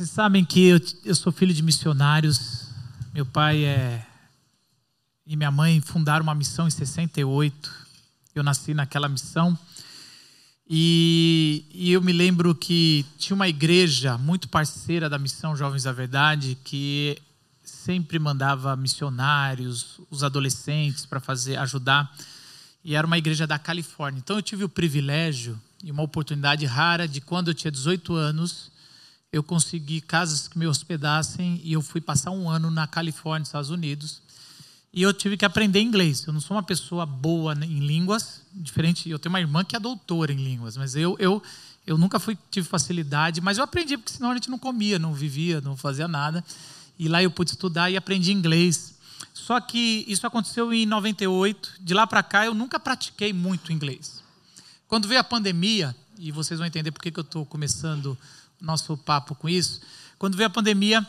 Vocês 0.00 0.12
sabem 0.12 0.42
que 0.46 0.66
eu, 0.66 0.80
eu 1.04 1.14
sou 1.14 1.30
filho 1.30 1.52
de 1.52 1.62
missionários. 1.62 2.68
Meu 3.12 3.26
pai 3.26 3.66
é 3.66 4.06
e 5.26 5.36
minha 5.36 5.50
mãe 5.50 5.78
fundaram 5.78 6.22
uma 6.22 6.34
missão 6.34 6.66
em 6.66 6.70
68. 6.70 7.70
Eu 8.34 8.42
nasci 8.42 8.72
naquela 8.72 9.10
missão. 9.10 9.58
E, 10.66 11.66
e, 11.70 11.92
eu 11.92 12.00
me 12.00 12.14
lembro 12.14 12.54
que 12.54 13.04
tinha 13.18 13.34
uma 13.34 13.46
igreja 13.46 14.16
muito 14.16 14.48
parceira 14.48 15.06
da 15.06 15.18
missão 15.18 15.54
Jovens 15.54 15.82
da 15.82 15.92
Verdade 15.92 16.56
que 16.64 17.20
sempre 17.62 18.18
mandava 18.18 18.74
missionários, 18.76 20.00
os 20.10 20.24
adolescentes 20.24 21.04
para 21.04 21.20
fazer 21.20 21.56
ajudar. 21.56 22.10
E 22.82 22.94
era 22.94 23.06
uma 23.06 23.18
igreja 23.18 23.46
da 23.46 23.58
Califórnia. 23.58 24.18
Então 24.18 24.36
eu 24.36 24.42
tive 24.42 24.64
o 24.64 24.68
privilégio 24.70 25.60
e 25.84 25.90
uma 25.90 26.02
oportunidade 26.02 26.64
rara 26.64 27.06
de 27.06 27.20
quando 27.20 27.48
eu 27.48 27.54
tinha 27.54 27.70
18 27.70 28.14
anos 28.14 28.70
eu 29.32 29.42
consegui 29.42 30.00
casas 30.00 30.48
que 30.48 30.58
me 30.58 30.66
hospedassem 30.66 31.60
e 31.62 31.72
eu 31.72 31.82
fui 31.82 32.00
passar 32.00 32.32
um 32.32 32.48
ano 32.48 32.70
na 32.70 32.86
Califórnia, 32.86 33.44
Estados 33.44 33.70
Unidos. 33.70 34.20
E 34.92 35.02
eu 35.02 35.14
tive 35.14 35.36
que 35.36 35.44
aprender 35.44 35.80
inglês. 35.80 36.26
Eu 36.26 36.32
não 36.32 36.40
sou 36.40 36.56
uma 36.56 36.62
pessoa 36.64 37.06
boa 37.06 37.54
em 37.54 37.78
línguas, 37.78 38.42
diferente. 38.52 39.08
Eu 39.08 39.20
tenho 39.20 39.32
uma 39.32 39.40
irmã 39.40 39.64
que 39.64 39.76
é 39.76 39.78
doutora 39.78 40.32
em 40.32 40.36
línguas, 40.36 40.76
mas 40.76 40.96
eu 40.96 41.16
eu 41.20 41.40
eu 41.86 41.96
nunca 41.96 42.18
fui 42.18 42.36
tive 42.50 42.68
facilidade, 42.68 43.40
mas 43.40 43.58
eu 43.58 43.64
aprendi 43.64 43.96
porque 43.96 44.12
senão 44.12 44.32
a 44.32 44.34
gente 44.34 44.50
não 44.50 44.58
comia, 44.58 44.98
não 44.98 45.14
vivia, 45.14 45.60
não 45.60 45.76
fazia 45.76 46.08
nada. 46.08 46.44
E 46.98 47.08
lá 47.08 47.22
eu 47.22 47.30
pude 47.30 47.52
estudar 47.52 47.88
e 47.88 47.96
aprendi 47.96 48.32
inglês. 48.32 48.94
Só 49.32 49.60
que 49.60 50.04
isso 50.08 50.26
aconteceu 50.26 50.72
em 50.72 50.84
98. 50.86 51.74
De 51.80 51.94
lá 51.94 52.04
para 52.04 52.22
cá 52.22 52.44
eu 52.44 52.52
nunca 52.52 52.80
pratiquei 52.80 53.32
muito 53.32 53.72
inglês. 53.72 54.20
Quando 54.88 55.06
veio 55.06 55.20
a 55.20 55.24
pandemia, 55.24 55.94
e 56.18 56.32
vocês 56.32 56.58
vão 56.58 56.66
entender 56.66 56.90
por 56.90 57.00
que 57.00 57.16
eu 57.16 57.22
estou 57.22 57.46
começando 57.46 58.18
nosso 58.60 58.96
papo 58.96 59.34
com 59.34 59.48
isso. 59.48 59.80
Quando 60.18 60.36
veio 60.36 60.48
a 60.48 60.50
pandemia, 60.50 61.06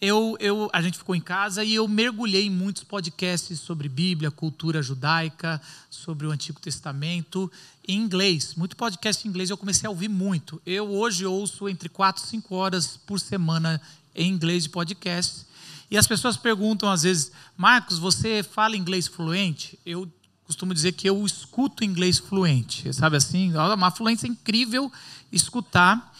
eu, 0.00 0.36
eu, 0.40 0.68
a 0.72 0.82
gente 0.82 0.98
ficou 0.98 1.14
em 1.14 1.20
casa 1.20 1.62
e 1.62 1.74
eu 1.74 1.86
mergulhei 1.86 2.46
em 2.46 2.50
muitos 2.50 2.82
podcasts 2.82 3.60
sobre 3.60 3.88
Bíblia, 3.88 4.32
cultura 4.32 4.82
judaica, 4.82 5.60
sobre 5.88 6.26
o 6.26 6.32
Antigo 6.32 6.60
Testamento, 6.60 7.50
em 7.86 7.98
inglês. 7.98 8.54
Muito 8.56 8.76
podcast 8.76 9.24
em 9.24 9.30
inglês 9.30 9.48
eu 9.48 9.56
comecei 9.56 9.86
a 9.86 9.90
ouvir 9.90 10.08
muito. 10.08 10.60
Eu 10.66 10.90
hoje 10.90 11.24
ouço 11.24 11.68
entre 11.68 11.88
4 11.88 12.22
e 12.22 12.26
5 12.26 12.54
horas 12.54 12.96
por 12.96 13.20
semana 13.20 13.80
em 14.12 14.28
inglês 14.28 14.64
de 14.64 14.70
podcast. 14.70 15.46
E 15.88 15.96
as 15.96 16.06
pessoas 16.06 16.36
perguntam 16.36 16.90
às 16.90 17.04
vezes, 17.04 17.30
Marcos, 17.56 17.98
você 17.98 18.42
fala 18.42 18.76
inglês 18.76 19.06
fluente? 19.06 19.78
Eu 19.86 20.10
costumo 20.44 20.74
dizer 20.74 20.92
que 20.92 21.08
eu 21.08 21.24
escuto 21.24 21.84
inglês 21.84 22.18
fluente. 22.18 22.92
Sabe 22.92 23.16
assim? 23.16 23.52
Uma 23.54 23.90
fluência 23.90 24.26
incrível 24.26 24.90
escutar 25.30 26.11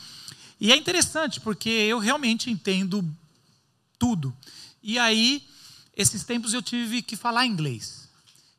e 0.62 0.70
é 0.70 0.76
interessante 0.76 1.40
porque 1.40 1.68
eu 1.68 1.98
realmente 1.98 2.48
entendo 2.48 3.04
tudo. 3.98 4.32
E 4.80 4.96
aí, 4.96 5.44
esses 5.96 6.22
tempos 6.22 6.54
eu 6.54 6.62
tive 6.62 7.02
que 7.02 7.16
falar 7.16 7.44
inglês. 7.44 8.08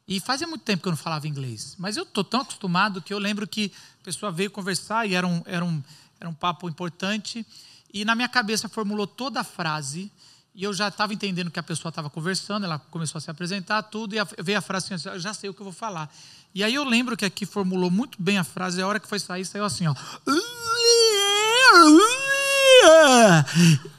E 0.05 0.19
fazia 0.19 0.45
muito 0.45 0.63
tempo 0.63 0.83
que 0.83 0.89
eu 0.89 0.91
não 0.91 0.97
falava 0.97 1.29
inglês. 1.29 1.77
Mas 1.79 1.95
eu 1.95 2.03
estou 2.03 2.21
tão 2.21 2.41
acostumado 2.41 3.01
que 3.01 3.13
eu 3.13 3.17
lembro 3.17 3.47
que 3.47 3.71
a 4.01 4.03
pessoa 4.03 4.33
veio 4.33 4.51
conversar 4.51 5.07
e 5.07 5.15
era 5.15 5.25
um, 5.25 5.43
era 5.45 5.63
um, 5.63 5.81
era 6.19 6.29
um 6.29 6.33
papo 6.33 6.67
importante. 6.67 7.47
E 7.93 8.03
na 8.03 8.15
minha 8.15 8.27
cabeça 8.27 8.67
formulou 8.67 9.07
toda 9.07 9.39
a 9.39 9.43
frase. 9.45 10.11
E 10.53 10.61
eu 10.61 10.73
já 10.73 10.89
estava 10.89 11.13
entendendo 11.13 11.49
que 11.49 11.57
a 11.57 11.63
pessoa 11.63 11.87
estava 11.87 12.09
conversando, 12.09 12.65
ela 12.65 12.79
começou 12.79 13.17
a 13.17 13.21
se 13.21 13.31
apresentar, 13.31 13.81
tudo, 13.83 14.13
e 14.13 14.17
veio 14.43 14.57
a 14.57 14.61
frase 14.61 14.93
assim: 14.93 15.19
já 15.21 15.33
sei 15.33 15.49
o 15.49 15.53
que 15.53 15.61
eu 15.61 15.65
vou 15.65 15.73
falar. 15.73 16.13
E 16.53 16.65
aí 16.65 16.75
eu 16.75 16.83
lembro 16.83 17.15
que 17.15 17.23
aqui 17.23 17.45
formulou 17.45 17.89
muito 17.89 18.21
bem 18.21 18.37
a 18.37 18.43
frase, 18.43 18.81
a 18.81 18.87
hora 18.87 18.99
que 18.99 19.07
foi 19.07 19.19
sair, 19.19 19.45
saiu 19.45 19.63
assim: 19.63 19.87
ó. 19.87 19.95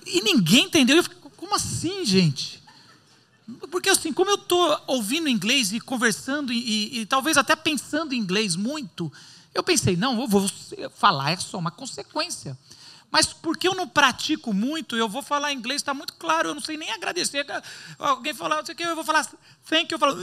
E 0.06 0.20
ninguém 0.22 0.64
entendeu. 0.64 0.96
Eu 0.96 1.02
fiquei, 1.02 1.18
como 1.36 1.54
assim, 1.54 2.04
gente? 2.04 2.62
Porque 3.70 3.90
assim, 3.90 4.12
como 4.12 4.30
eu 4.30 4.36
estou 4.36 4.80
ouvindo 4.86 5.28
inglês 5.28 5.72
e 5.72 5.80
conversando 5.80 6.52
e, 6.52 6.58
e, 6.58 7.00
e, 7.00 7.06
talvez 7.06 7.36
até 7.36 7.54
pensando 7.54 8.14
em 8.14 8.19
inglês 8.19 8.56
muito, 8.56 9.12
eu 9.53 9.62
pensei, 9.62 9.97
não, 9.97 10.20
eu 10.20 10.26
vou 10.26 10.50
falar 10.94 11.32
é 11.32 11.36
só 11.36 11.58
uma 11.58 11.70
consequência. 11.70 12.56
Mas 13.10 13.26
porque 13.32 13.69
eu 13.69 13.74
não 13.74 13.86
pratico 13.86 14.53
muito, 14.53 14.97
eu 14.97 15.08
vou 15.08 15.22
falar 15.22 15.53
inglês, 15.53 15.82
está 15.82 15.94
muito 15.94 16.14
claro, 16.14 16.48
eu 16.48 16.54
não 16.54 16.60
sei 16.60 16.76
nem 16.76 16.91
agradecer. 16.91 17.47
Alguém 17.98 18.34
falar, 18.34 18.56
não 18.56 18.66
sei 18.66 18.74
o 18.74 18.76
que, 18.76 18.82
eu 18.82 18.94
vou 18.97 19.04
falar 19.04 19.24
thank 19.69 19.92
you, 19.92 19.94
eu 19.94 19.98
falo. 19.98 20.19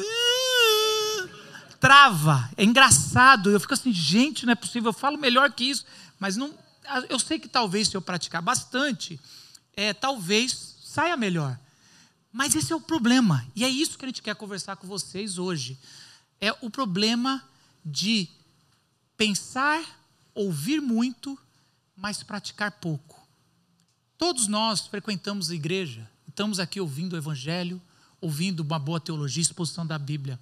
Trava, 1.79 2.49
é 2.57 2.63
engraçado. 2.63 3.49
Eu 3.49 3.59
fico 3.59 3.73
assim, 3.73 3.93
gente, 3.93 4.45
não 4.45 4.51
é 4.53 4.55
possível, 4.55 4.89
eu 4.89 4.93
falo 4.93 5.17
melhor 5.17 5.51
que 5.51 5.63
isso, 5.63 5.85
mas 6.19 6.35
não, 6.35 6.53
eu 7.09 7.19
sei 7.19 7.39
que 7.39 7.47
talvez 7.47 7.87
se 7.87 7.95
eu 7.95 8.01
praticar 8.01 8.41
bastante, 8.41 9.19
é, 9.73 9.93
talvez 9.93 10.75
saia 10.83 11.15
melhor. 11.15 11.57
Mas 12.31 12.55
esse 12.55 12.71
é 12.71 12.75
o 12.75 12.81
problema. 12.81 13.45
E 13.55 13.63
é 13.63 13.69
isso 13.69 13.97
que 13.97 14.05
a 14.05 14.07
gente 14.07 14.21
quer 14.21 14.35
conversar 14.35 14.75
com 14.77 14.87
vocês 14.87 15.37
hoje. 15.37 15.77
É 16.39 16.51
o 16.61 16.69
problema 16.69 17.43
de 17.83 18.27
pensar, 19.17 19.83
ouvir 20.33 20.81
muito, 20.81 21.37
mas 21.95 22.23
praticar 22.23 22.71
pouco. 22.71 23.21
Todos 24.17 24.47
nós 24.47 24.87
frequentamos 24.87 25.49
a 25.49 25.55
igreja, 25.55 26.09
estamos 26.27 26.59
aqui 26.59 26.79
ouvindo 26.79 27.13
o 27.13 27.17
evangelho, 27.17 27.81
ouvindo 28.19 28.61
uma 28.61 28.79
boa 28.79 28.99
teologia, 28.99 29.41
exposição 29.41 29.85
da 29.85 29.97
Bíblia. 29.97 30.39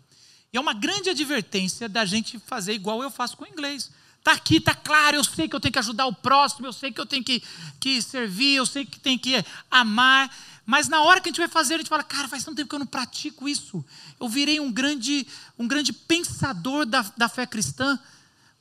E 0.51 0.57
é 0.57 0.59
uma 0.59 0.73
grande 0.73 1.09
advertência 1.09 1.87
da 1.87 2.05
gente 2.05 2.39
fazer 2.39 2.73
igual 2.73 3.01
eu 3.01 3.09
faço 3.09 3.37
com 3.37 3.45
o 3.45 3.47
inglês. 3.47 3.91
Está 4.29 4.37
aqui, 4.37 4.57
está 4.57 4.75
claro, 4.75 5.17
eu 5.17 5.23
sei 5.23 5.49
que 5.49 5.55
eu 5.55 5.59
tenho 5.59 5.73
que 5.73 5.79
ajudar 5.79 6.05
o 6.05 6.13
próximo, 6.13 6.67
eu 6.67 6.71
sei 6.71 6.91
que 6.91 7.01
eu 7.01 7.05
tenho 7.07 7.23
que, 7.23 7.41
que 7.79 7.99
servir, 7.99 8.57
eu 8.57 8.65
sei 8.65 8.85
que 8.85 8.99
tenho 8.99 9.17
que 9.17 9.43
amar. 9.71 10.31
Mas 10.67 10.87
na 10.87 11.01
hora 11.01 11.19
que 11.19 11.29
a 11.29 11.31
gente 11.31 11.39
vai 11.39 11.47
fazer, 11.47 11.73
a 11.73 11.77
gente 11.79 11.89
fala, 11.89 12.03
cara, 12.03 12.27
faz 12.27 12.43
tanto 12.43 12.57
tempo 12.57 12.69
que 12.69 12.75
eu 12.75 12.79
não 12.79 12.85
pratico 12.85 13.49
isso. 13.49 13.83
Eu 14.19 14.29
virei 14.29 14.59
um 14.59 14.71
grande, 14.71 15.25
um 15.57 15.67
grande 15.67 15.91
pensador 15.91 16.85
da, 16.85 17.01
da 17.17 17.27
fé 17.27 17.47
cristã, 17.47 17.99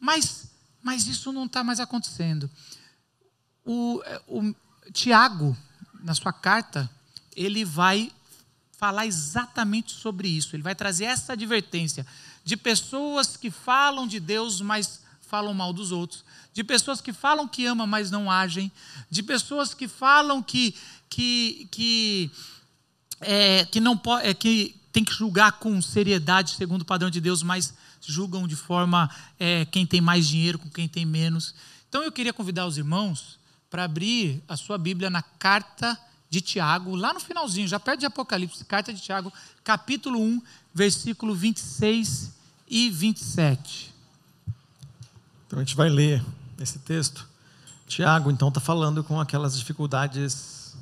mas, 0.01 0.49
mas 0.83 1.07
isso 1.07 1.33
não 1.33 1.45
está 1.45 1.62
mais 1.62 1.81
acontecendo. 1.81 2.51
O, 3.62 4.01
o 4.27 4.55
Tiago, 4.95 5.55
na 6.01 6.15
sua 6.15 6.33
carta, 6.33 6.91
ele 7.37 7.62
vai 7.62 8.11
falar 8.78 9.05
exatamente 9.05 9.93
sobre 9.93 10.28
isso. 10.28 10.57
Ele 10.57 10.62
vai 10.62 10.75
trazer 10.75 11.05
essa 11.05 11.34
advertência 11.34 12.07
de 12.43 12.57
pessoas 12.57 13.37
que 13.37 13.51
falam 13.51 14.07
de 14.07 14.19
Deus, 14.19 14.62
mas 14.62 15.07
falam 15.28 15.53
mal 15.55 15.72
dos 15.72 15.93
outros, 15.93 16.25
de 16.53 16.65
pessoas 16.65 17.00
que 17.00 17.12
falam 17.12 17.47
que 17.47 17.66
amam, 17.66 17.87
mas 17.87 18.11
não 18.11 18.31
agem, 18.31 18.72
de 19.11 19.22
pessoas 19.22 19.75
que 19.75 19.87
falam 19.87 20.43
que 20.43 20.75
que 21.09 21.69
que 21.71 22.31
é, 23.21 23.65
que 23.66 23.81
não 23.81 23.97
pode, 23.97 24.27
é, 24.27 24.34
que 24.34 24.75
tem 24.93 25.05
que 25.05 25.12
julgar 25.12 25.53
com 25.53 25.81
seriedade 25.83 26.50
segundo 26.53 26.83
o 26.83 26.84
padrão 26.84 27.11
de 27.11 27.21
Deus, 27.21 27.43
mas 27.43 27.75
julgam 28.00 28.49
de 28.49 28.56
forma 28.56 29.11
é, 29.39 29.65
quem 29.66 29.87
tem 29.87 30.00
mais 30.00 30.27
dinheiro 30.27 30.59
com 30.59 30.71
quem 30.71 30.89
tem 30.89 31.05
menos. 31.05 31.55
Então 31.89 32.03
eu 32.03 32.10
queria 32.10 32.33
convidar 32.33 32.66
os 32.66 32.78
irmãos 32.78 33.39
para 33.71 33.84
abrir 33.84 34.43
a 34.49 34.56
sua 34.56 34.78
Bíblia 34.78 35.10
na 35.10 35.22
carta 35.22 35.99
de 36.31 36.41
Tiago, 36.41 36.95
lá 36.95 37.12
no 37.12 37.21
finalzinho, 37.21 37.69
já 37.69 37.81
perto 37.81 38.00
de 38.00 38.06
Apocalipse, 38.06 38.65
carta 38.65 38.93
de 38.93 39.00
Tiago, 39.00 39.33
capítulo 39.65 40.21
1, 40.21 40.43
versículo 40.75 41.34
26 41.34 42.33
e 42.69 42.91
27. 42.91 43.95
Então 45.48 45.59
a 45.59 45.62
gente 45.62 45.75
vai 45.75 45.88
ler 45.88 46.22
esse 46.60 46.78
texto. 46.78 47.26
Tiago, 47.86 48.31
então, 48.31 48.48
está 48.48 48.60
falando 48.60 49.03
com 49.03 49.19
aquelas 49.19 49.59
dificuldades 49.59 50.76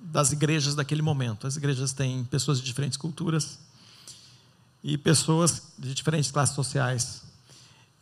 das 0.00 0.32
igrejas 0.32 0.74
daquele 0.74 1.00
momento. 1.00 1.46
As 1.46 1.56
igrejas 1.56 1.92
têm 1.92 2.24
pessoas 2.24 2.58
de 2.58 2.64
diferentes 2.64 2.98
culturas 2.98 3.60
e 4.82 4.98
pessoas 4.98 5.62
de 5.78 5.94
diferentes 5.94 6.32
classes 6.32 6.56
sociais 6.56 7.22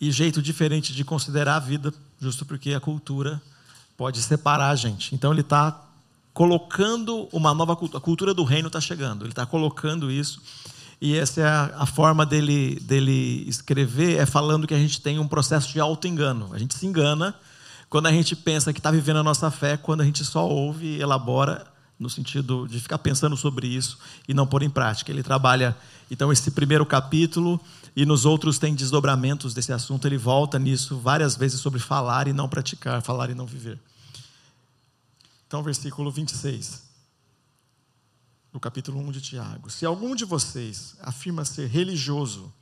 e 0.00 0.10
jeito 0.10 0.40
diferente 0.40 0.94
de 0.94 1.04
considerar 1.04 1.56
a 1.56 1.60
vida, 1.60 1.92
justo 2.18 2.46
porque 2.46 2.72
a 2.72 2.80
cultura 2.80 3.42
pode 3.94 4.22
separar 4.22 4.70
a 4.70 4.76
gente. 4.76 5.14
Então 5.14 5.30
ele 5.30 5.42
está 5.42 5.78
colocando 6.32 7.28
uma 7.32 7.52
nova 7.52 7.76
cultura, 7.76 7.98
a 7.98 8.00
cultura 8.00 8.32
do 8.32 8.44
reino 8.44 8.68
está 8.68 8.80
chegando. 8.80 9.24
Ele 9.24 9.32
está 9.32 9.44
colocando 9.44 10.10
isso 10.10 10.40
e 11.00 11.16
essa 11.16 11.40
é 11.40 11.44
a, 11.44 11.74
a, 11.78 11.86
forma 11.86 12.26
dele, 12.26 12.78
dele 12.80 13.44
escrever, 13.48 14.18
é 14.18 14.26
falando 14.26 14.66
que 14.66 14.74
a 14.74 14.78
gente 14.78 15.00
tem 15.00 15.18
um 15.18 15.28
processo 15.28 15.72
de 15.72 15.78
auto-engano. 15.78 16.50
A 16.52 16.58
gente 16.58 16.74
se 16.74 16.84
engana 16.86 17.34
quando 17.88 18.06
a 18.06 18.12
gente 18.12 18.34
pensa 18.34 18.72
que 18.72 18.80
está 18.80 18.90
vivendo 18.90 19.18
a 19.18 19.22
nossa 19.22 19.50
fé, 19.50 19.76
quando 19.76 20.00
a 20.00 20.04
gente 20.04 20.24
só 20.24 20.46
ouve 20.46 20.86
e 20.86 21.00
elabora 21.00 21.66
no 21.98 22.10
sentido 22.10 22.66
de 22.68 22.80
ficar 22.80 22.98
pensando 22.98 23.36
sobre 23.36 23.66
isso 23.68 23.98
e 24.26 24.34
não 24.34 24.46
pôr 24.46 24.62
em 24.62 24.70
prática. 24.70 25.12
Ele 25.12 25.22
trabalha, 25.22 25.76
então, 26.10 26.32
esse 26.32 26.50
primeiro 26.50 26.84
capítulo 26.84 27.60
e 27.94 28.04
nos 28.04 28.24
outros 28.24 28.58
tem 28.58 28.74
desdobramentos 28.74 29.54
desse 29.54 29.72
assunto. 29.72 30.06
Ele 30.06 30.18
volta 30.18 30.58
nisso 30.58 30.98
várias 30.98 31.36
vezes 31.36 31.60
sobre 31.60 31.78
falar 31.78 32.26
e 32.26 32.32
não 32.32 32.48
praticar, 32.48 33.02
falar 33.02 33.30
e 33.30 33.34
não 33.34 33.46
viver. 33.46 33.78
Então, 35.46 35.62
versículo 35.62 36.10
26 36.10 36.87
no 38.52 38.60
capítulo 38.60 38.98
1 39.00 39.12
de 39.12 39.20
Tiago. 39.20 39.70
Se 39.70 39.84
algum 39.84 40.14
de 40.14 40.24
vocês 40.24 40.96
afirma 41.00 41.44
ser 41.44 41.68
religioso, 41.68 42.52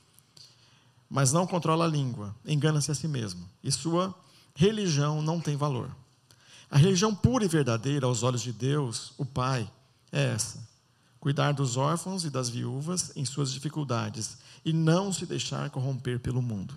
mas 1.09 1.33
não 1.33 1.47
controla 1.47 1.85
a 1.85 1.88
língua, 1.88 2.35
engana-se 2.44 2.91
a 2.91 2.94
si 2.94 3.06
mesmo, 3.06 3.49
e 3.62 3.71
sua 3.71 4.15
religião 4.55 5.23
não 5.23 5.41
tem 5.41 5.56
valor. 5.56 5.94
A 6.71 6.77
religião 6.77 7.15
pura 7.15 7.44
e 7.44 7.49
verdadeira 7.49 8.06
aos 8.06 8.23
olhos 8.23 8.43
de 8.43 8.53
Deus, 8.53 9.12
o 9.17 9.25
Pai, 9.25 9.71
é 10.11 10.33
essa: 10.33 10.67
cuidar 11.21 11.53
dos 11.53 11.77
órfãos 11.77 12.25
e 12.25 12.31
das 12.31 12.49
viúvas 12.49 13.12
em 13.15 13.25
suas 13.25 13.53
dificuldades 13.53 14.38
e 14.65 14.73
não 14.73 15.12
se 15.12 15.25
deixar 15.27 15.71
corromper 15.71 16.19
pelo 16.19 16.43
mundo. 16.43 16.75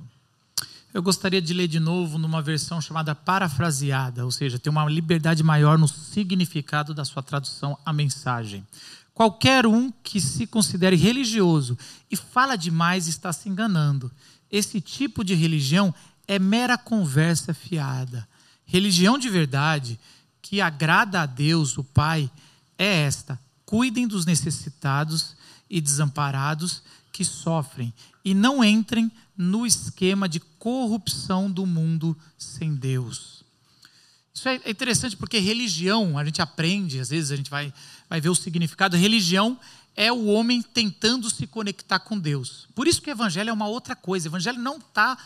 Eu 0.91 1.03
gostaria 1.03 1.41
de 1.41 1.53
ler 1.53 1.67
de 1.67 1.79
novo 1.79 2.17
numa 2.17 2.41
versão 2.41 2.81
chamada 2.81 3.13
parafraseada, 3.13 4.25
ou 4.25 4.31
seja, 4.31 4.57
tem 4.57 4.71
uma 4.71 4.85
liberdade 4.85 5.43
maior 5.43 5.77
no 5.77 5.87
significado 5.87 6.95
da 6.95 7.05
sua 7.05 7.21
tradução 7.21 7.77
à 7.85 7.93
mensagem. 7.93 8.65
Qualquer 9.13 9.67
um 9.67 9.91
que 10.03 10.19
se 10.19 10.47
considere 10.47 10.95
religioso 10.95 11.77
e 12.09 12.15
fala 12.15 12.55
demais 12.55 13.07
está 13.07 13.31
se 13.31 13.47
enganando. 13.47 14.11
Esse 14.49 14.81
tipo 14.81 15.23
de 15.23 15.35
religião 15.35 15.93
é 16.27 16.39
mera 16.39 16.77
conversa 16.77 17.53
fiada. 17.53 18.27
Religião 18.65 19.17
de 19.17 19.29
verdade, 19.29 19.99
que 20.41 20.59
agrada 20.59 21.21
a 21.21 21.25
Deus, 21.27 21.77
o 21.77 21.83
Pai, 21.83 22.31
é 22.77 23.01
esta: 23.01 23.39
cuidem 23.63 24.07
dos 24.07 24.25
necessitados 24.25 25.35
e 25.69 25.79
desamparados 25.79 26.81
que 27.11 27.23
sofrem 27.23 27.93
e 28.23 28.33
não 28.33 28.63
entrem 28.63 29.11
no 29.39 29.65
esquema 29.65 30.27
de 30.27 30.41
corrupção 30.41 31.49
do 31.49 31.65
mundo 31.65 32.17
sem 32.37 32.75
Deus. 32.75 33.41
Isso 34.33 34.49
é 34.49 34.55
interessante 34.69 35.15
porque 35.15 35.39
religião, 35.39 36.17
a 36.17 36.25
gente 36.25 36.41
aprende, 36.41 36.99
às 36.99 37.07
vezes 37.07 37.31
a 37.31 37.37
gente 37.37 37.49
vai, 37.49 37.73
vai 38.09 38.19
ver 38.19 38.27
o 38.27 38.35
significado. 38.35 38.97
Religião 38.97 39.57
é 39.95 40.11
o 40.11 40.25
homem 40.25 40.61
tentando 40.61 41.29
se 41.29 41.47
conectar 41.47 41.99
com 41.99 42.19
Deus. 42.19 42.67
Por 42.75 42.85
isso 42.85 43.01
que 43.01 43.09
o 43.09 43.13
evangelho 43.13 43.49
é 43.49 43.53
uma 43.53 43.67
outra 43.67 43.95
coisa. 43.95 44.27
O 44.27 44.29
evangelho 44.29 44.59
não 44.59 44.75
está 44.75 45.17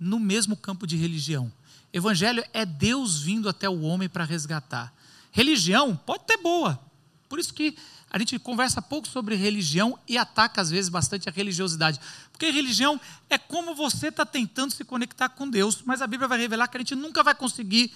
no 0.00 0.18
mesmo 0.18 0.56
campo 0.56 0.86
de 0.86 0.96
religião. 0.96 1.52
Evangelho 1.92 2.42
é 2.54 2.64
Deus 2.64 3.20
vindo 3.20 3.50
até 3.50 3.68
o 3.68 3.82
homem 3.82 4.08
para 4.08 4.24
resgatar. 4.24 4.94
Religião 5.30 5.94
pode 5.94 6.24
ter 6.24 6.38
boa. 6.38 6.80
Por 7.28 7.38
isso 7.38 7.52
que 7.52 7.76
a 8.10 8.18
gente 8.18 8.38
conversa 8.38 8.80
pouco 8.80 9.06
sobre 9.06 9.34
religião 9.34 9.98
e 10.08 10.16
ataca 10.16 10.60
às 10.60 10.70
vezes 10.70 10.88
bastante 10.88 11.28
a 11.28 11.32
religiosidade. 11.32 12.00
Porque 12.32 12.50
religião 12.50 13.00
é 13.28 13.36
como 13.36 13.74
você 13.74 14.08
está 14.08 14.24
tentando 14.24 14.72
se 14.72 14.84
conectar 14.84 15.28
com 15.28 15.48
Deus, 15.48 15.82
mas 15.84 16.00
a 16.00 16.06
Bíblia 16.06 16.28
vai 16.28 16.38
revelar 16.38 16.68
que 16.68 16.76
a 16.76 16.80
gente 16.80 16.94
nunca 16.94 17.22
vai 17.22 17.34
conseguir 17.34 17.92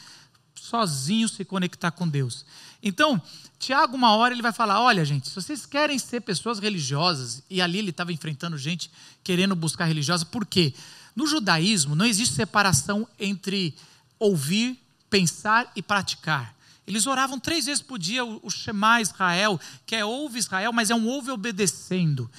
sozinho 0.55 1.29
se 1.29 1.45
conectar 1.45 1.91
com 1.91 2.07
Deus. 2.07 2.45
Então, 2.83 3.21
Tiago, 3.59 3.97
uma 3.97 4.15
hora, 4.17 4.35
ele 4.35 4.43
vai 4.43 4.53
falar: 4.53 4.81
olha, 4.81 5.05
gente, 5.05 5.29
se 5.29 5.35
vocês 5.35 5.65
querem 5.65 5.99
ser 5.99 6.21
pessoas 6.21 6.59
religiosas, 6.59 7.43
e 7.49 7.61
ali 7.61 7.79
ele 7.79 7.91
estava 7.91 8.13
enfrentando 8.13 8.59
gente 8.59 8.91
querendo 9.25 9.55
buscar 9.55 9.85
religiosa, 9.85 10.25
por 10.27 10.45
quê? 10.45 10.75
No 11.15 11.27
judaísmo 11.27 11.95
não 11.95 12.07
existe 12.07 12.35
separação 12.35 13.07
entre 13.19 13.75
ouvir, 14.19 14.79
pensar 15.11 15.71
e 15.77 15.83
praticar. 15.83 16.55
Eles 16.93 17.07
oravam 17.07 17.41
três 17.41 17.65
vezes 17.65 17.83
por 17.83 17.99
dia 17.99 18.23
o 18.23 18.51
Shema 18.51 19.01
Israel, 19.01 19.59
que 19.87 19.97
é 19.97 20.05
ouve 20.05 20.39
Israel, 20.39 20.75
mas 20.75 20.91
é 20.91 20.95
um 20.95 21.07
ouve 21.07 21.31
obedecendo. 21.31 22.31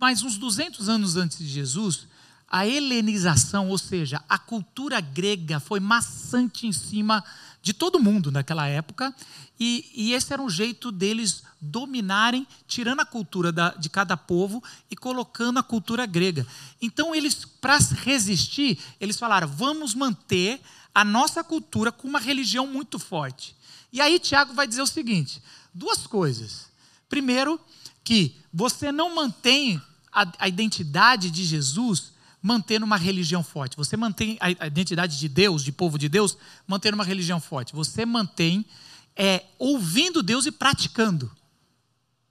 Mas 0.00 0.20
uns 0.20 0.36
200 0.36 0.88
anos 0.88 1.16
antes 1.16 1.38
de 1.38 1.46
Jesus, 1.46 2.08
a 2.48 2.66
helenização, 2.66 3.68
ou 3.68 3.78
seja, 3.78 4.20
a 4.28 4.36
cultura 4.36 5.00
grega 5.00 5.60
foi 5.60 5.78
maçante 5.78 6.66
em 6.66 6.72
cima 6.72 7.22
de 7.62 7.72
todo 7.72 8.00
mundo 8.00 8.32
naquela 8.32 8.66
época, 8.66 9.14
e, 9.60 9.88
e 9.94 10.12
esse 10.12 10.32
era 10.32 10.42
um 10.42 10.50
jeito 10.50 10.90
deles 10.90 11.44
dominarem, 11.60 12.44
tirando 12.66 12.98
a 12.98 13.06
cultura 13.06 13.52
da, 13.52 13.70
de 13.74 13.88
cada 13.88 14.16
povo 14.16 14.60
e 14.90 14.96
colocando 14.96 15.60
a 15.60 15.62
cultura 15.62 16.04
grega. 16.04 16.44
Então, 16.82 17.14
eles, 17.14 17.44
para 17.44 17.78
resistir, 17.78 18.76
eles 19.00 19.20
falaram: 19.20 19.46
vamos 19.46 19.94
manter 19.94 20.60
a 20.92 21.04
nossa 21.04 21.44
cultura 21.44 21.92
com 21.92 22.08
uma 22.08 22.18
religião 22.18 22.66
muito 22.66 22.98
forte. 22.98 23.54
E 23.94 24.00
aí 24.00 24.18
Tiago 24.18 24.52
vai 24.52 24.66
dizer 24.66 24.82
o 24.82 24.86
seguinte: 24.88 25.40
duas 25.72 26.04
coisas. 26.04 26.66
Primeiro, 27.08 27.60
que 28.02 28.34
você 28.52 28.90
não 28.90 29.14
mantém 29.14 29.80
a, 30.12 30.26
a 30.40 30.48
identidade 30.48 31.30
de 31.30 31.44
Jesus 31.44 32.12
mantendo 32.42 32.84
uma 32.84 32.96
religião 32.96 33.44
forte. 33.44 33.76
Você 33.76 33.96
mantém 33.96 34.36
a 34.40 34.66
identidade 34.66 35.18
de 35.18 35.28
Deus, 35.28 35.62
de 35.62 35.70
povo 35.70 35.96
de 35.96 36.08
Deus, 36.08 36.36
mantendo 36.66 36.96
uma 36.96 37.04
religião 37.04 37.40
forte. 37.40 37.72
Você 37.72 38.04
mantém 38.04 38.66
é, 39.14 39.44
ouvindo 39.60 40.24
Deus 40.24 40.44
e 40.44 40.50
praticando. 40.50 41.30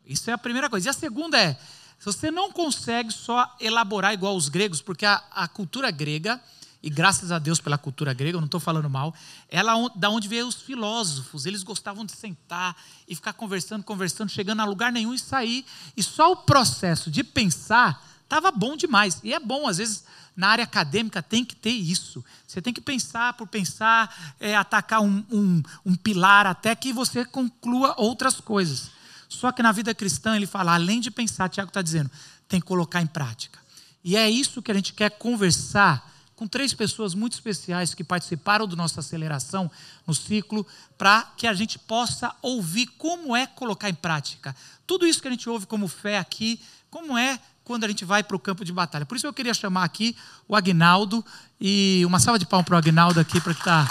Isso 0.06 0.30
é 0.30 0.34
a 0.34 0.38
primeira 0.38 0.70
coisa. 0.70 0.90
E 0.90 0.92
a 0.92 0.94
segunda 0.94 1.40
é, 1.40 1.58
você 1.98 2.30
não 2.30 2.52
consegue 2.52 3.12
só 3.14 3.56
elaborar 3.58 4.14
igual 4.14 4.36
os 4.36 4.50
gregos, 4.50 4.82
porque 4.82 5.06
a, 5.06 5.24
a 5.32 5.48
cultura 5.48 5.90
grega 5.90 6.40
e 6.84 6.90
graças 6.90 7.32
a 7.32 7.40
Deus 7.40 7.62
pela 7.62 7.78
cultura 7.78 8.14
grega, 8.14 8.36
eu 8.36 8.42
não 8.42 8.46
estou 8.46 8.60
falando 8.60 8.90
mal, 8.90 9.16
ela 9.50 9.90
da 9.96 10.10
onde 10.10 10.28
veio 10.28 10.46
os 10.46 10.56
filósofos, 10.56 11.46
eles 11.46 11.64
gostavam 11.64 12.06
de 12.06 12.12
sentar 12.12 12.76
e 13.08 13.16
ficar 13.16 13.32
conversando, 13.32 13.84
conversando, 13.84 14.30
chegando 14.30 14.60
a 14.60 14.66
lugar 14.66 14.92
nenhum 14.92 15.14
e 15.14 15.20
sair, 15.20 15.66
e 15.96 16.04
só 16.04 16.34
o 16.34 16.36
processo 16.36 17.10
de 17.10 17.24
pensar 17.24 18.06
estava 18.22 18.52
bom 18.52 18.76
demais, 18.76 19.22
e 19.24 19.34
é 19.34 19.40
bom, 19.40 19.66
às 19.66 19.78
vezes, 19.78 20.04
na 20.36 20.50
área 20.50 20.66
acadêmica 20.66 21.24
tem 21.24 21.46
que 21.46 21.56
ter 21.56 21.70
isso, 21.70 22.24
você 22.46 22.62
tem 22.62 22.74
que 22.74 22.82
pensar 22.82 23.32
por 23.34 23.48
pensar, 23.48 24.36
é, 24.38 24.54
atacar 24.54 25.02
um, 25.02 25.24
um, 25.32 25.64
um 25.86 25.96
pilar 25.96 26.46
até 26.46 26.76
que 26.76 26.92
você 26.92 27.24
conclua 27.24 27.96
outras 27.98 28.42
coisas, 28.42 28.92
só 29.30 29.54
que 29.54 29.64
na 29.64 29.72
vida 29.72 29.96
cristã 29.96 30.36
ele 30.36 30.46
fala, 30.46 30.74
além 30.74 31.00
de 31.00 31.10
pensar, 31.10 31.48
Tiago 31.48 31.70
está 31.70 31.82
dizendo, 31.82 32.12
tem 32.50 32.60
que 32.60 32.68
colocar 32.68 33.02
em 33.02 33.08
prática, 33.08 33.58
e 34.04 34.18
é 34.18 34.30
isso 34.30 34.62
que 34.62 34.72
a 34.72 34.76
gente 34.76 34.92
quer 34.92 35.12
conversar 35.12 36.12
com 36.44 36.48
três 36.48 36.74
pessoas 36.74 37.16
muito 37.16 37.34
especiais 37.36 37.94
que 37.94 38.04
participaram 38.04 38.68
do 38.68 38.76
nossa 38.76 39.00
aceleração 39.00 39.72
no 40.06 40.14
ciclo, 40.14 40.68
para 40.98 41.22
que 41.38 41.48
a 41.48 41.54
gente 41.54 41.80
possa 41.80 42.36
ouvir 42.42 42.88
como 42.98 43.34
é 43.34 43.48
colocar 43.48 43.90
em 43.90 43.94
prática. 43.94 44.54
Tudo 44.86 45.08
isso 45.08 45.22
que 45.22 45.28
a 45.30 45.32
gente 45.32 45.50
ouve 45.50 45.66
como 45.66 45.88
fé 45.88 46.18
aqui, 46.18 46.60
como 46.92 47.18
é 47.18 47.40
quando 47.64 47.86
a 47.86 47.88
gente 47.88 48.04
vai 48.04 48.22
para 48.26 48.36
o 48.36 48.40
campo 48.40 48.66
de 48.66 48.74
batalha. 48.74 49.06
Por 49.06 49.16
isso 49.16 49.26
eu 49.26 49.32
queria 49.32 49.54
chamar 49.54 49.86
aqui 49.86 50.18
o 50.46 50.54
Agnaldo, 50.54 51.24
e 51.62 52.04
uma 52.06 52.20
salva 52.20 52.38
de 52.38 52.46
palmas 52.46 52.66
para 52.66 52.76
o 52.76 52.78
Agnaldo 52.78 53.22
aqui, 53.22 53.40
para 53.40 53.54
que 53.54 53.62
está 53.62 53.90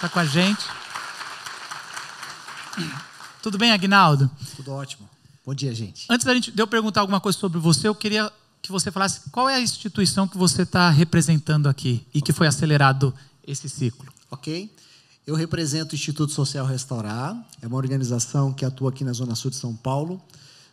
tá 0.00 0.08
com 0.08 0.20
a 0.20 0.24
gente. 0.24 0.64
Tudo 3.42 3.58
bem, 3.58 3.72
Agnaldo? 3.72 4.30
Tudo 4.54 4.70
ótimo. 4.70 5.10
Bom 5.44 5.52
dia, 5.52 5.74
gente. 5.74 6.06
Antes 6.08 6.24
da 6.24 6.32
gente, 6.32 6.52
de 6.52 6.62
eu 6.62 6.66
perguntar 6.68 7.00
alguma 7.00 7.20
coisa 7.20 7.36
sobre 7.36 7.58
você, 7.58 7.88
eu 7.88 7.94
queria 7.94 8.30
que 8.62 8.72
você 8.72 8.90
falasse 8.90 9.30
qual 9.30 9.48
é 9.48 9.54
a 9.54 9.60
instituição 9.60 10.26
que 10.26 10.36
você 10.36 10.62
está 10.62 10.90
representando 10.90 11.68
aqui 11.68 12.06
e 12.12 12.20
que 12.20 12.32
foi 12.32 12.46
acelerado 12.46 13.14
esse 13.46 13.68
ciclo. 13.68 14.06
Ok. 14.30 14.74
Eu 15.26 15.34
represento 15.34 15.92
o 15.92 15.94
Instituto 15.94 16.32
Social 16.32 16.64
Restaurar, 16.64 17.36
é 17.60 17.66
uma 17.66 17.76
organização 17.76 18.52
que 18.52 18.64
atua 18.64 18.88
aqui 18.90 19.04
na 19.04 19.12
Zona 19.12 19.34
Sul 19.34 19.50
de 19.50 19.58
São 19.58 19.76
Paulo, 19.76 20.22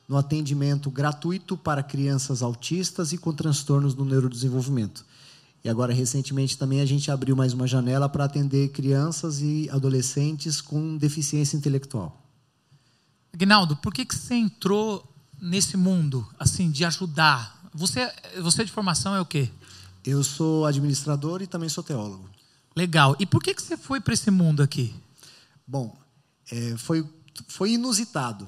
no 0.07 0.17
atendimento 0.17 0.89
gratuito 0.89 1.57
para 1.57 1.83
crianças 1.83 2.41
autistas 2.41 3.11
e 3.11 3.17
com 3.17 3.33
transtornos 3.33 3.93
do 3.93 4.05
neurodesenvolvimento. 4.05 5.05
E 5.63 5.69
agora, 5.69 5.93
recentemente, 5.93 6.57
também 6.57 6.79
a 6.79 6.85
gente 6.85 7.09
abriu 7.09 7.35
mais 7.35 7.51
uma 7.51 7.65
janela 7.65 8.07
para 8.07 8.23
atender 8.23 8.69
crianças 8.69 9.41
e 9.41 9.67
adolescentes 9.71 10.61
com 10.61 10.95
deficiência 10.95 11.57
intelectual. 11.57 12.21
Agnaldo, 13.33 13.75
por 13.75 13.93
que, 13.93 14.05
que 14.05 14.15
você 14.15 14.35
entrou 14.35 15.03
nesse 15.41 15.75
mundo, 15.75 16.25
assim, 16.39 16.69
de 16.71 16.85
ajudar 16.85 17.54
você, 17.75 18.09
você 18.41 18.63
de 18.63 18.71
formação 18.71 19.13
é 19.13 19.19
o 19.19 19.25
quê? 19.25 19.49
Eu 20.05 20.23
sou 20.23 20.65
administrador 20.65 21.41
e 21.41 21.47
também 21.47 21.67
sou 21.67 21.83
teólogo. 21.83 22.29
Legal. 22.73 23.17
E 23.19 23.25
por 23.25 23.43
que, 23.43 23.53
que 23.53 23.61
você 23.61 23.75
foi 23.75 23.99
para 23.99 24.13
esse 24.13 24.31
mundo 24.31 24.63
aqui? 24.63 24.95
Bom, 25.67 25.97
é, 26.49 26.77
foi, 26.77 27.05
foi 27.49 27.71
inusitado. 27.71 28.47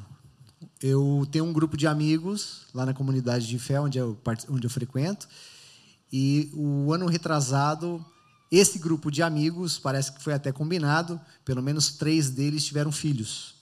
Eu 0.81 1.27
tenho 1.29 1.43
um 1.43 1.51
grupo 1.51 1.75
de 1.75 1.85
amigos 1.85 2.61
lá 2.73 2.85
na 2.85 2.93
comunidade 2.93 3.45
de 3.45 3.59
fé, 3.59 3.81
onde 3.81 3.97
eu, 3.97 4.17
onde 4.49 4.65
eu 4.65 4.69
frequento, 4.69 5.27
e 6.11 6.49
o 6.53 6.93
ano 6.93 7.05
retrasado, 7.07 8.05
esse 8.49 8.79
grupo 8.79 9.11
de 9.11 9.21
amigos, 9.21 9.77
parece 9.77 10.13
que 10.13 10.23
foi 10.23 10.33
até 10.33 10.53
combinado, 10.53 11.19
pelo 11.43 11.61
menos 11.61 11.91
três 11.91 12.29
deles 12.29 12.63
tiveram 12.63 12.93
filhos. 12.93 13.55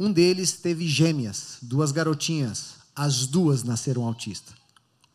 Um 0.00 0.10
deles 0.10 0.52
teve 0.52 0.88
gêmeas, 0.88 1.58
duas 1.62 1.92
garotinhas, 1.92 2.74
as 2.94 3.26
duas 3.26 3.62
nasceram 3.62 4.04
autistas. 4.04 4.65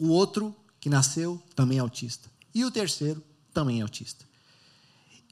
O 0.02 0.08
outro, 0.08 0.56
que 0.80 0.90
nasceu, 0.90 1.40
também 1.56 1.78
é 1.78 1.82
autista. 1.82 2.28
E 2.56 2.66
o 2.66 2.72
terceiro, 2.72 3.24
também 3.54 3.82
é 3.82 3.84
autista. 3.84 4.26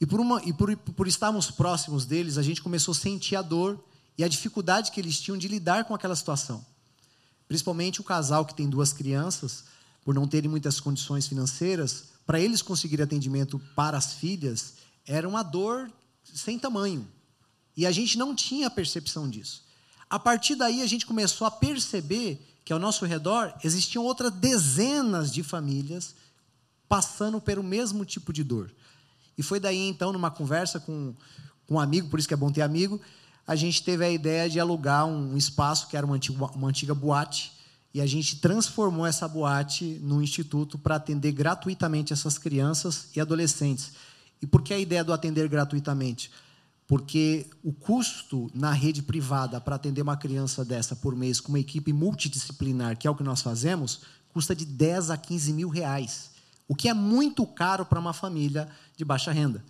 E, 0.00 0.06
por, 0.06 0.20
uma, 0.20 0.40
e 0.44 0.52
por, 0.52 0.76
por 0.76 1.08
estarmos 1.08 1.50
próximos 1.50 2.06
deles, 2.06 2.38
a 2.38 2.42
gente 2.42 2.62
começou 2.62 2.92
a 2.92 2.94
sentir 2.94 3.34
a 3.34 3.42
dor 3.42 3.84
e 4.16 4.22
a 4.22 4.28
dificuldade 4.28 4.92
que 4.92 5.00
eles 5.00 5.20
tinham 5.20 5.36
de 5.36 5.48
lidar 5.48 5.86
com 5.86 5.92
aquela 5.92 6.14
situação. 6.14 6.64
Principalmente 7.48 8.00
o 8.00 8.04
casal 8.04 8.46
que 8.46 8.54
tem 8.54 8.70
duas 8.70 8.92
crianças, 8.92 9.64
por 10.04 10.14
não 10.14 10.28
terem 10.28 10.48
muitas 10.48 10.78
condições 10.78 11.26
financeiras, 11.26 12.04
para 12.24 12.38
eles 12.38 12.62
conseguirem 12.62 13.02
atendimento 13.02 13.58
para 13.74 13.98
as 13.98 14.12
filhas, 14.12 14.74
era 15.04 15.28
uma 15.28 15.42
dor 15.42 15.90
sem 16.22 16.60
tamanho. 16.60 17.08
E 17.76 17.84
a 17.84 17.90
gente 17.90 18.16
não 18.16 18.36
tinha 18.36 18.70
percepção 18.70 19.28
disso. 19.28 19.64
A 20.08 20.16
partir 20.16 20.54
daí, 20.54 20.80
a 20.80 20.86
gente 20.86 21.06
começou 21.06 21.44
a 21.44 21.50
perceber 21.50 22.49
que 22.64 22.72
ao 22.72 22.78
nosso 22.78 23.04
redor 23.04 23.54
existiam 23.64 24.04
outras 24.04 24.32
dezenas 24.32 25.32
de 25.32 25.42
famílias 25.42 26.14
passando 26.88 27.40
pelo 27.40 27.62
mesmo 27.62 28.04
tipo 28.04 28.32
de 28.32 28.42
dor. 28.42 28.72
E 29.38 29.42
foi 29.42 29.60
daí, 29.60 29.88
então, 29.88 30.12
numa 30.12 30.30
conversa 30.30 30.78
com, 30.80 31.14
com 31.66 31.74
um 31.74 31.80
amigo, 31.80 32.08
por 32.08 32.18
isso 32.18 32.28
que 32.28 32.34
é 32.34 32.36
bom 32.36 32.50
ter 32.50 32.62
amigo, 32.62 33.00
a 33.46 33.56
gente 33.56 33.82
teve 33.82 34.04
a 34.04 34.10
ideia 34.10 34.48
de 34.48 34.60
alugar 34.60 35.06
um 35.06 35.36
espaço 35.36 35.88
que 35.88 35.96
era 35.96 36.04
uma 36.04 36.16
antiga, 36.16 36.44
uma 36.46 36.68
antiga 36.68 36.94
boate 36.94 37.52
e 37.92 38.00
a 38.00 38.06
gente 38.06 38.36
transformou 38.36 39.04
essa 39.04 39.26
boate 39.26 39.98
no 40.02 40.22
instituto 40.22 40.78
para 40.78 40.96
atender 40.96 41.32
gratuitamente 41.32 42.12
essas 42.12 42.38
crianças 42.38 43.08
e 43.14 43.20
adolescentes. 43.20 43.92
E 44.40 44.46
por 44.46 44.62
que 44.62 44.72
a 44.72 44.78
ideia 44.78 45.02
do 45.02 45.12
atender 45.12 45.48
gratuitamente? 45.48 46.30
Porque 46.90 47.46
o 47.62 47.72
custo 47.72 48.50
na 48.52 48.72
rede 48.72 49.00
privada 49.00 49.60
para 49.60 49.76
atender 49.76 50.02
uma 50.02 50.16
criança 50.16 50.64
dessa 50.64 50.96
por 50.96 51.14
mês 51.14 51.38
com 51.38 51.50
uma 51.50 51.60
equipe 51.60 51.92
multidisciplinar, 51.92 52.98
que 52.98 53.06
é 53.06 53.10
o 53.10 53.14
que 53.14 53.22
nós 53.22 53.42
fazemos, 53.42 54.00
custa 54.32 54.56
de 54.56 54.64
10 54.64 55.10
a 55.10 55.16
15 55.16 55.52
mil 55.52 55.68
reais, 55.68 56.32
o 56.66 56.74
que 56.74 56.88
é 56.88 56.92
muito 56.92 57.46
caro 57.46 57.86
para 57.86 58.00
uma 58.00 58.12
família 58.12 58.68
de 58.96 59.04
baixa 59.04 59.30
renda. 59.30 59.64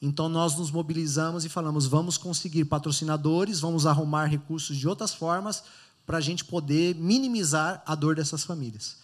Então 0.00 0.28
nós 0.28 0.56
nos 0.56 0.70
mobilizamos 0.70 1.44
e 1.44 1.48
falamos: 1.48 1.88
vamos 1.88 2.16
conseguir 2.16 2.64
patrocinadores, 2.66 3.58
vamos 3.58 3.84
arrumar 3.84 4.26
recursos 4.26 4.76
de 4.76 4.86
outras 4.86 5.12
formas 5.12 5.64
para 6.06 6.18
a 6.18 6.20
gente 6.20 6.44
poder 6.44 6.94
minimizar 6.94 7.82
a 7.84 7.96
dor 7.96 8.14
dessas 8.14 8.44
famílias. 8.44 8.98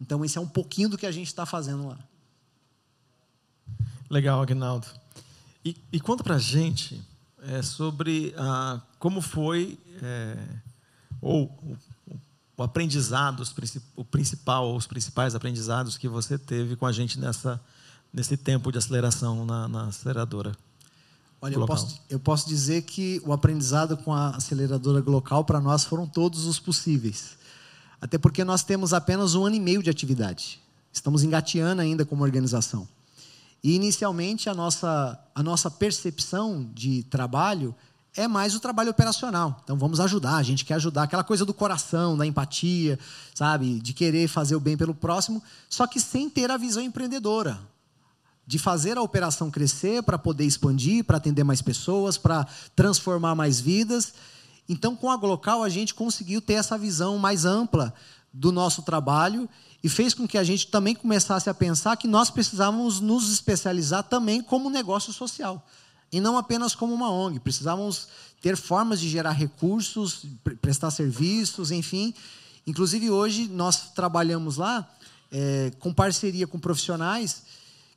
Então, 0.00 0.24
esse 0.24 0.38
é 0.38 0.40
um 0.40 0.48
pouquinho 0.48 0.88
do 0.88 0.96
que 0.96 1.04
a 1.04 1.12
gente 1.12 1.26
está 1.26 1.44
fazendo 1.44 1.86
lá. 1.86 1.98
Legal, 4.08 4.40
Agnaldo. 4.40 4.86
E, 5.62 5.76
e 5.92 6.00
conta 6.00 6.24
para 6.24 6.36
a 6.36 6.38
gente 6.38 7.09
é, 7.42 7.62
sobre 7.62 8.34
ah, 8.36 8.80
como 8.98 9.20
foi 9.20 9.78
é, 10.02 10.36
ou 11.20 11.44
o, 11.44 11.76
o 12.56 12.62
aprendizado, 12.62 13.42
o 13.96 14.04
principal, 14.04 14.74
os 14.74 14.86
principais 14.86 15.34
aprendizados 15.34 15.96
que 15.96 16.08
você 16.08 16.38
teve 16.38 16.76
com 16.76 16.86
a 16.86 16.92
gente 16.92 17.18
nessa, 17.18 17.60
nesse 18.12 18.36
tempo 18.36 18.70
de 18.70 18.78
aceleração 18.78 19.44
na, 19.44 19.68
na 19.68 19.86
aceleradora. 19.86 20.52
Olha, 21.42 21.54
eu 21.54 21.66
posso, 21.66 22.00
eu 22.10 22.20
posso, 22.20 22.48
dizer 22.48 22.82
que 22.82 23.22
o 23.24 23.32
aprendizado 23.32 23.96
com 23.96 24.12
a 24.12 24.36
aceleradora 24.36 25.02
local 25.06 25.42
para 25.42 25.58
nós 25.58 25.84
foram 25.84 26.06
todos 26.06 26.44
os 26.44 26.58
possíveis. 26.58 27.38
Até 27.98 28.18
porque 28.18 28.44
nós 28.44 28.62
temos 28.62 28.92
apenas 28.92 29.34
um 29.34 29.46
ano 29.46 29.56
e 29.56 29.60
meio 29.60 29.82
de 29.82 29.88
atividade. 29.88 30.60
Estamos 30.92 31.22
engateando 31.22 31.80
ainda 31.80 32.04
como 32.04 32.24
organização. 32.24 32.86
E, 33.62 33.74
inicialmente, 33.74 34.48
a 34.48 34.54
nossa, 34.54 35.18
a 35.34 35.42
nossa 35.42 35.70
percepção 35.70 36.68
de 36.74 37.02
trabalho 37.04 37.74
é 38.16 38.26
mais 38.26 38.54
o 38.54 38.60
trabalho 38.60 38.90
operacional. 38.90 39.60
Então, 39.62 39.76
vamos 39.76 40.00
ajudar, 40.00 40.36
a 40.36 40.42
gente 40.42 40.64
quer 40.64 40.74
ajudar. 40.74 41.04
Aquela 41.04 41.24
coisa 41.24 41.44
do 41.44 41.54
coração, 41.54 42.16
da 42.16 42.26
empatia, 42.26 42.98
sabe? 43.34 43.80
De 43.80 43.92
querer 43.92 44.28
fazer 44.28 44.56
o 44.56 44.60
bem 44.60 44.76
pelo 44.76 44.94
próximo, 44.94 45.42
só 45.68 45.86
que 45.86 46.00
sem 46.00 46.28
ter 46.28 46.50
a 46.50 46.56
visão 46.56 46.82
empreendedora 46.82 47.60
de 48.50 48.58
fazer 48.58 48.98
a 48.98 49.02
operação 49.02 49.48
crescer 49.48 50.02
para 50.02 50.18
poder 50.18 50.44
expandir, 50.44 51.04
para 51.04 51.18
atender 51.18 51.44
mais 51.44 51.62
pessoas, 51.62 52.18
para 52.18 52.44
transformar 52.74 53.36
mais 53.36 53.60
vidas. 53.60 54.12
Então, 54.68 54.96
com 54.96 55.08
a 55.08 55.16
Glocal, 55.16 55.62
a 55.62 55.68
gente 55.68 55.94
conseguiu 55.94 56.40
ter 56.40 56.54
essa 56.54 56.76
visão 56.76 57.16
mais 57.16 57.44
ampla 57.44 57.94
do 58.32 58.52
nosso 58.52 58.82
trabalho 58.82 59.48
e 59.82 59.88
fez 59.88 60.14
com 60.14 60.28
que 60.28 60.38
a 60.38 60.44
gente 60.44 60.66
também 60.66 60.94
começasse 60.94 61.48
a 61.48 61.54
pensar 61.54 61.96
que 61.96 62.06
nós 62.06 62.30
precisávamos 62.30 63.00
nos 63.00 63.32
especializar 63.32 64.04
também 64.04 64.42
como 64.42 64.70
negócio 64.70 65.12
social 65.12 65.66
e 66.12 66.20
não 66.20 66.36
apenas 66.36 66.74
como 66.74 66.92
uma 66.92 67.10
ONG. 67.10 67.40
Precisávamos 67.40 68.08
ter 68.40 68.56
formas 68.56 69.00
de 69.00 69.08
gerar 69.08 69.32
recursos, 69.32 70.24
prestar 70.60 70.90
serviços, 70.90 71.70
enfim. 71.70 72.12
Inclusive, 72.66 73.10
hoje, 73.10 73.48
nós 73.48 73.90
trabalhamos 73.92 74.56
lá 74.56 74.88
é, 75.30 75.72
com 75.78 75.92
parceria 75.92 76.46
com 76.46 76.58
profissionais 76.58 77.42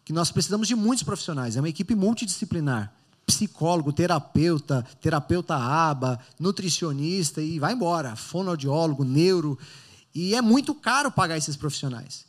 que 0.06 0.14
nós 0.14 0.32
precisamos 0.32 0.68
de 0.68 0.76
muitos 0.76 1.04
profissionais. 1.04 1.56
É 1.56 1.60
uma 1.60 1.70
equipe 1.70 1.96
multidisciplinar. 1.96 2.94
Psicólogo, 3.26 3.94
terapeuta, 3.94 4.86
terapeuta 5.02 5.56
aba, 5.56 6.20
nutricionista 6.38 7.42
e 7.42 7.58
vai 7.58 7.74
embora. 7.74 8.16
Fonoaudiólogo, 8.16 9.06
neuro. 9.06 9.58
E 10.14 10.36
é 10.36 10.42
muito 10.42 10.76
caro 10.76 11.12
pagar 11.12 11.38
esses 11.38 11.56
profissionais. 11.56 12.26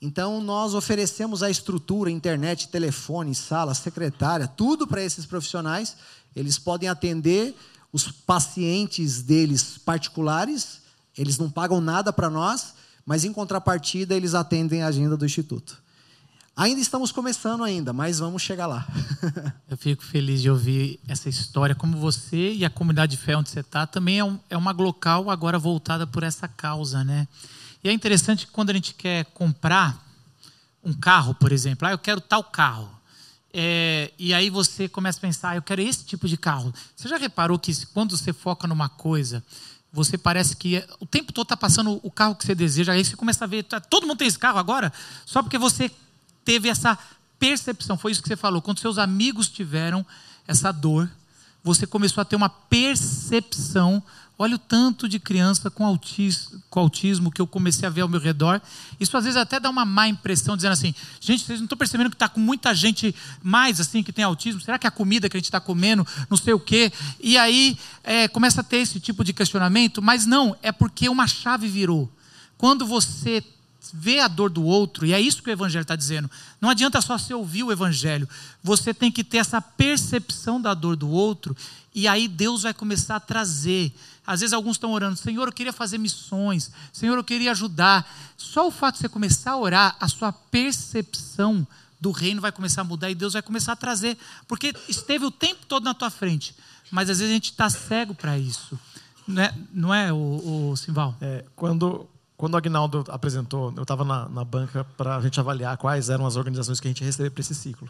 Então, 0.00 0.40
nós 0.40 0.74
oferecemos 0.74 1.42
a 1.42 1.50
estrutura, 1.50 2.10
internet, 2.10 2.68
telefone, 2.68 3.34
sala, 3.34 3.72
secretária, 3.72 4.48
tudo 4.48 4.86
para 4.86 5.02
esses 5.02 5.24
profissionais. 5.24 5.96
Eles 6.34 6.58
podem 6.58 6.88
atender 6.88 7.54
os 7.92 8.10
pacientes 8.10 9.22
deles 9.22 9.78
particulares, 9.78 10.80
eles 11.16 11.38
não 11.38 11.50
pagam 11.50 11.80
nada 11.80 12.12
para 12.12 12.30
nós, 12.30 12.74
mas 13.04 13.24
em 13.24 13.32
contrapartida, 13.32 14.14
eles 14.16 14.34
atendem 14.34 14.82
a 14.82 14.88
agenda 14.88 15.16
do 15.16 15.26
Instituto. 15.26 15.80
Ainda 16.54 16.82
estamos 16.82 17.10
começando 17.10 17.64
ainda, 17.64 17.94
mas 17.94 18.18
vamos 18.18 18.42
chegar 18.42 18.66
lá. 18.66 18.86
Eu 19.70 19.76
fico 19.76 20.04
feliz 20.04 20.42
de 20.42 20.50
ouvir 20.50 21.00
essa 21.08 21.28
história. 21.28 21.74
Como 21.74 21.96
você 21.96 22.52
e 22.52 22.62
a 22.62 22.68
comunidade 22.68 23.16
de 23.16 23.22
fé 23.22 23.34
onde 23.34 23.48
você 23.48 23.60
está, 23.60 23.86
também 23.86 24.18
é, 24.18 24.24
um, 24.24 24.38
é 24.50 24.56
uma 24.56 24.72
local 24.72 25.30
agora 25.30 25.58
voltada 25.58 26.06
por 26.06 26.22
essa 26.22 26.46
causa, 26.46 27.02
né? 27.02 27.26
E 27.82 27.88
é 27.88 27.92
interessante 27.92 28.46
que 28.46 28.52
quando 28.52 28.68
a 28.68 28.74
gente 28.74 28.92
quer 28.92 29.24
comprar 29.26 30.06
um 30.84 30.92
carro, 30.92 31.34
por 31.34 31.52
exemplo, 31.52 31.88
ah, 31.88 31.92
eu 31.92 31.98
quero 31.98 32.20
tal 32.20 32.44
carro. 32.44 32.90
É, 33.50 34.12
e 34.18 34.34
aí 34.34 34.50
você 34.50 34.88
começa 34.88 35.18
a 35.18 35.22
pensar, 35.22 35.50
ah, 35.50 35.56
eu 35.56 35.62
quero 35.62 35.80
esse 35.80 36.04
tipo 36.04 36.28
de 36.28 36.36
carro. 36.36 36.72
Você 36.94 37.08
já 37.08 37.16
reparou 37.16 37.58
que 37.58 37.74
quando 37.86 38.14
você 38.16 38.30
foca 38.30 38.68
numa 38.68 38.90
coisa, 38.90 39.42
você 39.90 40.18
parece 40.18 40.54
que 40.54 40.84
o 41.00 41.06
tempo 41.06 41.32
todo 41.32 41.44
está 41.44 41.56
passando 41.56 41.98
o 42.02 42.10
carro 42.10 42.34
que 42.34 42.44
você 42.44 42.54
deseja, 42.54 42.92
aí 42.92 43.04
você 43.04 43.16
começa 43.16 43.44
a 43.44 43.48
ver, 43.48 43.62
tá, 43.62 43.80
todo 43.80 44.06
mundo 44.06 44.18
tem 44.18 44.28
esse 44.28 44.38
carro 44.38 44.58
agora, 44.58 44.92
só 45.24 45.42
porque 45.42 45.58
você 45.58 45.90
teve 46.44 46.68
essa 46.68 46.98
percepção, 47.38 47.98
foi 47.98 48.12
isso 48.12 48.22
que 48.22 48.28
você 48.28 48.36
falou, 48.36 48.62
quando 48.62 48.78
seus 48.78 48.98
amigos 48.98 49.48
tiveram 49.48 50.06
essa 50.46 50.70
dor, 50.70 51.10
você 51.62 51.86
começou 51.86 52.20
a 52.20 52.24
ter 52.24 52.36
uma 52.36 52.48
percepção. 52.48 54.02
Olha 54.38 54.56
o 54.56 54.58
tanto 54.58 55.08
de 55.08 55.20
criança 55.20 55.70
com 55.70 55.86
autismo, 55.86 56.60
com 56.68 56.80
autismo 56.80 57.30
que 57.30 57.40
eu 57.40 57.46
comecei 57.46 57.86
a 57.86 57.90
ver 57.90 58.00
ao 58.00 58.08
meu 58.08 58.18
redor. 58.18 58.60
Isso 58.98 59.16
às 59.16 59.24
vezes 59.24 59.36
até 59.36 59.60
dá 59.60 59.70
uma 59.70 59.84
má 59.84 60.08
impressão, 60.08 60.56
dizendo 60.56 60.72
assim: 60.72 60.92
gente, 61.20 61.44
vocês 61.44 61.60
não 61.60 61.66
estão 61.66 61.78
percebendo 61.78 62.10
que 62.10 62.16
está 62.16 62.28
com 62.28 62.40
muita 62.40 62.74
gente 62.74 63.14
mais 63.42 63.78
assim 63.78 64.02
que 64.02 64.12
tem 64.12 64.24
autismo? 64.24 64.60
Será 64.60 64.78
que 64.78 64.86
é 64.86 64.88
a 64.88 64.90
comida 64.90 65.28
que 65.28 65.36
a 65.36 65.38
gente 65.40 65.46
está 65.46 65.60
comendo, 65.60 66.04
não 66.28 66.36
sei 66.36 66.54
o 66.54 66.58
quê? 66.58 66.92
E 67.20 67.38
aí 67.38 67.78
é, 68.02 68.26
começa 68.26 68.62
a 68.62 68.64
ter 68.64 68.78
esse 68.78 68.98
tipo 68.98 69.22
de 69.22 69.32
questionamento, 69.32 70.02
mas 70.02 70.26
não, 70.26 70.56
é 70.62 70.72
porque 70.72 71.08
uma 71.08 71.28
chave 71.28 71.68
virou. 71.68 72.10
Quando 72.58 72.84
você 72.84 73.44
vê 73.92 74.20
a 74.20 74.28
dor 74.28 74.50
do 74.50 74.62
outro, 74.62 75.06
e 75.06 75.12
é 75.12 75.20
isso 75.20 75.42
que 75.42 75.50
o 75.50 75.52
Evangelho 75.52 75.82
está 75.82 75.96
dizendo. 75.96 76.30
Não 76.60 76.68
adianta 76.68 77.00
só 77.00 77.18
você 77.18 77.32
ouvir 77.34 77.62
o 77.62 77.72
Evangelho, 77.72 78.28
você 78.62 78.92
tem 78.92 79.10
que 79.10 79.24
ter 79.24 79.38
essa 79.38 79.60
percepção 79.60 80.60
da 80.60 80.74
dor 80.74 80.96
do 80.96 81.08
outro, 81.08 81.56
e 81.94 82.06
aí 82.06 82.28
Deus 82.28 82.62
vai 82.62 82.72
começar 82.72 83.16
a 83.16 83.20
trazer. 83.20 83.92
Às 84.26 84.40
vezes 84.40 84.52
alguns 84.52 84.76
estão 84.76 84.92
orando, 84.92 85.16
Senhor, 85.16 85.48
eu 85.48 85.52
queria 85.52 85.72
fazer 85.72 85.98
missões, 85.98 86.70
Senhor, 86.92 87.16
eu 87.16 87.24
queria 87.24 87.50
ajudar. 87.50 88.08
Só 88.36 88.68
o 88.68 88.70
fato 88.70 88.94
de 88.94 89.00
você 89.00 89.08
começar 89.08 89.52
a 89.52 89.58
orar, 89.58 89.96
a 89.98 90.08
sua 90.08 90.32
percepção 90.32 91.66
do 92.00 92.10
reino 92.10 92.40
vai 92.40 92.50
começar 92.50 92.80
a 92.80 92.84
mudar 92.84 93.10
e 93.10 93.14
Deus 93.14 93.32
vai 93.32 93.42
começar 93.42 93.72
a 93.72 93.76
trazer, 93.76 94.18
porque 94.48 94.74
esteve 94.88 95.24
o 95.24 95.30
tempo 95.30 95.66
todo 95.66 95.84
na 95.84 95.94
tua 95.94 96.10
frente, 96.10 96.54
mas 96.90 97.08
às 97.08 97.18
vezes 97.18 97.30
a 97.30 97.34
gente 97.34 97.50
está 97.50 97.70
cego 97.70 98.14
para 98.14 98.38
isso. 98.38 98.78
Não 99.26 99.42
é, 99.42 99.54
não 99.72 99.94
é 99.94 100.12
o, 100.12 100.70
o 100.70 100.76
Simval? 100.76 101.16
É, 101.20 101.44
quando 101.54 102.08
quando 102.42 102.54
o 102.54 102.56
Agnaldo 102.56 103.04
apresentou, 103.08 103.72
eu 103.76 103.82
estava 103.82 104.04
na, 104.04 104.28
na, 104.28 104.44
banca 104.44 104.84
para 104.96 105.16
a 105.16 105.20
gente 105.20 105.38
avaliar 105.38 105.76
quais 105.76 106.10
eram 106.10 106.26
as 106.26 106.34
organizações 106.34 106.80
que 106.80 106.88
a 106.88 106.90
gente 106.90 107.04
recebia 107.04 107.30
para 107.30 107.40
esse 107.40 107.54
ciclo. 107.54 107.88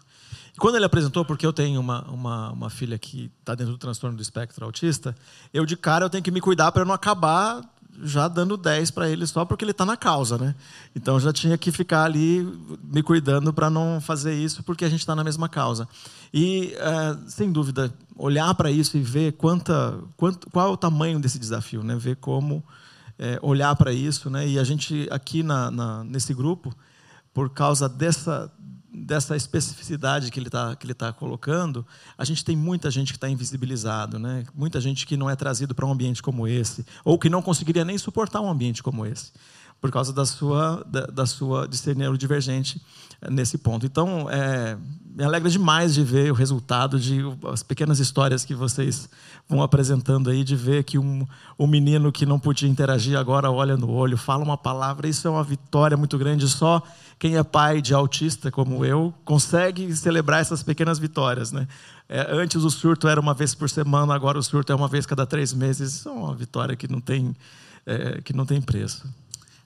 E 0.55 0.59
quando 0.59 0.75
ele 0.75 0.85
apresentou, 0.85 1.25
porque 1.25 1.47
eu 1.47 1.55
tenho 1.55 1.81
uma, 1.81 2.03
uma, 2.03 2.51
uma 2.51 2.69
filha 2.69 2.99
que 2.99 3.31
está 3.41 3.55
dentro 3.55 3.73
do 3.73 3.79
transtorno 3.79 4.15
do 4.15 4.21
espectro 4.21 4.63
autista, 4.67 5.17
eu 5.55 5.65
de 5.65 5.75
cara 5.75 6.05
eu 6.05 6.11
tenho 6.11 6.23
que 6.23 6.31
me 6.31 6.39
cuidar 6.39 6.71
para 6.71 6.85
não 6.85 6.93
acabar 6.93 7.63
já 8.03 8.29
dando 8.29 8.59
10 8.59 8.91
para 8.91 9.09
ele 9.09 9.27
só 9.27 9.43
porque 9.47 9.65
ele 9.65 9.71
está 9.71 9.87
na 9.87 9.97
causa, 9.97 10.37
né? 10.37 10.55
Então 10.95 11.19
já 11.19 11.33
tinha 11.33 11.57
que 11.57 11.73
ficar 11.73 12.05
ali 12.05 12.47
me 12.85 13.03
cuidando 13.03 13.55
para 13.55 13.71
não 13.71 14.03
fazer 14.03 14.35
isso 14.35 14.63
porque 14.63 14.85
a 14.85 14.91
gente 14.91 15.01
está 15.01 15.17
na 15.17 15.25
mesma 15.25 15.49
causa. 15.49 15.89
E 16.31 16.75
é, 16.77 17.17
sem 17.27 17.51
dúvida 17.51 17.91
olhar 18.19 18.55
para 18.55 18.71
isso 18.71 18.99
e 18.99 19.01
ver 19.01 19.33
quanta, 19.33 19.99
quanto, 20.15 20.51
qual 20.51 20.69
é 20.69 20.71
o 20.71 20.77
tamanho 20.77 21.19
desse 21.19 21.39
desafio, 21.39 21.83
né? 21.83 21.97
Ver 21.97 22.17
como 22.17 22.63
é, 23.19 23.39
olhar 23.43 23.75
para 23.77 23.93
isso, 23.93 24.29
né? 24.31 24.47
E 24.47 24.59
a 24.59 24.65
gente 24.65 25.09
aqui 25.11 25.43
na, 25.43 25.71
na, 25.71 26.05
nesse 26.05 26.35
grupo, 26.35 26.75
por 27.33 27.51
causa 27.51 27.89
dessa 27.89 28.51
dessa 28.95 29.35
especificidade 29.35 30.31
que 30.31 30.39
ele 30.39 30.49
está 30.49 30.77
que 30.77 30.85
ele 30.85 30.93
tá 30.93 31.13
colocando, 31.13 31.87
a 32.17 32.25
gente 32.25 32.45
tem 32.45 32.55
muita 32.55 32.91
gente 32.91 33.13
que 33.13 33.17
está 33.17 33.29
invisibilizado, 33.29 34.19
né? 34.19 34.45
Muita 34.55 34.81
gente 34.81 35.07
que 35.07 35.17
não 35.17 35.31
é 35.31 35.35
trazido 35.35 35.75
para 35.75 35.87
um 35.87 35.93
ambiente 35.93 36.23
como 36.23 36.47
esse, 36.47 36.85
ou 37.05 37.19
que 37.19 37.31
não 37.31 37.41
conseguiria 37.41 37.85
nem 37.85 37.97
suportar 37.97 38.41
um 38.41 38.51
ambiente 38.51 38.83
como 38.83 39.07
esse. 39.07 39.33
Por 39.83 39.91
causa 39.91 40.13
da 40.13 40.25
sua, 40.25 40.87
da, 40.87 41.07
da 41.07 41.27
sua 41.27 41.67
de 41.67 41.77
ser 41.77 41.97
neurodivergente 41.97 42.81
nesse 43.29 43.59
ponto. 43.59 43.85
Então, 43.85 44.31
é, 44.31 44.79
me 45.15 45.25
alegra 45.25 45.51
demais 45.51 45.93
de 45.93 46.05
ver 46.05 46.31
o 46.31 46.35
resultado 46.35 47.01
de 47.01 47.21
as 47.53 47.65
pequenas 47.65 47.99
histórias 47.99 48.45
que 48.45 48.55
vocês 48.55 49.09
vão 49.49 49.61
apresentando 49.61 50.31
aí, 50.31 50.45
de 50.45 50.55
ver 50.55 50.85
que 50.85 50.99
um, 50.99 51.27
um 51.59 51.67
menino 51.67 52.13
que 52.13 52.25
não 52.25 52.39
podia 52.39 52.69
interagir 52.69 53.19
agora 53.19 53.51
olha 53.51 53.77
no 53.77 53.91
olho, 53.91 54.17
fala 54.17 54.45
uma 54.45 54.57
palavra. 54.57 55.09
Isso 55.09 55.27
é 55.27 55.31
uma 55.33 55.43
vitória 55.43 55.97
muito 55.97 56.17
grande. 56.17 56.49
Só 56.49 56.81
quem 57.19 57.37
é 57.37 57.43
pai 57.43 57.83
de 57.83 57.93
autista 57.93 58.53
como 58.53 58.85
eu 58.85 59.13
consegue 59.25 59.95
celebrar 59.97 60.41
essas 60.41 60.63
pequenas 60.63 61.01
vitórias, 61.01 61.51
né? 61.51 61.67
É, 62.09 62.29
antes 62.31 62.63
o 62.63 62.71
surto 62.71 63.09
era 63.09 63.21
uma 63.21 63.35
vez 63.35 63.53
por 63.53 63.69
semana, 63.69 64.15
agora 64.15 64.39
o 64.39 64.43
surto 64.43 64.71
é 64.73 64.77
uma 64.77 64.87
vez 64.87 65.07
cada 65.07 65.27
três 65.27 65.53
meses. 65.53 65.95
Isso 65.95 66.09
é 66.09 66.13
uma 66.13 66.35
vitória 66.37 66.77
que 66.77 66.87
não 66.87 67.01
tem, 67.01 67.35
é, 67.85 68.21
que 68.23 68.33
não 68.33 68.47
tem 68.47 68.61
preço. 68.61 69.09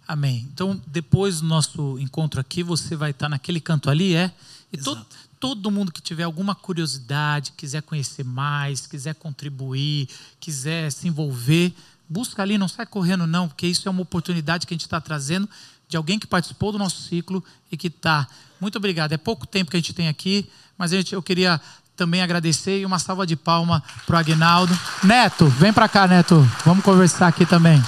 Amém. 0.06 0.46
Então, 0.52 0.80
depois 0.86 1.40
do 1.40 1.46
nosso 1.46 1.98
encontro 1.98 2.40
aqui, 2.40 2.62
você 2.62 2.94
vai 2.94 3.10
estar 3.10 3.28
naquele 3.28 3.60
canto 3.60 3.90
ali, 3.90 4.14
é? 4.14 4.32
E 4.72 4.78
todo, 4.78 5.04
todo 5.40 5.70
mundo 5.70 5.90
que 5.90 6.00
tiver 6.00 6.22
alguma 6.22 6.54
curiosidade, 6.54 7.52
quiser 7.56 7.82
conhecer 7.82 8.24
mais, 8.24 8.86
quiser 8.86 9.14
contribuir, 9.14 10.08
quiser 10.38 10.90
se 10.92 11.08
envolver, 11.08 11.74
busca 12.08 12.42
ali, 12.42 12.56
não 12.56 12.68
sai 12.68 12.86
correndo 12.86 13.26
não, 13.26 13.48
porque 13.48 13.66
isso 13.66 13.88
é 13.88 13.90
uma 13.90 14.02
oportunidade 14.02 14.66
que 14.66 14.74
a 14.74 14.76
gente 14.76 14.86
está 14.86 15.00
trazendo 15.00 15.48
de 15.88 15.96
alguém 15.96 16.18
que 16.18 16.26
participou 16.26 16.72
do 16.72 16.78
nosso 16.78 17.02
ciclo 17.02 17.42
e 17.70 17.76
que 17.76 17.88
está. 17.88 18.26
Muito 18.60 18.76
obrigado. 18.76 19.12
É 19.12 19.16
pouco 19.16 19.46
tempo 19.46 19.70
que 19.70 19.76
a 19.76 19.80
gente 19.80 19.92
tem 19.92 20.08
aqui, 20.08 20.48
mas 20.76 20.92
a 20.92 20.96
gente, 20.96 21.14
eu 21.14 21.22
queria 21.22 21.60
também 21.96 22.22
agradecer 22.22 22.80
e 22.80 22.86
uma 22.86 22.98
salva 22.98 23.26
de 23.26 23.36
palma 23.36 23.82
para 24.04 24.16
o 24.16 24.18
Agnaldo. 24.18 24.78
Neto, 25.02 25.46
vem 25.46 25.72
para 25.72 25.88
cá, 25.88 26.06
Neto. 26.06 26.40
Vamos 26.64 26.84
conversar 26.84 27.28
aqui 27.28 27.46
também. 27.46 27.82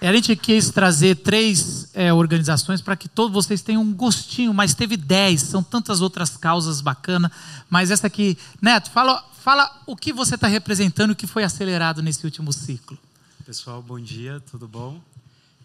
A 0.00 0.12
gente 0.12 0.36
quis 0.36 0.70
trazer 0.70 1.16
três 1.16 1.90
é, 1.92 2.12
organizações 2.12 2.80
para 2.80 2.94
que 2.94 3.08
todos 3.08 3.32
vocês 3.32 3.62
tenham 3.62 3.82
um 3.82 3.92
gostinho, 3.92 4.54
mas 4.54 4.72
teve 4.72 4.96
dez, 4.96 5.42
são 5.42 5.60
tantas 5.60 6.00
outras 6.00 6.36
causas 6.36 6.80
bacanas. 6.80 7.32
Mas 7.68 7.90
essa 7.90 8.06
aqui, 8.06 8.38
Neto, 8.62 8.92
fala, 8.92 9.28
fala 9.40 9.82
o 9.86 9.96
que 9.96 10.12
você 10.12 10.36
está 10.36 10.46
representando, 10.46 11.10
o 11.10 11.16
que 11.16 11.26
foi 11.26 11.42
acelerado 11.42 12.00
nesse 12.00 12.24
último 12.24 12.52
ciclo. 12.52 12.96
Pessoal, 13.44 13.82
bom 13.82 13.98
dia, 13.98 14.40
tudo 14.48 14.68
bom? 14.68 15.02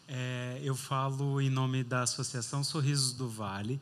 É, 0.07 0.59
eu 0.63 0.75
falo 0.75 1.39
em 1.39 1.49
nome 1.49 1.83
da 1.83 2.01
Associação 2.01 2.63
Sorrisos 2.63 3.13
do 3.13 3.29
Vale. 3.29 3.79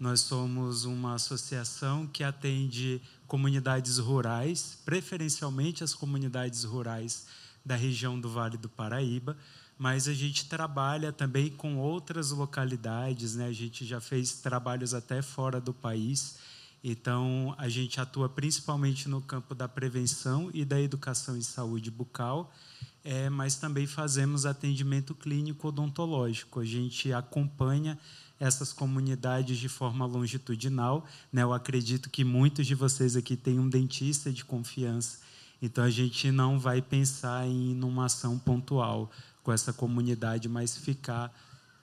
Nós 0.00 0.20
somos 0.20 0.84
uma 0.84 1.14
associação 1.14 2.08
que 2.08 2.24
atende 2.24 3.00
comunidades 3.28 3.98
rurais, 3.98 4.78
preferencialmente 4.84 5.84
as 5.84 5.94
comunidades 5.94 6.64
rurais 6.64 7.26
da 7.64 7.76
região 7.76 8.18
do 8.18 8.28
Vale 8.28 8.56
do 8.56 8.68
Paraíba 8.68 9.36
mas 9.82 10.06
a 10.06 10.14
gente 10.14 10.44
trabalha 10.44 11.12
também 11.12 11.50
com 11.50 11.76
outras 11.76 12.30
localidades, 12.30 13.34
né? 13.34 13.46
A 13.46 13.52
gente 13.52 13.84
já 13.84 14.00
fez 14.00 14.34
trabalhos 14.34 14.94
até 14.94 15.20
fora 15.20 15.60
do 15.60 15.74
país. 15.74 16.36
Então, 16.84 17.52
a 17.58 17.68
gente 17.68 18.00
atua 18.00 18.28
principalmente 18.28 19.08
no 19.08 19.20
campo 19.20 19.56
da 19.56 19.66
prevenção 19.66 20.52
e 20.54 20.64
da 20.64 20.80
educação 20.80 21.36
em 21.36 21.42
saúde 21.42 21.90
bucal, 21.90 22.54
é, 23.02 23.28
mas 23.28 23.56
também 23.56 23.84
fazemos 23.84 24.46
atendimento 24.46 25.16
clínico 25.16 25.66
odontológico. 25.66 26.60
A 26.60 26.64
gente 26.64 27.12
acompanha 27.12 27.98
essas 28.38 28.72
comunidades 28.72 29.58
de 29.58 29.68
forma 29.68 30.06
longitudinal. 30.06 31.04
Né? 31.32 31.42
Eu 31.42 31.52
acredito 31.52 32.08
que 32.08 32.22
muitos 32.22 32.68
de 32.68 32.76
vocês 32.76 33.16
aqui 33.16 33.36
têm 33.36 33.58
um 33.58 33.68
dentista 33.68 34.30
de 34.30 34.44
confiança, 34.44 35.18
então 35.60 35.82
a 35.82 35.90
gente 35.90 36.30
não 36.30 36.56
vai 36.56 36.80
pensar 36.80 37.48
em 37.48 37.82
uma 37.82 38.04
ação 38.06 38.38
pontual 38.38 39.10
com 39.42 39.52
essa 39.52 39.72
comunidade, 39.72 40.48
mas 40.48 40.76
ficar 40.76 41.32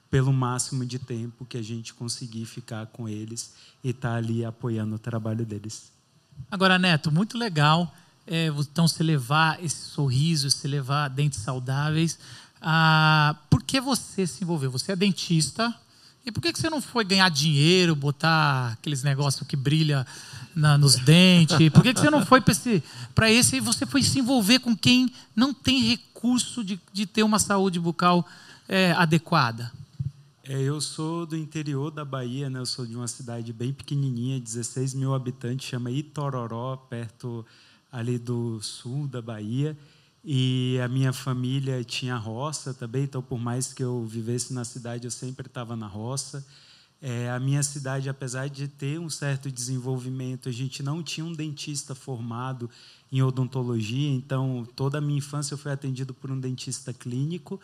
pelo 0.09 0.33
máximo 0.33 0.85
de 0.85 0.97
tempo 0.97 1.45
que 1.45 1.57
a 1.57 1.61
gente 1.61 1.93
conseguir 1.93 2.45
ficar 2.45 2.87
com 2.87 3.07
eles 3.07 3.53
e 3.83 3.89
estar 3.89 4.09
tá 4.09 4.15
ali 4.15 4.43
apoiando 4.43 4.95
o 4.95 4.99
trabalho 4.99 5.45
deles. 5.45 5.91
Agora, 6.49 6.79
Neto, 6.79 7.11
muito 7.11 7.37
legal. 7.37 7.93
É, 8.25 8.47
então, 8.47 8.87
se 8.87 9.03
levar 9.03 9.63
esse 9.63 9.89
sorriso, 9.89 10.49
se 10.49 10.67
levar 10.67 11.09
dentes 11.09 11.39
saudáveis. 11.39 12.17
Ah, 12.61 13.35
por 13.49 13.63
que 13.63 13.79
você 13.79 14.25
se 14.25 14.43
envolveu? 14.43 14.71
Você 14.71 14.91
é 14.91 14.95
dentista. 14.95 15.73
E 16.25 16.31
por 16.31 16.41
que 16.41 16.51
você 16.51 16.69
não 16.69 16.81
foi 16.81 17.03
ganhar 17.03 17.29
dinheiro, 17.29 17.95
botar 17.95 18.73
aqueles 18.73 19.03
negócios 19.03 19.47
que 19.47 19.55
brilha 19.55 20.05
na, 20.55 20.77
nos 20.77 20.95
dentes? 20.95 21.57
Por 21.69 21.81
que 21.81 21.93
você 21.93 22.09
não 22.09 22.25
foi 22.25 22.41
para 22.41 22.51
esse, 22.51 22.83
esse 23.29 23.55
e 23.57 23.59
você 23.59 23.85
foi 23.85 24.03
se 24.03 24.19
envolver 24.19 24.59
com 24.59 24.75
quem 24.75 25.11
não 25.35 25.53
tem 25.53 25.81
recurso 25.81 26.63
de, 26.63 26.79
de 26.91 27.05
ter 27.05 27.23
uma 27.23 27.39
saúde 27.39 27.79
bucal 27.79 28.25
é, 28.67 28.91
adequada? 28.91 29.71
É, 30.43 30.59
eu 30.59 30.81
sou 30.81 31.25
do 31.25 31.37
interior 31.37 31.91
da 31.91 32.03
Bahia, 32.03 32.49
né? 32.49 32.59
eu 32.59 32.65
sou 32.65 32.85
de 32.85 32.95
uma 32.95 33.07
cidade 33.07 33.53
bem 33.53 33.71
pequenininha, 33.71 34.39
16 34.39 34.95
mil 34.95 35.13
habitantes, 35.13 35.67
chama 35.67 35.91
Itororó, 35.91 36.75
perto 36.75 37.45
ali 37.91 38.17
do 38.17 38.59
sul 38.61 39.07
da 39.07 39.21
Bahia. 39.21 39.77
E 40.23 40.77
a 40.83 40.87
minha 40.87 41.13
família 41.13 41.83
tinha 41.83 42.15
roça 42.17 42.73
também, 42.73 43.03
então, 43.03 43.21
por 43.21 43.39
mais 43.39 43.73
que 43.73 43.83
eu 43.83 44.05
vivesse 44.05 44.53
na 44.53 44.65
cidade, 44.65 45.05
eu 45.05 45.11
sempre 45.11 45.47
estava 45.47 45.75
na 45.75 45.87
roça. 45.87 46.45
É, 47.01 47.29
a 47.31 47.39
minha 47.39 47.63
cidade, 47.63 48.09
apesar 48.09 48.49
de 48.49 48.67
ter 48.67 48.99
um 48.99 49.09
certo 49.09 49.49
desenvolvimento, 49.49 50.49
a 50.49 50.51
gente 50.51 50.83
não 50.83 51.01
tinha 51.01 51.25
um 51.25 51.31
dentista 51.31 51.95
formado 51.95 52.69
em 53.09 53.21
odontologia, 53.21 54.11
então 54.11 54.67
toda 54.75 54.97
a 54.97 55.01
minha 55.01 55.17
infância 55.17 55.53
eu 55.53 55.57
fui 55.57 55.71
atendido 55.71 56.13
por 56.13 56.29
um 56.29 56.39
dentista 56.39 56.93
clínico. 56.93 57.59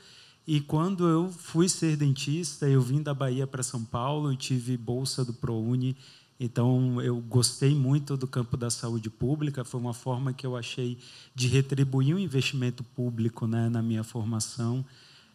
E 0.47 0.61
quando 0.61 1.07
eu 1.07 1.29
fui 1.29 1.67
ser 1.67 1.97
dentista, 1.97 2.69
eu 2.69 2.81
vim 2.81 3.01
da 3.01 3.13
Bahia 3.13 3.45
para 3.45 3.63
São 3.63 3.83
Paulo, 3.83 4.31
eu 4.31 4.37
tive 4.37 4.77
bolsa 4.77 5.25
do 5.25 5.33
ProUni, 5.33 5.97
então 6.39 7.01
eu 7.01 7.19
gostei 7.21 7.73
muito 7.73 8.17
do 8.17 8.27
campo 8.27 8.57
da 8.57 8.69
saúde 8.69 9.09
pública, 9.09 9.63
foi 9.63 9.79
uma 9.79 9.93
forma 9.93 10.33
que 10.33 10.45
eu 10.45 10.55
achei 10.55 10.97
de 11.33 11.47
retribuir 11.47 12.15
um 12.15 12.19
investimento 12.19 12.83
público 12.83 13.47
né, 13.47 13.69
na 13.69 13.81
minha 13.81 14.03
formação. 14.03 14.85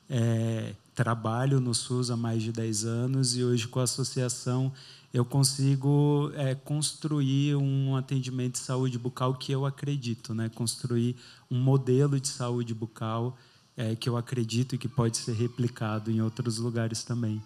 É, 0.09 0.75
trabalho 0.95 1.61
no 1.61 1.73
SUS 1.73 2.11
há 2.11 2.17
mais 2.17 2.43
de 2.43 2.53
10 2.53 2.85
anos 2.85 3.37
e 3.37 3.45
hoje 3.45 3.69
com 3.69 3.79
a 3.79 3.85
associação 3.85 4.73
eu 5.13 5.25
consigo 5.25 6.31
é, 6.35 6.55
construir 6.55 7.57
um 7.57 7.97
atendimento 7.97 8.55
de 8.55 8.59
saúde 8.59 8.99
bucal 8.99 9.35
que 9.35 9.51
eu 9.51 9.67
acredito, 9.67 10.35
né? 10.35 10.49
construir 10.55 11.17
um 11.51 11.59
modelo 11.59 12.21
de 12.21 12.29
saúde 12.29 12.75
bucal 12.75 13.37
é, 13.77 13.97
que 13.97 14.09
eu 14.09 14.17
acredito 14.17 14.75
e 14.75 14.79
que 14.79 14.89
pode 14.89 15.17
ser 15.17 15.33
replicado 15.33 16.11
em 16.11 16.21
outros 16.21 16.59
lugares 16.59 17.03
também. 17.03 17.43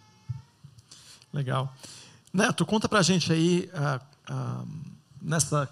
Legal. 1.32 1.74
Neto, 2.34 2.66
conta 2.66 2.88
para 2.88 2.98
a 2.98 3.02
gente 3.02 3.32
aí, 3.32 3.70
ah, 3.72 4.00
ah, 4.28 4.64
nessa, 5.22 5.68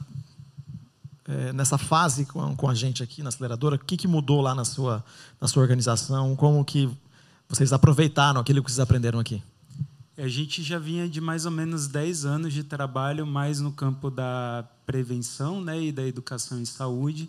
é, 1.27 1.53
nessa 1.53 1.77
fase 1.77 2.25
com, 2.25 2.55
com 2.55 2.68
a 2.68 2.75
gente 2.75 3.03
aqui 3.03 3.20
na 3.20 3.31
aceleradora, 3.31 3.75
o 3.75 3.79
que, 3.81 3.96
que 3.96 4.07
mudou 4.07 4.40
lá 4.40 4.55
na 4.55 4.64
sua, 4.64 5.05
na 5.40 5.48
sua 5.48 5.61
organização? 5.61 6.37
Como 6.37 6.64
que 6.64 6.88
vocês 7.48 7.72
aproveitaram 7.72 8.40
aquilo 8.40 8.62
que 8.62 8.70
vocês 8.70 8.79
aprenderam 8.79 9.18
aqui? 9.18 9.42
A 10.16 10.29
gente 10.29 10.62
já 10.62 10.79
vinha 10.79 11.09
de 11.09 11.20
mais 11.20 11.46
ou 11.46 11.51
menos 11.51 11.88
10 11.88 12.27
anos 12.27 12.53
de 12.53 12.62
trabalho 12.62 13.27
mais 13.27 13.59
no 13.59 13.72
campo 13.72 14.09
da 14.09 14.64
prevenção 14.87 15.61
né, 15.61 15.83
e 15.83 15.90
da 15.90 16.07
educação 16.07 16.61
em 16.61 16.64
saúde. 16.64 17.29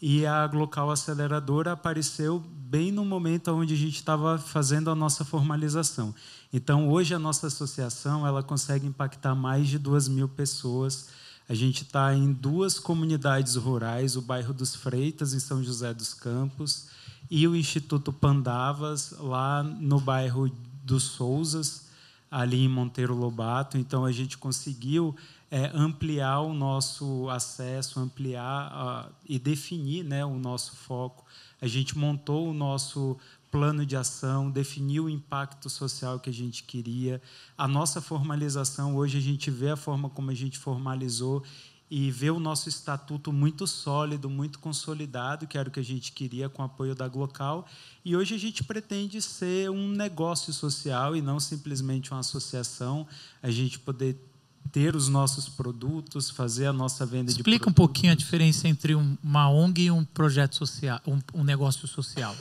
E 0.00 0.26
a 0.26 0.46
Glocal 0.46 0.90
Aceleradora 0.90 1.72
apareceu 1.72 2.38
bem 2.38 2.92
no 2.92 3.04
momento 3.04 3.50
onde 3.52 3.72
a 3.72 3.76
gente 3.76 3.96
estava 3.96 4.36
fazendo 4.36 4.90
a 4.90 4.94
nossa 4.94 5.24
formalização. 5.24 6.14
Então, 6.52 6.90
hoje, 6.90 7.14
a 7.14 7.18
nossa 7.18 7.46
associação 7.46 8.26
ela 8.26 8.42
consegue 8.42 8.86
impactar 8.86 9.34
mais 9.34 9.68
de 9.68 9.78
duas 9.78 10.06
mil 10.06 10.28
pessoas. 10.28 11.08
A 11.48 11.54
gente 11.54 11.82
está 11.82 12.14
em 12.14 12.32
duas 12.32 12.78
comunidades 12.78 13.56
rurais, 13.56 14.16
o 14.16 14.22
bairro 14.22 14.52
dos 14.52 14.74
Freitas, 14.74 15.32
em 15.32 15.40
São 15.40 15.62
José 15.62 15.94
dos 15.94 16.12
Campos, 16.12 16.88
e 17.30 17.48
o 17.48 17.56
Instituto 17.56 18.12
Pandavas, 18.12 19.14
lá 19.18 19.62
no 19.62 19.98
bairro 19.98 20.50
dos 20.84 21.04
Souzas, 21.04 21.86
ali 22.30 22.64
em 22.64 22.68
Monteiro 22.68 23.14
Lobato. 23.14 23.78
Então, 23.78 24.04
a 24.04 24.12
gente 24.12 24.36
conseguiu 24.36 25.16
é, 25.50 25.70
ampliar 25.74 26.40
o 26.40 26.52
nosso 26.52 27.28
acesso, 27.30 28.00
ampliar 28.00 29.08
uh, 29.08 29.14
e 29.28 29.38
definir 29.38 30.04
né, 30.04 30.24
o 30.24 30.38
nosso 30.38 30.74
foco. 30.74 31.24
A 31.60 31.66
gente 31.66 31.96
montou 31.96 32.48
o 32.48 32.54
nosso 32.54 33.16
plano 33.50 33.86
de 33.86 33.96
ação, 33.96 34.50
definiu 34.50 35.04
o 35.04 35.10
impacto 35.10 35.70
social 35.70 36.18
que 36.18 36.28
a 36.28 36.32
gente 36.32 36.64
queria. 36.64 37.22
A 37.56 37.66
nossa 37.66 38.00
formalização, 38.00 38.96
hoje 38.96 39.18
a 39.18 39.20
gente 39.20 39.50
vê 39.50 39.70
a 39.70 39.76
forma 39.76 40.10
como 40.10 40.30
a 40.30 40.34
gente 40.34 40.58
formalizou 40.58 41.42
e 41.88 42.10
vê 42.10 42.30
o 42.30 42.40
nosso 42.40 42.68
estatuto 42.68 43.32
muito 43.32 43.66
sólido, 43.66 44.28
muito 44.28 44.58
consolidado, 44.58 45.46
que 45.46 45.56
era 45.56 45.68
o 45.68 45.72
que 45.72 45.78
a 45.78 45.84
gente 45.84 46.10
queria 46.10 46.48
com 46.48 46.60
o 46.60 46.64
apoio 46.64 46.94
da 46.94 47.06
Glocal. 47.06 47.64
E 48.04 48.16
hoje 48.16 48.34
a 48.34 48.38
gente 48.38 48.64
pretende 48.64 49.22
ser 49.22 49.70
um 49.70 49.88
negócio 49.88 50.52
social 50.52 51.14
e 51.14 51.22
não 51.22 51.38
simplesmente 51.38 52.10
uma 52.10 52.20
associação. 52.20 53.06
A 53.40 53.50
gente 53.50 53.78
poder 53.78 54.18
ter 54.66 54.96
os 54.96 55.08
nossos 55.08 55.48
produtos, 55.48 56.30
fazer 56.30 56.66
a 56.66 56.72
nossa 56.72 57.06
venda 57.06 57.30
Explica 57.30 57.34
de 57.34 57.40
Explica 57.40 57.70
um 57.70 57.72
pouquinho 57.72 58.12
a 58.12 58.16
diferença 58.16 58.68
entre 58.68 58.94
uma 58.94 59.48
ONG 59.50 59.84
e 59.84 59.90
um 59.90 60.04
projeto 60.04 60.56
social, 60.56 61.00
um, 61.06 61.18
um 61.34 61.44
negócio 61.44 61.86
social. 61.86 62.34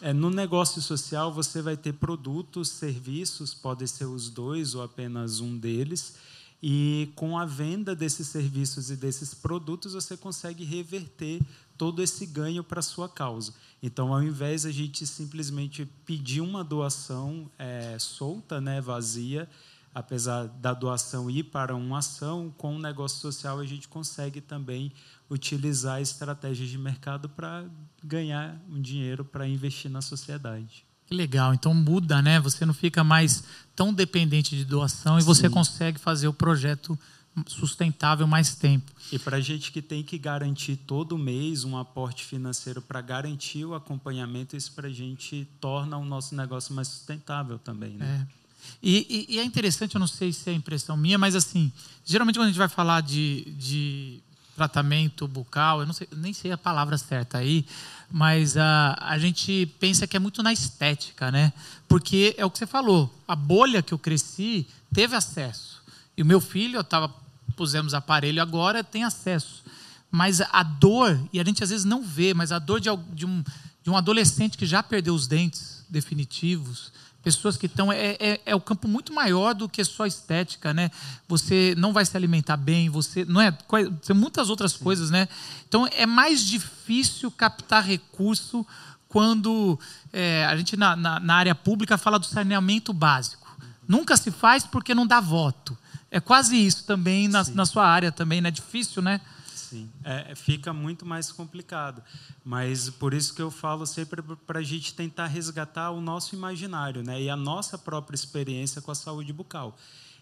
É, 0.00 0.12
no 0.12 0.30
negócio 0.30 0.80
social, 0.80 1.32
você 1.32 1.60
vai 1.60 1.76
ter 1.76 1.92
produtos, 1.94 2.68
serviços, 2.68 3.52
podem 3.52 3.86
ser 3.86 4.04
os 4.04 4.30
dois 4.30 4.74
ou 4.74 4.82
apenas 4.82 5.40
um 5.40 5.56
deles. 5.56 6.14
E 6.62 7.10
com 7.14 7.38
a 7.38 7.44
venda 7.44 7.94
desses 7.94 8.28
serviços 8.28 8.90
e 8.90 8.96
desses 8.96 9.32
produtos, 9.32 9.92
você 9.92 10.16
consegue 10.16 10.64
reverter 10.64 11.40
todo 11.76 12.02
esse 12.02 12.26
ganho 12.26 12.64
para 12.64 12.80
a 12.80 12.82
sua 12.82 13.08
causa. 13.08 13.54
Então, 13.80 14.12
ao 14.12 14.22
invés 14.22 14.62
de 14.62 14.68
a 14.68 14.72
gente 14.72 15.06
simplesmente 15.06 15.86
pedir 16.04 16.40
uma 16.40 16.64
doação 16.64 17.48
é, 17.56 17.96
solta, 17.98 18.60
né, 18.60 18.80
vazia, 18.80 19.48
apesar 19.94 20.46
da 20.46 20.72
doação 20.72 21.30
ir 21.30 21.44
para 21.44 21.74
uma 21.74 21.98
ação, 21.98 22.52
com 22.56 22.76
o 22.76 22.78
negócio 22.78 23.20
social 23.20 23.58
a 23.58 23.66
gente 23.66 23.88
consegue 23.88 24.40
também 24.40 24.92
utilizar 25.30 26.00
estratégias 26.00 26.68
de 26.68 26.78
mercado 26.78 27.28
para 27.28 27.64
ganhar 28.02 28.60
um 28.68 28.80
dinheiro 28.80 29.24
para 29.24 29.46
investir 29.46 29.90
na 29.90 30.00
sociedade. 30.00 30.84
Que 31.06 31.14
legal. 31.14 31.54
Então 31.54 31.72
muda, 31.72 32.20
né? 32.20 32.38
Você 32.40 32.66
não 32.66 32.74
fica 32.74 33.02
mais 33.02 33.42
tão 33.74 33.92
dependente 33.92 34.56
de 34.56 34.64
doação 34.64 35.18
e 35.18 35.22
você 35.22 35.48
consegue 35.48 35.98
fazer 35.98 36.28
o 36.28 36.32
projeto 36.32 36.98
sustentável 37.46 38.26
mais 38.26 38.54
tempo. 38.54 38.90
E 39.12 39.18
para 39.18 39.36
a 39.36 39.40
gente 39.40 39.70
que 39.70 39.80
tem 39.80 40.02
que 40.02 40.18
garantir 40.18 40.76
todo 40.76 41.16
mês 41.16 41.64
um 41.64 41.76
aporte 41.76 42.24
financeiro 42.24 42.82
para 42.82 43.00
garantir 43.00 43.64
o 43.64 43.74
acompanhamento, 43.74 44.56
isso 44.56 44.72
para 44.72 44.88
a 44.88 44.92
gente 44.92 45.46
torna 45.60 45.96
o 45.96 46.04
nosso 46.04 46.34
negócio 46.34 46.74
mais 46.74 46.88
sustentável 46.88 47.58
também. 47.58 47.96
Né? 47.96 48.26
É. 48.34 48.37
E, 48.82 49.26
e, 49.28 49.34
e, 49.34 49.38
é 49.38 49.44
interessante, 49.44 49.94
eu 49.94 49.98
não 49.98 50.06
sei 50.06 50.32
se 50.32 50.48
é 50.50 50.52
impressão 50.52 50.96
minha, 50.96 51.18
mas 51.18 51.34
assim, 51.34 51.72
geralmente 52.04 52.36
quando 52.36 52.46
a 52.46 52.48
gente 52.48 52.58
vai 52.58 52.68
falar 52.68 53.00
de, 53.00 53.44
de 53.58 54.20
tratamento 54.56 55.28
bucal, 55.28 55.80
eu 55.80 55.86
não 55.86 55.92
sei, 55.92 56.08
nem 56.16 56.32
sei 56.32 56.50
a 56.52 56.58
palavra 56.58 56.98
certa 56.98 57.38
aí, 57.38 57.64
mas 58.10 58.56
a, 58.56 58.96
a 59.00 59.18
gente 59.18 59.66
pensa 59.78 60.06
que 60.06 60.16
é 60.16 60.20
muito 60.20 60.42
na 60.42 60.52
estética, 60.52 61.30
né? 61.30 61.52
Porque 61.86 62.34
é 62.36 62.44
o 62.44 62.50
que 62.50 62.58
você 62.58 62.66
falou, 62.66 63.12
a 63.26 63.36
bolha 63.36 63.82
que 63.82 63.94
eu 63.94 63.98
cresci 63.98 64.66
teve 64.92 65.14
acesso. 65.14 65.82
E 66.16 66.22
o 66.22 66.26
meu 66.26 66.40
filho, 66.40 66.76
eu 66.76 66.80
estava, 66.80 67.14
pusemos 67.56 67.94
aparelho 67.94 68.42
agora, 68.42 68.82
tem 68.82 69.04
acesso. 69.04 69.62
Mas 70.10 70.40
a 70.40 70.62
dor, 70.62 71.20
e 71.32 71.38
a 71.38 71.44
gente 71.44 71.62
às 71.62 71.70
vezes 71.70 71.84
não 71.84 72.02
vê, 72.02 72.34
mas 72.34 72.50
a 72.50 72.58
dor 72.58 72.80
de, 72.80 72.88
de 73.12 73.26
um, 73.26 73.44
de 73.82 73.90
um 73.90 73.96
adolescente 73.96 74.58
que 74.58 74.66
já 74.66 74.82
perdeu 74.82 75.14
os 75.14 75.26
dentes 75.26 75.84
definitivos, 75.88 76.92
pessoas 77.36 77.56
que 77.56 77.66
estão. 77.66 77.92
É, 77.92 78.16
é, 78.18 78.40
é, 78.46 78.54
o 78.54 78.60
campo 78.60 78.86
muito 78.86 79.12
maior 79.12 79.54
do 79.54 79.68
que 79.68 79.84
só 79.84 80.06
estética, 80.06 80.72
né? 80.74 80.90
Você 81.26 81.74
não 81.76 81.92
vai 81.92 82.04
se 82.04 82.16
alimentar 82.16 82.56
bem, 82.56 82.88
você. 82.88 83.24
Não 83.24 83.40
é? 83.40 83.50
Tem 83.50 84.14
muitas 84.14 84.50
outras 84.50 84.72
Sim. 84.72 84.84
coisas, 84.84 85.10
né? 85.10 85.28
Então 85.68 85.88
é 85.92 86.06
mais 86.06 86.44
difícil 86.44 87.30
captar 87.30 87.84
recurso 87.84 88.66
quando 89.08 89.78
é, 90.12 90.44
a 90.46 90.56
gente 90.56 90.76
na, 90.76 90.94
na, 90.94 91.18
na, 91.18 91.34
área 91.34 91.54
pública 91.54 91.96
fala 91.96 92.18
do 92.18 92.26
saneamento 92.26 92.92
básico. 92.92 93.48
Nunca 93.86 94.16
se 94.16 94.30
faz 94.30 94.64
porque 94.64 94.94
não 94.94 95.06
dá 95.06 95.20
voto. 95.20 95.76
É 96.10 96.20
quase 96.20 96.56
isso 96.56 96.84
também 96.84 97.26
na, 97.28 97.42
na 97.54 97.66
sua 97.66 97.86
área 97.86 98.12
também, 98.12 98.40
né? 98.40 98.48
É 98.48 98.52
difícil, 98.52 99.00
né? 99.02 99.20
Sim, 99.68 99.90
é, 100.02 100.34
fica 100.34 100.72
muito 100.72 101.04
mais 101.04 101.30
complicado. 101.30 102.02
Mas 102.44 102.88
por 102.88 103.12
isso 103.12 103.34
que 103.34 103.42
eu 103.42 103.50
falo 103.50 103.84
sempre 103.84 104.22
para 104.46 104.60
a 104.60 104.62
gente 104.62 104.94
tentar 104.94 105.26
resgatar 105.26 105.90
o 105.90 106.00
nosso 106.00 106.34
imaginário 106.34 107.02
né? 107.02 107.20
e 107.20 107.28
a 107.28 107.36
nossa 107.36 107.76
própria 107.76 108.14
experiência 108.14 108.80
com 108.80 108.90
a 108.90 108.94
saúde 108.94 109.32
bucal. 109.32 109.76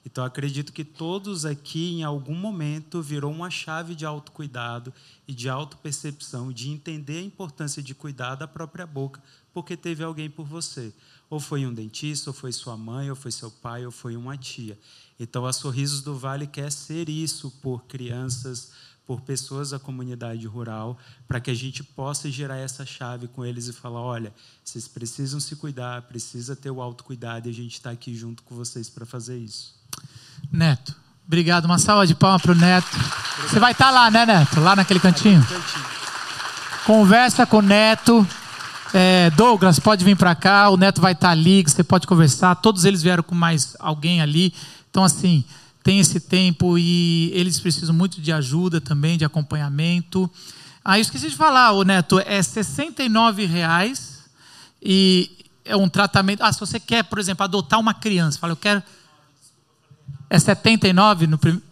Então, 0.04 0.24
acredito 0.24 0.72
que 0.72 0.84
todos 0.84 1.44
aqui, 1.44 1.94
em 1.94 2.04
algum 2.04 2.34
momento, 2.36 3.02
virou 3.02 3.32
uma 3.32 3.50
chave 3.50 3.92
de 3.92 4.06
autocuidado 4.06 4.94
e 5.26 5.34
de 5.34 5.48
autopercepção, 5.48 6.52
de 6.52 6.70
entender 6.70 7.18
a 7.18 7.22
importância 7.22 7.82
de 7.82 7.92
cuidar 7.92 8.36
da 8.36 8.46
própria 8.46 8.86
boca, 8.86 9.20
porque 9.52 9.76
teve 9.76 10.04
alguém 10.04 10.30
por 10.30 10.46
você. 10.46 10.92
Ou 11.28 11.40
foi 11.40 11.66
um 11.66 11.74
dentista, 11.74 12.30
ou 12.30 12.34
foi 12.34 12.52
sua 12.52 12.76
mãe, 12.76 13.10
ou 13.10 13.16
foi 13.16 13.32
seu 13.32 13.50
pai, 13.50 13.84
ou 13.84 13.90
foi 13.90 14.16
uma 14.16 14.36
tia. 14.36 14.78
Então, 15.18 15.44
a 15.44 15.52
Sorrisos 15.52 16.02
do 16.02 16.16
Vale 16.16 16.46
quer 16.46 16.70
ser 16.70 17.08
isso 17.08 17.50
por 17.60 17.84
crianças, 17.86 18.70
por 19.06 19.20
pessoas 19.20 19.70
da 19.70 19.78
comunidade 19.78 20.46
rural, 20.46 20.98
para 21.28 21.40
que 21.40 21.50
a 21.50 21.54
gente 21.54 21.84
possa 21.84 22.28
gerar 22.30 22.56
essa 22.56 22.84
chave 22.84 23.28
com 23.28 23.44
eles 23.44 23.68
e 23.68 23.72
falar: 23.72 24.00
olha, 24.00 24.32
vocês 24.64 24.88
precisam 24.88 25.38
se 25.38 25.54
cuidar, 25.54 26.02
precisa 26.02 26.56
ter 26.56 26.70
o 26.70 26.82
autocuidado 26.82 27.48
e 27.48 27.50
a 27.50 27.54
gente 27.54 27.74
está 27.74 27.90
aqui 27.90 28.14
junto 28.14 28.42
com 28.42 28.54
vocês 28.56 28.90
para 28.90 29.06
fazer 29.06 29.38
isso. 29.38 29.74
Neto, 30.50 30.94
obrigado. 31.24 31.66
Uma 31.66 31.78
salva 31.78 32.06
de 32.06 32.14
palmas 32.14 32.42
para 32.42 32.52
o 32.52 32.54
Neto. 32.56 32.88
Obrigado. 32.88 33.48
Você 33.48 33.60
vai 33.60 33.72
estar 33.72 33.86
tá 33.86 33.90
lá, 33.90 34.10
né, 34.10 34.26
Neto? 34.26 34.60
Lá 34.60 34.74
naquele 34.74 34.98
cantinho? 34.98 35.40
cantinho. 35.40 35.86
Conversa 36.84 37.46
com 37.46 37.58
o 37.58 37.62
Neto. 37.62 38.26
É, 38.92 39.30
Douglas, 39.30 39.78
pode 39.78 40.04
vir 40.04 40.16
para 40.16 40.34
cá. 40.34 40.68
O 40.70 40.76
Neto 40.76 41.00
vai 41.00 41.12
estar 41.12 41.28
tá 41.28 41.32
ali. 41.32 41.62
Você 41.62 41.84
pode 41.84 42.06
conversar. 42.06 42.56
Todos 42.56 42.84
eles 42.84 43.02
vieram 43.02 43.22
com 43.22 43.34
mais 43.34 43.76
alguém 43.78 44.20
ali. 44.20 44.52
Então, 44.90 45.04
assim 45.04 45.44
tem 45.86 46.00
esse 46.00 46.18
tempo 46.18 46.76
e 46.76 47.30
eles 47.32 47.60
precisam 47.60 47.94
muito 47.94 48.20
de 48.20 48.32
ajuda 48.32 48.80
também, 48.80 49.16
de 49.16 49.24
acompanhamento. 49.24 50.28
Ah, 50.84 50.98
eu 50.98 51.02
esqueci 51.02 51.30
de 51.30 51.36
falar, 51.36 51.70
o 51.74 51.84
Neto, 51.84 52.18
é 52.18 52.40
R$ 52.40 53.46
reais 53.46 54.24
e 54.82 55.30
é 55.64 55.76
um 55.76 55.88
tratamento. 55.88 56.42
Ah, 56.42 56.52
se 56.52 56.58
você 56.58 56.80
quer, 56.80 57.04
por 57.04 57.20
exemplo, 57.20 57.44
adotar 57.44 57.78
uma 57.78 57.94
criança, 57.94 58.36
fala, 58.36 58.50
eu 58.50 58.56
quero. 58.56 58.82
É 60.28 60.40
79 60.40 61.28
no 61.28 61.38
primeiro. 61.38 61.64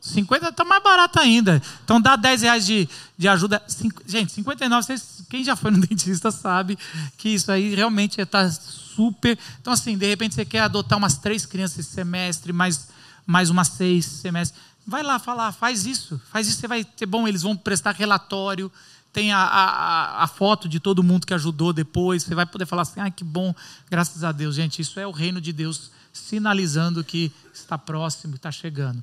50 0.00 0.48
está 0.48 0.64
mais 0.64 0.82
barato 0.82 1.20
ainda. 1.20 1.60
Então 1.84 2.00
dá 2.00 2.16
10 2.16 2.40
reais 2.40 2.64
de, 2.64 2.88
de 3.18 3.28
ajuda. 3.28 3.62
Cinco, 3.68 4.02
gente, 4.06 4.32
59, 4.32 4.86
vocês, 4.86 5.24
quem 5.28 5.44
já 5.44 5.54
foi 5.54 5.70
no 5.70 5.76
dentista 5.86 6.30
sabe 6.30 6.78
que 7.18 7.28
isso 7.28 7.52
aí 7.52 7.74
realmente 7.74 8.18
está 8.18 8.50
super. 8.50 9.38
Então, 9.60 9.74
assim, 9.74 9.98
de 9.98 10.06
repente 10.06 10.34
você 10.34 10.46
quer 10.46 10.60
adotar 10.60 10.96
umas 10.96 11.18
três 11.18 11.44
crianças 11.44 11.80
esse 11.80 11.90
semestre, 11.90 12.50
mais 12.50 12.96
mais 13.28 13.50
umas 13.50 13.68
seis 13.68 14.06
semestres. 14.06 14.58
Vai 14.86 15.02
lá 15.02 15.18
falar, 15.18 15.52
faz 15.52 15.84
isso, 15.84 16.18
faz 16.32 16.48
isso, 16.48 16.60
você 16.60 16.66
vai 16.66 16.82
ter 16.82 17.04
bom, 17.04 17.28
eles 17.28 17.42
vão 17.42 17.54
prestar 17.54 17.94
relatório, 17.94 18.72
tem 19.12 19.32
a, 19.32 19.38
a, 19.38 20.24
a, 20.24 20.26
foto 20.26 20.66
de 20.66 20.80
todo 20.80 21.02
mundo 21.02 21.26
que 21.26 21.34
ajudou 21.34 21.74
depois, 21.74 22.22
você 22.22 22.34
vai 22.34 22.46
poder 22.46 22.64
falar 22.64 22.82
assim, 22.82 23.00
ah, 23.00 23.10
que 23.10 23.22
bom, 23.22 23.54
graças 23.90 24.24
a 24.24 24.32
Deus, 24.32 24.54
gente, 24.54 24.80
isso 24.80 24.98
é 24.98 25.06
o 25.06 25.10
reino 25.10 25.42
de 25.42 25.52
Deus 25.52 25.90
sinalizando 26.10 27.04
que 27.04 27.30
está 27.52 27.76
próximo, 27.76 28.36
está 28.36 28.50
chegando. 28.50 29.02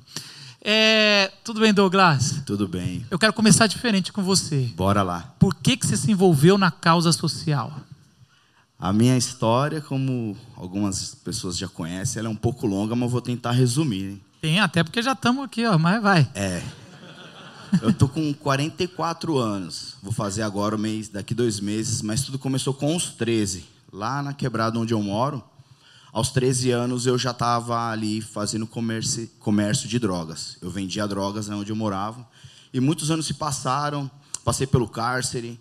É, 0.60 1.30
tudo 1.44 1.60
bem, 1.60 1.72
Douglas? 1.72 2.42
Tudo 2.44 2.66
bem. 2.66 3.06
Eu 3.08 3.20
quero 3.20 3.32
começar 3.32 3.68
diferente 3.68 4.12
com 4.12 4.24
você. 4.24 4.72
Bora 4.74 5.04
lá. 5.04 5.32
Por 5.38 5.54
que, 5.54 5.76
que 5.76 5.86
você 5.86 5.96
se 5.96 6.10
envolveu 6.10 6.58
na 6.58 6.72
causa 6.72 7.12
social? 7.12 7.72
A 8.78 8.92
minha 8.92 9.16
história, 9.16 9.80
como 9.80 10.36
algumas 10.54 11.14
pessoas 11.14 11.56
já 11.56 11.66
conhecem, 11.66 12.20
ela 12.20 12.28
é 12.28 12.30
um 12.30 12.36
pouco 12.36 12.66
longa, 12.66 12.94
mas 12.94 13.04
eu 13.04 13.08
vou 13.08 13.22
tentar 13.22 13.52
resumir. 13.52 14.04
Hein? 14.04 14.20
Tem, 14.40 14.60
até 14.60 14.84
porque 14.84 15.00
já 15.00 15.12
estamos 15.12 15.44
aqui, 15.44 15.64
ó, 15.64 15.78
mas 15.78 16.02
vai. 16.02 16.30
É. 16.34 16.62
Eu 17.80 17.92
tô 17.92 18.06
com 18.06 18.32
44 18.34 19.38
anos. 19.38 19.96
Vou 20.02 20.12
fazer 20.12 20.42
agora 20.42 20.76
o 20.76 20.78
mês, 20.78 21.08
daqui 21.08 21.34
dois 21.34 21.58
meses, 21.58 22.02
mas 22.02 22.22
tudo 22.22 22.38
começou 22.38 22.74
com 22.74 22.94
os 22.94 23.10
13. 23.10 23.64
Lá 23.90 24.22
na 24.22 24.34
quebrada 24.34 24.78
onde 24.78 24.92
eu 24.92 25.02
moro, 25.02 25.42
aos 26.12 26.30
13 26.30 26.70
anos 26.70 27.06
eu 27.06 27.18
já 27.18 27.30
estava 27.30 27.90
ali 27.90 28.20
fazendo 28.20 28.66
comércio, 28.66 29.28
comércio 29.40 29.88
de 29.88 29.98
drogas. 29.98 30.58
Eu 30.60 30.70
vendia 30.70 31.08
drogas 31.08 31.48
onde 31.48 31.72
eu 31.72 31.76
morava. 31.76 32.28
E 32.74 32.80
muitos 32.80 33.10
anos 33.10 33.26
se 33.26 33.34
passaram, 33.34 34.10
passei 34.44 34.66
pelo 34.66 34.86
cárcere, 34.86 35.58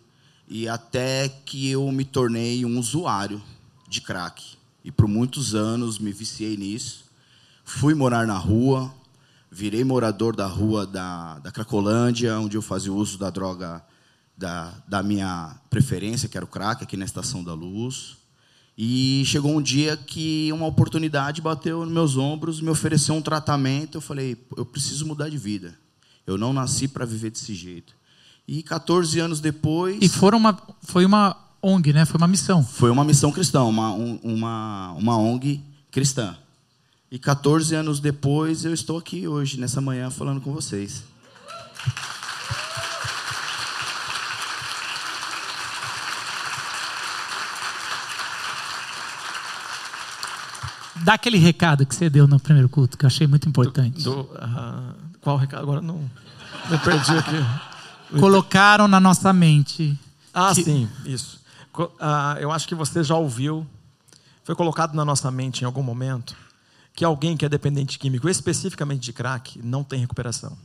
e 0.47 0.67
até 0.67 1.27
que 1.27 1.69
eu 1.69 1.91
me 1.91 2.05
tornei 2.05 2.65
um 2.65 2.79
usuário 2.79 3.41
de 3.87 4.01
crack. 4.01 4.43
E 4.83 4.91
por 4.91 5.07
muitos 5.07 5.55
anos 5.55 5.97
me 5.97 6.11
viciei 6.11 6.55
nisso. 6.55 7.05
Fui 7.63 7.95
morar 7.95 8.27
na 8.27 8.37
rua, 8.37 8.93
virei 9.49 9.83
morador 9.83 10.35
da 10.35 10.45
rua 10.45 10.85
da, 10.85 11.39
da 11.39 11.51
Cracolândia, 11.51 12.37
onde 12.39 12.55
eu 12.55 12.61
fazia 12.61 12.93
uso 12.93 13.17
da 13.17 13.29
droga 13.29 13.83
da, 14.37 14.73
da 14.87 15.01
minha 15.01 15.55
preferência, 15.69 16.29
que 16.29 16.37
era 16.37 16.45
o 16.45 16.49
crack, 16.49 16.83
aqui 16.83 16.95
na 16.95 17.05
Estação 17.05 17.43
da 17.43 17.53
Luz. 17.53 18.17
E 18.77 19.23
chegou 19.25 19.55
um 19.55 19.61
dia 19.61 19.95
que 19.95 20.51
uma 20.51 20.67
oportunidade 20.67 21.41
bateu 21.41 21.85
nos 21.85 21.93
meus 21.93 22.17
ombros, 22.17 22.59
me 22.59 22.69
ofereceu 22.69 23.15
um 23.15 23.21
tratamento. 23.21 23.97
Eu 23.97 24.01
falei, 24.01 24.37
eu 24.57 24.65
preciso 24.65 25.05
mudar 25.07 25.29
de 25.29 25.37
vida. 25.37 25.75
Eu 26.27 26.37
não 26.37 26.51
nasci 26.51 26.87
para 26.87 27.05
viver 27.05 27.31
desse 27.31 27.55
jeito. 27.55 27.95
E 28.47 28.61
14 28.61 29.19
anos 29.19 29.39
depois. 29.39 29.97
E 30.01 30.07
foram 30.07 30.37
uma, 30.37 30.57
foi 30.81 31.05
uma 31.05 31.35
ONG, 31.61 31.93
né? 31.93 32.05
Foi 32.05 32.17
uma 32.17 32.27
missão. 32.27 32.63
Foi 32.63 32.91
uma 32.91 33.03
missão 33.03 33.31
cristã, 33.31 33.63
uma, 33.63 33.89
uma, 33.91 34.91
uma 34.91 35.17
ONG 35.17 35.61
cristã. 35.91 36.37
E 37.09 37.17
14 37.17 37.73
anos 37.73 37.99
depois 37.99 38.65
eu 38.65 38.73
estou 38.73 38.97
aqui 38.97 39.27
hoje, 39.27 39.59
nessa 39.59 39.81
manhã, 39.81 40.09
falando 40.11 40.41
com 40.41 40.53
vocês. 40.53 41.03
Dá 50.97 51.13
aquele 51.13 51.37
recado 51.37 51.85
que 51.85 51.95
você 51.95 52.09
deu 52.09 52.27
no 52.27 52.39
primeiro 52.39 52.67
culto, 52.67 52.97
que 52.97 53.05
eu 53.05 53.07
achei 53.07 53.27
muito 53.27 53.47
importante. 53.47 54.03
Do, 54.03 54.11
do, 54.11 54.21
uh, 54.21 54.95
qual 55.21 55.37
recado? 55.37 55.61
Agora 55.61 55.81
não. 55.81 56.01
Eu 56.69 56.79
perdi 56.79 57.11
aqui 57.11 57.74
colocaram 58.19 58.87
na 58.87 58.99
nossa 58.99 59.31
mente. 59.33 59.97
Ah, 60.33 60.53
que... 60.53 60.63
sim, 60.63 60.89
isso. 61.05 61.39
ah, 61.99 62.37
eu 62.39 62.51
acho 62.51 62.67
que 62.67 62.75
você 62.75 63.03
já 63.03 63.15
ouviu, 63.15 63.65
foi 64.43 64.55
colocado 64.55 64.93
na 64.93 65.05
nossa 65.05 65.31
mente 65.31 65.61
em 65.61 65.65
algum 65.65 65.83
momento, 65.83 66.35
que 66.93 67.03
alguém 67.03 67.35
que 67.35 67.45
é 67.45 67.49
dependente 67.49 67.99
químico, 67.99 68.29
especificamente 68.29 69.01
de 69.01 69.13
crack, 69.13 69.59
não 69.63 69.83
tem 69.83 69.99
recuperação. 69.99 70.57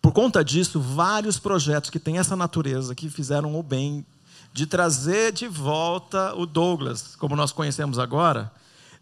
Por 0.00 0.12
conta 0.12 0.44
disso, 0.44 0.80
vários 0.80 1.38
projetos 1.38 1.90
que 1.90 1.98
têm 1.98 2.18
essa 2.18 2.36
natureza, 2.36 2.94
que 2.94 3.08
fizeram 3.08 3.58
o 3.58 3.62
bem 3.62 4.04
de 4.52 4.66
trazer 4.66 5.32
de 5.32 5.48
volta 5.48 6.34
o 6.34 6.44
Douglas, 6.44 7.16
como 7.16 7.34
nós 7.34 7.52
conhecemos 7.52 7.98
agora, 7.98 8.52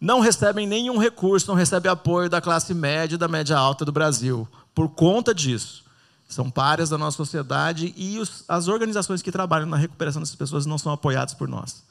não 0.01 0.21
recebem 0.21 0.67
nenhum 0.67 0.97
recurso, 0.97 1.49
não 1.49 1.55
recebem 1.55 1.91
apoio 1.91 2.31
da 2.31 2.41
classe 2.41 2.73
média 2.73 3.17
e 3.17 3.19
da 3.19 3.29
média 3.29 3.57
alta 3.57 3.85
do 3.85 3.93
Brasil. 3.93 4.49
Por 4.75 4.89
conta 4.89 5.35
disso. 5.35 5.85
São 6.31 6.49
páreas 6.49 6.91
da 6.91 6.97
nossa 6.97 7.17
sociedade 7.17 7.93
e 7.97 8.17
os, 8.21 8.45
as 8.47 8.69
organizações 8.69 9.21
que 9.21 9.33
trabalham 9.33 9.67
na 9.67 9.77
recuperação 9.77 10.23
dessas 10.23 10.37
pessoas 10.37 10.65
não 10.65 10.79
são 10.79 10.93
apoiadas 10.93 11.35
por 11.35 11.49
nós. 11.49 11.83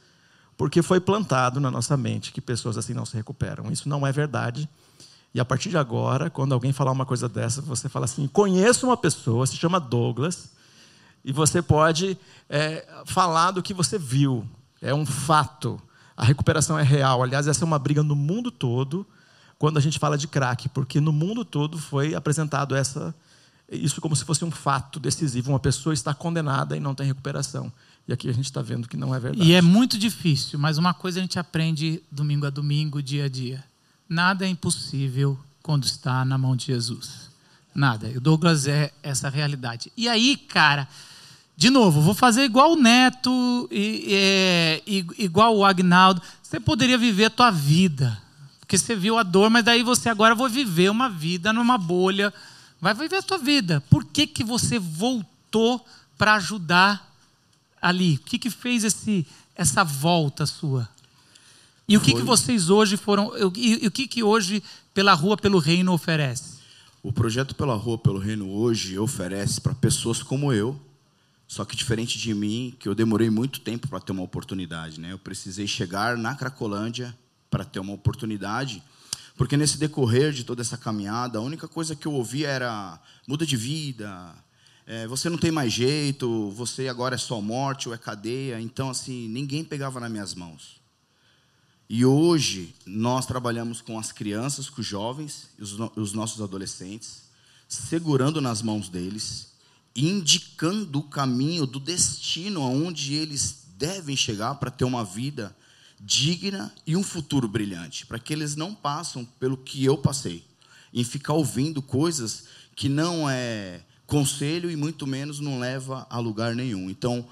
Porque 0.58 0.82
foi 0.82 1.02
plantado 1.02 1.60
na 1.60 1.70
nossa 1.70 1.98
mente 1.98 2.32
que 2.32 2.40
pessoas 2.40 2.78
assim 2.78 2.94
não 2.94 3.06
se 3.06 3.18
recuperam. 3.18 3.70
Isso 3.70 3.90
não 3.90 4.08
é 4.08 4.14
verdade. 4.14 4.68
E 5.34 5.42
a 5.42 5.46
partir 5.46 5.70
de 5.70 5.78
agora, 5.78 6.30
quando 6.30 6.54
alguém 6.54 6.72
falar 6.72 6.92
uma 6.92 7.06
coisa 7.06 7.28
dessa, 7.28 7.62
você 7.62 7.90
fala 7.90 8.06
assim: 8.06 8.28
conheço 8.28 8.88
uma 8.88 8.96
pessoa, 8.96 9.46
se 9.46 9.58
chama 9.58 9.78
Douglas, 9.78 10.52
e 11.24 11.34
você 11.34 11.62
pode 11.62 12.18
é, 12.50 12.88
falar 13.06 13.52
do 13.52 13.62
que 13.62 13.74
você 13.74 14.00
viu. 14.00 14.48
É 14.82 14.94
um 14.94 15.06
fato. 15.06 15.82
A 16.16 16.24
recuperação 16.24 16.80
é 16.80 16.84
real. 16.84 17.22
Aliás, 17.22 17.46
essa 17.46 17.66
é 17.66 17.68
uma 17.68 17.78
briga 17.78 18.02
no 18.02 18.16
mundo 18.16 18.52
todo 18.52 19.06
quando 19.58 19.78
a 19.78 19.82
gente 19.82 20.00
fala 20.00 20.18
de 20.18 20.30
crack, 20.30 20.70
porque 20.70 21.02
no 21.02 21.12
mundo 21.12 21.44
todo 21.44 21.78
foi 21.78 22.16
apresentado 22.16 22.74
essa 22.74 23.14
isso 23.72 24.02
como 24.02 24.16
se 24.16 24.26
fosse 24.26 24.44
um 24.44 24.52
fato 24.52 25.00
decisivo. 25.00 25.52
Uma 25.52 25.60
pessoa 25.60 25.94
está 25.94 26.14
condenada 26.14 26.76
e 26.76 26.80
não 26.80 26.96
tem 26.96 27.06
recuperação. 27.06 27.72
E 28.08 28.14
aqui 28.14 28.28
a 28.28 28.34
gente 28.34 28.46
está 28.46 28.62
vendo 28.62 28.88
que 28.88 28.98
não 28.98 29.14
é 29.14 29.20
verdade. 29.20 29.48
E 29.48 29.54
é 29.54 29.62
muito 29.62 29.98
difícil, 29.98 30.58
mas 30.58 30.78
uma 30.78 30.94
coisa 30.94 31.20
a 31.20 31.22
gente 31.22 31.38
aprende 31.38 32.02
domingo 32.12 32.48
a 32.48 32.50
domingo, 32.50 33.04
dia 33.04 33.26
a 33.26 33.30
dia. 33.30 33.64
Nada 34.08 34.46
é 34.46 34.50
impossível 34.50 35.38
quando 35.62 35.84
está 35.84 36.26
na 36.26 36.38
mão 36.38 36.56
de 36.56 36.66
Jesus. 36.66 37.30
Nada. 37.76 38.08
O 38.16 38.20
Douglas 38.20 38.66
é 38.66 38.92
essa 39.04 39.30
realidade. 39.30 39.92
E 39.96 40.10
aí, 40.10 40.36
cara, 40.36 40.88
de 41.56 41.70
novo, 41.70 42.02
vou 42.02 42.16
fazer 42.16 42.44
igual 42.44 42.74
o 42.74 42.76
Neto, 42.76 43.70
e, 43.72 44.08
é, 44.10 44.82
igual 45.18 45.56
o 45.56 45.64
Agnaldo. 45.64 46.22
Você 46.42 46.60
poderia 46.60 46.98
viver 46.98 47.26
a 47.26 47.30
tua 47.30 47.52
vida. 47.52 48.20
Porque 48.60 48.78
você 48.78 48.96
viu 48.96 49.18
a 49.18 49.24
dor, 49.24 49.50
mas 49.50 49.64
daí 49.64 49.84
você 49.84 50.10
agora 50.10 50.34
vai 50.34 50.50
viver 50.50 50.90
uma 50.90 51.10
vida 51.10 51.54
numa 51.54 51.78
bolha 51.78 52.34
Vai 52.82 52.94
viver 52.94 53.18
a 53.18 53.22
tua 53.22 53.38
vida. 53.38 53.82
Por 53.90 54.06
que, 54.06 54.26
que 54.26 54.44
você 54.44 54.80
voltou 54.80 55.86
para 56.18 56.36
ajudar 56.36 57.14
ali? 57.82 58.16
O 58.16 58.20
que, 58.20 58.40
que 58.40 58.50
fez 58.50 58.84
esse, 58.84 59.26
essa 59.56 59.84
volta 59.84 60.46
sua? 60.46 60.88
E 61.88 61.98
o 61.98 62.02
que, 62.02 62.14
que 62.14 62.22
vocês 62.22 62.70
hoje 62.70 62.96
foram. 62.96 63.32
E, 63.56 63.84
e 63.84 63.88
o 63.88 63.92
que, 63.92 64.08
que 64.08 64.22
hoje, 64.22 64.64
pela 64.94 65.14
Rua 65.14 65.36
pelo 65.36 65.58
Reino, 65.58 65.92
oferece? 65.92 66.60
O 67.02 67.12
projeto 67.14 67.56
Pela 67.56 67.76
Rua 67.76 67.98
pelo 67.98 68.20
Reino 68.20 68.50
hoje 68.50 69.00
oferece 69.00 69.62
para 69.62 69.74
pessoas 69.74 70.22
como 70.22 70.52
eu, 70.52 70.80
só 71.48 71.64
que 71.64 71.76
diferente 71.76 72.20
de 72.20 72.34
mim, 72.34 72.76
que 72.78 72.90
eu 72.90 72.94
demorei 72.94 73.30
muito 73.30 73.62
tempo 73.62 73.88
para 73.88 74.02
ter 74.02 74.12
uma 74.12 74.22
oportunidade. 74.22 75.00
Né? 75.00 75.14
Eu 75.14 75.18
precisei 75.18 75.66
chegar 75.66 76.18
na 76.18 76.36
Cracolândia 76.36 77.18
para 77.50 77.64
ter 77.64 77.80
uma 77.80 77.94
oportunidade 77.94 78.84
porque 79.40 79.56
nesse 79.56 79.78
decorrer 79.78 80.34
de 80.34 80.44
toda 80.44 80.62
essa 80.62 80.78
caminhada, 80.78 81.40
a 81.40 81.42
única 81.42 81.66
coisa 81.66 81.96
que 81.96 82.06
eu 82.06 82.12
ouvia 82.12 82.50
era 82.50 83.02
muda 83.26 83.46
de 83.46 83.56
vida, 83.56 84.36
é, 84.86 85.08
você 85.08 85.30
não 85.30 85.38
tem 85.38 85.50
mais 85.50 85.72
jeito, 85.72 86.50
você 86.50 86.90
agora 86.90 87.16
é 87.16 87.18
só 87.18 87.40
morte 87.40 87.88
ou 87.88 87.96
é 87.96 87.98
cadeia. 87.98 88.60
Então, 88.60 88.90
assim, 88.90 89.30
ninguém 89.30 89.64
pegava 89.64 89.98
nas 90.02 90.12
minhas 90.12 90.36
mãos. 90.36 90.82
E 91.90 92.04
hoje 92.06 92.76
nós 92.86 93.26
trabalhamos 93.26 93.80
com 93.80 93.98
as 93.98 94.12
crianças, 94.12 94.70
com 94.70 94.82
os 94.82 94.88
jovens, 94.88 95.48
os, 95.58 95.72
os 95.96 96.12
nossos 96.12 96.42
adolescentes, 96.42 97.24
segurando 97.66 98.42
nas 98.42 98.62
mãos 98.62 98.90
deles, 98.90 99.54
indicando 99.96 101.00
o 101.00 101.04
caminho 101.04 101.66
do 101.66 101.80
destino 101.80 102.62
aonde 102.62 103.14
eles 103.14 103.68
devem 103.78 104.18
chegar 104.18 104.56
para 104.56 104.70
ter 104.70 104.84
uma 104.84 105.06
vida 105.06 105.56
digna 106.00 106.74
e 106.88 106.96
um 106.96 107.04
futuro 107.04 107.48
brilhante, 107.48 108.06
para 108.06 108.20
que 108.20 108.32
eles 108.32 108.56
não 108.56 108.74
passem 108.74 109.28
pelo 109.40 109.58
que 109.58 109.84
eu 109.84 109.98
passei, 109.98 110.46
em 110.94 111.04
ficar 111.04 111.34
ouvindo 111.34 111.82
coisas 111.82 112.46
que 112.76 112.88
não 112.88 113.30
é 113.30 113.82
conselho 114.08 114.72
e 114.72 114.76
muito 114.76 115.06
menos 115.06 115.40
não 115.40 115.60
leva 115.60 116.08
a 116.10 116.18
lugar 116.20 116.56
nenhum. 116.56 116.90
Então, 116.90 117.28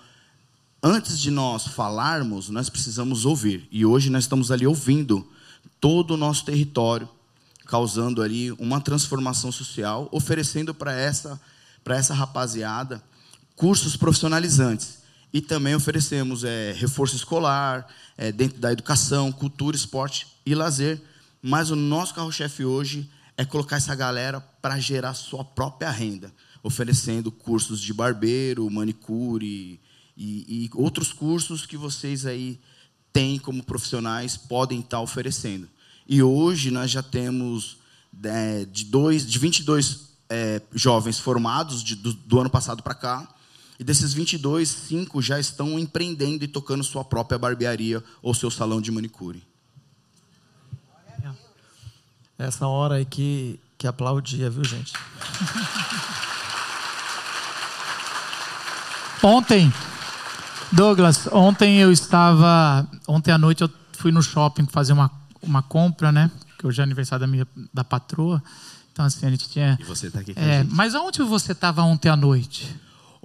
antes 0.84 1.20
de 1.20 1.32
nós 1.32 1.68
falarmos, 1.68 2.50
nós 2.50 2.70
precisamos 2.70 3.26
ouvir. 3.26 3.68
E 3.72 3.86
hoje 3.86 4.10
nós 4.10 4.26
estamos 4.26 4.52
ali 4.52 4.68
ouvindo 4.68 5.28
todo 5.80 6.12
o 6.12 6.18
nosso 6.18 6.46
território, 6.46 7.10
causando 7.66 8.22
ali 8.22 8.52
uma 8.54 8.80
transformação 8.80 9.52
social, 9.52 10.08
oferecendo 10.12 10.74
para 10.74 10.94
essa 10.94 11.40
para 11.84 11.96
essa 11.96 12.14
rapaziada 12.14 13.02
cursos 13.56 13.96
profissionalizantes 13.96 14.97
e 15.34 15.42
também 15.42 15.76
oferecemos 15.76 16.44
é, 16.44 16.74
reforço 16.74 17.16
escolar, 17.16 17.88
é, 18.18 18.32
dentro 18.32 18.60
da 18.60 18.72
educação, 18.72 19.32
cultura, 19.32 19.76
esporte 19.76 20.28
e 20.46 20.56
lazer. 20.56 21.02
Mas 21.42 21.70
o 21.70 21.76
nosso 21.76 22.14
carro-chefe 22.14 22.64
hoje 22.64 23.10
é 23.38 23.46
colocar 23.46 23.76
essa 23.76 23.94
galera 23.94 24.40
para 24.40 24.80
gerar 24.80 25.14
sua 25.14 25.44
própria 25.44 25.92
renda, 25.92 26.34
oferecendo 26.64 27.32
cursos 27.32 27.80
de 27.80 27.94
barbeiro, 27.94 28.70
manicure 28.70 29.80
e, 30.18 30.66
e 30.66 30.70
outros 30.74 31.14
cursos 31.14 31.66
que 31.66 31.78
vocês 31.78 32.26
aí 32.26 32.60
têm 33.14 33.38
como 33.38 33.64
profissionais, 33.64 34.36
podem 34.36 34.80
estar 34.80 35.00
oferecendo. 35.00 35.68
E 36.08 36.24
hoje 36.24 36.72
nós 36.72 36.90
já 36.90 37.04
temos 37.04 37.78
é, 38.24 38.66
de, 38.66 38.86
dois, 38.86 39.26
de 39.26 39.38
22 39.38 40.08
é, 40.30 40.62
jovens 40.74 41.20
formados 41.20 41.84
de, 41.84 41.96
do, 41.96 42.14
do 42.14 42.40
ano 42.40 42.50
passado 42.50 42.82
para 42.82 42.96
cá, 42.96 43.28
e 43.80 43.84
desses 43.84 44.14
22, 44.14 44.68
cinco 44.68 45.22
já 45.22 45.40
estão 45.40 45.78
empreendendo 45.78 46.44
e 46.44 46.48
tocando 46.48 46.84
sua 46.84 47.04
própria 47.04 47.38
barbearia 47.38 48.04
ou 48.22 48.34
seu 48.34 48.50
salão 48.50 48.82
de 48.82 48.92
manicure. 48.92 49.44
Essa 52.40 52.68
hora 52.68 52.96
aí 52.96 53.06
que, 53.06 53.60
que 53.78 53.88
aplaudia, 53.88 54.50
viu, 54.50 54.64
gente? 54.64 54.94
Ontem, 59.24 59.74
Douglas, 60.72 61.28
ontem 61.32 61.80
eu 61.80 61.92
estava. 61.92 62.88
Ontem 63.08 63.32
à 63.32 63.38
noite 63.38 63.64
eu 63.64 63.70
fui 63.94 64.12
no 64.12 64.22
shopping 64.22 64.68
fazer 64.68 64.94
uma, 64.94 65.10
uma 65.42 65.64
compra, 65.64 66.12
né? 66.12 66.30
Que 66.60 66.68
hoje 66.68 66.80
é 66.80 66.84
aniversário 66.84 67.26
da 67.26 67.28
minha 67.28 67.48
da 67.74 67.84
patroa. 67.84 68.44
Então, 68.94 69.04
assim, 69.06 69.26
a 69.26 69.30
gente 69.32 69.50
tinha. 69.50 69.78
E 69.80 69.84
você 69.84 70.08
está 70.08 70.20
aqui 70.20 70.36
com 70.36 70.40
é, 70.40 70.64
Mas 70.66 70.94
aonde 70.94 71.24
você 71.24 71.54
estava 71.54 71.82
ontem 71.82 72.10
à 72.10 72.16
noite? 72.16 72.76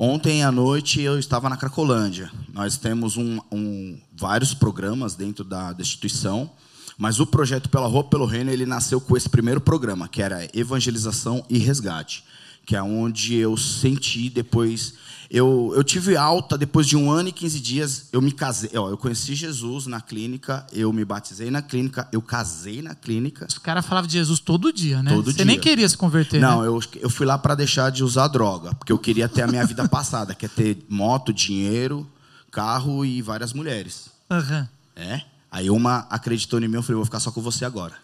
Ontem 0.05 0.43
à 0.43 0.51
noite 0.51 1.01
eu 1.01 1.17
estava 1.17 1.49
na 1.49 1.57
Cracolândia. 1.57 2.29
Nós 2.53 2.77
temos 2.77 3.17
um, 3.17 3.39
um, 3.53 3.97
vários 4.13 4.53
programas 4.53 5.15
dentro 5.15 5.45
da, 5.45 5.73
da, 5.73 5.81
instituição, 5.81 6.51
mas 6.99 7.21
o 7.21 7.27
projeto 7.27 7.69
Pela 7.69 7.87
Rua 7.87 8.03
pelo 8.03 8.27
Reino 8.27 8.51
ele 8.51 8.67
nasceu 8.67 9.01
com 9.01 9.17
esse 9.17 9.29
primeiro 9.29 9.61
programa, 9.61 10.09
que 10.09 10.21
era 10.21 10.49
evangelização 10.53 11.47
e 11.49 11.57
resgate, 11.57 12.25
que 12.67 12.75
é 12.75 12.83
onde 12.83 13.37
eu 13.37 13.57
senti 13.57 14.29
depois 14.29 14.95
eu, 15.35 15.73
eu 15.75 15.83
tive 15.83 16.15
alta 16.15 16.59
depois 16.59 16.87
de 16.87 16.95
um 16.95 17.11
ano 17.11 17.31
e 17.31 17.33
15 17.33 17.59
dias. 17.59 18.09
Eu 18.13 18.21
me 18.21 18.31
casei. 18.31 18.71
Ó, 18.75 18.91
eu 18.91 18.99
conheci 18.99 19.35
Jesus 19.35 19.87
na 19.87 19.99
clínica, 19.99 20.67
eu 20.71 20.93
me 20.93 21.07
batizei 21.07 21.51
na 21.51 21.63
clínica, 21.63 22.07
eu 22.13 22.21
casei 22.21 22.83
na 22.83 22.95
clínica. 22.95 23.47
Os 23.49 23.57
caras 23.57 23.87
falavam 23.87 24.07
de 24.07 24.13
Jesus 24.13 24.39
todo 24.39 24.71
dia, 24.71 25.03
né? 25.03 25.11
Todo 25.11 25.31
Você 25.31 25.39
dia. 25.39 25.47
nem 25.47 25.59
queria 25.59 25.89
se 25.89 25.97
converter. 25.97 26.39
Não, 26.39 26.61
né? 26.61 26.69
eu, 26.69 26.79
eu 27.01 27.09
fui 27.09 27.25
lá 27.25 27.39
para 27.39 27.55
deixar 27.55 27.91
de 27.91 28.05
usar 28.05 28.29
droga, 28.29 28.75
porque 28.75 28.93
eu 28.93 28.99
queria 28.99 29.27
ter 29.27 29.41
a 29.41 29.47
minha 29.47 29.65
vida 29.65 29.89
passada, 29.89 30.35
que 30.35 30.45
é 30.45 30.49
ter 30.51 30.85
moto, 30.87 31.33
dinheiro, 31.33 32.07
carro 32.51 33.03
e 33.03 33.23
várias 33.23 33.55
mulheres. 33.55 34.11
Uhum. 34.31 34.69
É? 34.95 35.23
Aí 35.51 35.71
uma 35.71 36.07
acreditou 36.11 36.61
em 36.61 36.69
mim, 36.69 36.75
eu 36.77 36.83
falei, 36.83 36.97
vou 36.97 37.07
ficar 37.07 37.21
só 37.21 37.33
com 37.33 37.41
você 37.41 37.65
agora. 37.65 37.95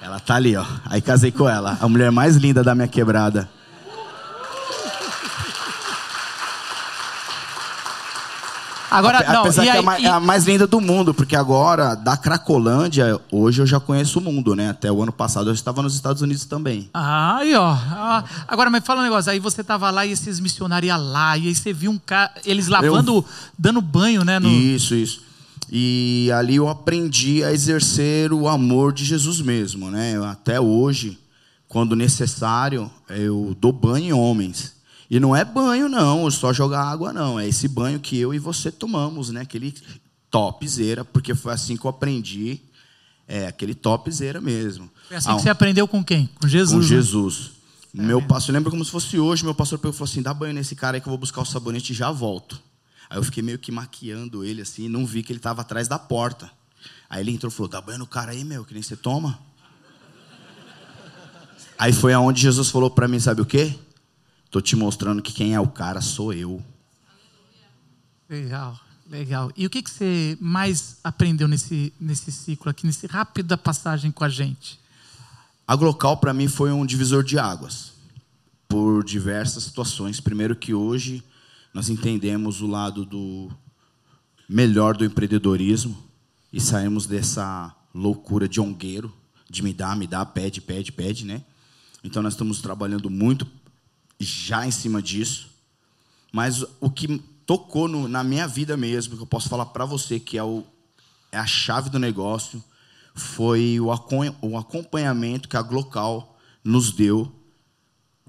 Ela 0.00 0.20
tá 0.20 0.36
ali, 0.36 0.54
ó. 0.54 0.64
Aí 0.84 1.00
casei 1.00 1.32
com 1.32 1.48
ela, 1.48 1.76
a 1.80 1.88
mulher 1.88 2.12
mais 2.12 2.36
linda 2.36 2.62
da 2.62 2.72
minha 2.72 2.86
quebrada. 2.86 3.50
Agora, 8.92 9.24
não, 9.32 9.40
Apesar 9.40 9.62
que 9.62 9.68
aí, 9.70 9.76
é, 9.76 9.78
a 9.78 9.82
mais, 9.82 10.02
e... 10.02 10.06
é 10.06 10.10
a 10.10 10.20
mais 10.20 10.44
linda 10.44 10.66
do 10.66 10.80
mundo, 10.80 11.14
porque 11.14 11.34
agora, 11.34 11.94
da 11.94 12.16
Cracolândia, 12.16 13.18
hoje 13.30 13.62
eu 13.62 13.66
já 13.66 13.80
conheço 13.80 14.18
o 14.18 14.22
mundo, 14.22 14.54
né? 14.54 14.70
Até 14.70 14.92
o 14.92 15.02
ano 15.02 15.12
passado 15.12 15.48
eu 15.48 15.54
estava 15.54 15.82
nos 15.82 15.94
Estados 15.94 16.20
Unidos 16.20 16.44
também. 16.44 16.90
Ah, 16.92 17.38
aí, 17.38 17.54
ó. 17.54 17.72
Ah, 17.72 18.24
agora, 18.46 18.70
mas 18.70 18.84
fala 18.84 19.00
um 19.00 19.04
negócio. 19.04 19.32
Aí 19.32 19.38
você 19.38 19.64
tava 19.64 19.90
lá 19.90 20.04
e 20.04 20.12
esses 20.12 20.38
missionários 20.38 20.88
iam 20.88 21.10
lá, 21.10 21.38
e 21.38 21.48
aí 21.48 21.54
você 21.54 21.72
viu 21.72 21.90
um 21.90 21.98
cara, 21.98 22.32
eles 22.44 22.68
lavando, 22.68 23.16
eu... 23.16 23.24
dando 23.58 23.80
banho, 23.80 24.24
né? 24.24 24.38
No... 24.38 24.48
Isso, 24.48 24.94
isso. 24.94 25.22
E 25.70 26.30
ali 26.34 26.56
eu 26.56 26.68
aprendi 26.68 27.42
a 27.42 27.50
exercer 27.50 28.30
o 28.30 28.46
amor 28.46 28.92
de 28.92 29.06
Jesus 29.06 29.40
mesmo, 29.40 29.90
né? 29.90 30.22
Até 30.26 30.60
hoje, 30.60 31.18
quando 31.66 31.96
necessário, 31.96 32.90
eu 33.08 33.56
dou 33.58 33.72
banho 33.72 34.04
em 34.04 34.12
homens. 34.12 34.74
E 35.12 35.20
não 35.20 35.36
é 35.36 35.44
banho, 35.44 35.90
não, 35.90 36.30
só 36.30 36.54
jogar 36.54 36.84
água, 36.84 37.12
não. 37.12 37.38
É 37.38 37.46
esse 37.46 37.68
banho 37.68 38.00
que 38.00 38.16
eu 38.16 38.32
e 38.32 38.38
você 38.38 38.72
tomamos, 38.72 39.28
né? 39.28 39.42
Aquele 39.42 39.74
topzera, 40.30 41.04
porque 41.04 41.34
foi 41.34 41.52
assim 41.52 41.76
que 41.76 41.84
eu 41.84 41.90
aprendi. 41.90 42.62
É, 43.28 43.46
aquele 43.46 43.74
topzera 43.74 44.40
mesmo. 44.40 44.90
Foi 45.08 45.18
assim 45.18 45.28
ah, 45.28 45.36
que 45.36 45.42
você 45.42 45.50
aprendeu 45.50 45.86
com 45.86 46.02
quem? 46.02 46.30
Com 46.40 46.48
Jesus. 46.48 46.72
Com 46.72 46.78
né? 46.80 46.86
Jesus. 46.86 47.50
É 47.94 48.00
meu 48.00 48.22
pastor, 48.22 48.54
lembra 48.54 48.70
como 48.70 48.82
se 48.82 48.90
fosse 48.90 49.18
hoje, 49.18 49.44
meu 49.44 49.54
pastor 49.54 49.78
falou 49.78 49.94
assim: 50.00 50.22
dá 50.22 50.32
banho 50.32 50.54
nesse 50.54 50.74
cara 50.74 50.96
aí 50.96 51.00
que 51.02 51.06
eu 51.06 51.10
vou 51.10 51.18
buscar 51.18 51.42
o 51.42 51.44
sabonete 51.44 51.92
e 51.92 51.94
já 51.94 52.10
volto. 52.10 52.58
Aí 53.10 53.18
eu 53.18 53.22
fiquei 53.22 53.42
meio 53.42 53.58
que 53.58 53.70
maquiando 53.70 54.42
ele 54.42 54.62
assim, 54.62 54.88
não 54.88 55.04
vi 55.04 55.22
que 55.22 55.30
ele 55.30 55.40
estava 55.40 55.60
atrás 55.60 55.88
da 55.88 55.98
porta. 55.98 56.50
Aí 57.10 57.20
ele 57.22 57.32
entrou 57.32 57.52
e 57.52 57.54
falou: 57.54 57.68
dá 57.68 57.82
banho 57.82 57.98
no 57.98 58.06
cara 58.06 58.32
aí, 58.32 58.44
meu, 58.44 58.64
que 58.64 58.72
nem 58.72 58.82
você 58.82 58.96
toma. 58.96 59.38
Aí 61.78 61.92
foi 61.92 62.14
aonde 62.14 62.40
Jesus 62.40 62.70
falou 62.70 62.88
para 62.88 63.06
mim: 63.06 63.20
sabe 63.20 63.42
o 63.42 63.44
quê? 63.44 63.78
Tô 64.52 64.60
te 64.60 64.76
mostrando 64.76 65.22
que 65.22 65.32
quem 65.32 65.54
é 65.54 65.60
o 65.60 65.66
cara 65.66 66.02
sou 66.02 66.30
eu. 66.30 66.62
Legal, 68.28 68.78
legal. 69.08 69.50
E 69.56 69.64
o 69.64 69.70
que, 69.70 69.82
que 69.82 69.90
você 69.90 70.36
mais 70.38 70.98
aprendeu 71.02 71.48
nesse, 71.48 71.90
nesse 71.98 72.30
ciclo 72.30 72.70
aqui, 72.70 72.86
nesse 72.86 73.06
rápida 73.06 73.56
passagem 73.56 74.10
com 74.10 74.22
a 74.24 74.28
gente? 74.28 74.78
A 75.66 75.74
Glocal 75.74 76.18
para 76.18 76.34
mim 76.34 76.48
foi 76.48 76.70
um 76.70 76.84
divisor 76.84 77.24
de 77.24 77.38
águas 77.38 77.92
por 78.68 79.02
diversas 79.02 79.64
situações. 79.64 80.20
Primeiro 80.20 80.54
que 80.54 80.74
hoje 80.74 81.24
nós 81.72 81.88
entendemos 81.88 82.60
o 82.60 82.66
lado 82.66 83.06
do 83.06 83.50
melhor 84.46 84.94
do 84.94 85.04
empreendedorismo 85.06 85.96
e 86.52 86.60
saímos 86.60 87.06
dessa 87.06 87.74
loucura 87.94 88.46
de 88.46 88.60
ongueiro, 88.60 89.10
de 89.48 89.62
me 89.62 89.72
dar, 89.72 89.96
me 89.96 90.06
dá, 90.06 90.26
pede, 90.26 90.60
pede, 90.60 90.92
pede, 90.92 91.24
né? 91.24 91.42
Então 92.04 92.22
nós 92.22 92.34
estamos 92.34 92.60
trabalhando 92.60 93.08
muito 93.08 93.46
já 94.24 94.66
em 94.66 94.70
cima 94.70 95.02
disso. 95.02 95.50
Mas 96.32 96.64
o 96.80 96.90
que 96.90 97.22
tocou 97.46 97.88
no, 97.88 98.08
na 98.08 98.24
minha 98.24 98.46
vida 98.46 98.76
mesmo, 98.76 99.16
que 99.16 99.22
eu 99.22 99.26
posso 99.26 99.48
falar 99.48 99.66
para 99.66 99.84
você 99.84 100.18
que 100.18 100.38
é, 100.38 100.42
o, 100.42 100.64
é 101.30 101.38
a 101.38 101.46
chave 101.46 101.90
do 101.90 101.98
negócio, 101.98 102.62
foi 103.14 103.78
o, 103.80 103.88
o 104.40 104.56
acompanhamento 104.56 105.48
que 105.48 105.56
a 105.56 105.62
Glocal 105.62 106.38
nos 106.64 106.92
deu 106.92 107.30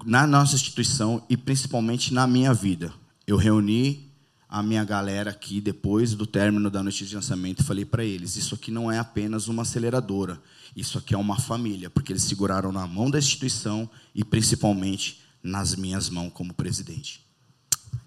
na 0.04 0.26
nossa 0.26 0.54
instituição 0.54 1.24
e 1.28 1.36
principalmente 1.36 2.12
na 2.12 2.26
minha 2.26 2.52
vida. 2.52 2.92
Eu 3.26 3.36
reuni 3.36 4.12
a 4.48 4.62
minha 4.62 4.84
galera 4.84 5.30
aqui 5.30 5.60
depois 5.60 6.14
do 6.14 6.26
término 6.26 6.70
da 6.70 6.82
noite 6.82 7.06
de 7.06 7.14
lançamento 7.14 7.60
e 7.60 7.64
falei 7.64 7.84
para 7.84 8.04
eles: 8.04 8.36
isso 8.36 8.54
aqui 8.54 8.70
não 8.70 8.90
é 8.90 8.98
apenas 8.98 9.48
uma 9.48 9.62
aceleradora, 9.62 10.40
isso 10.76 10.98
aqui 10.98 11.14
é 11.14 11.18
uma 11.18 11.38
família, 11.38 11.88
porque 11.88 12.12
eles 12.12 12.22
seguraram 12.22 12.70
na 12.70 12.86
mão 12.86 13.10
da 13.10 13.18
instituição 13.18 13.88
e 14.14 14.22
principalmente 14.22 15.23
nas 15.44 15.74
minhas 15.74 16.08
mãos 16.08 16.32
como 16.32 16.54
presidente. 16.54 17.22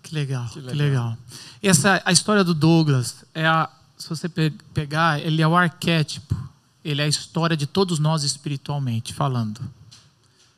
Que 0.02 0.16
legal, 0.16 0.48
que 0.50 0.60
legal. 0.60 0.72
Que 0.72 0.78
legal. 0.78 1.18
Essa 1.62 2.02
a 2.04 2.12
história 2.12 2.44
do 2.44 2.56
Douglas 2.56 3.24
é 3.34 3.46
a, 3.46 3.70
se 3.96 4.10
você 4.10 4.28
pegar, 4.74 5.20
ele 5.20 5.42
é 5.42 5.48
o 5.48 5.56
arquétipo, 5.56 6.36
ele 6.84 7.02
é 7.02 7.06
a 7.06 7.08
história 7.08 7.56
de 7.56 7.68
todos 7.68 8.00
nós 8.00 8.24
espiritualmente 8.24 9.14
falando. 9.14 9.62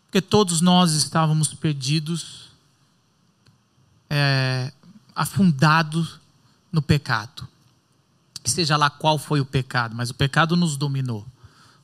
Porque 0.05 0.21
todos 0.21 0.61
nós 0.61 0.93
estávamos 0.93 1.53
perdidos, 1.53 2.49
é, 4.09 4.71
afundados 5.13 6.19
no 6.71 6.81
pecado. 6.81 7.47
Seja 8.45 8.77
lá 8.77 8.89
qual 8.89 9.19
foi 9.19 9.41
o 9.41 9.45
pecado, 9.45 9.95
mas 9.95 10.09
o 10.09 10.13
pecado 10.13 10.55
nos 10.55 10.77
dominou. 10.77 11.21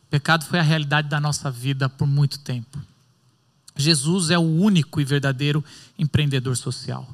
O 0.03 0.09
pecado 0.09 0.45
foi 0.45 0.59
a 0.59 0.63
realidade 0.63 1.09
da 1.09 1.19
nossa 1.19 1.51
vida 1.51 1.89
por 1.89 2.07
muito 2.07 2.39
tempo. 2.39 2.79
Jesus 3.75 4.29
é 4.29 4.37
o 4.37 4.41
único 4.41 5.01
e 5.01 5.05
verdadeiro 5.05 5.63
empreendedor 5.97 6.55
social. 6.55 7.07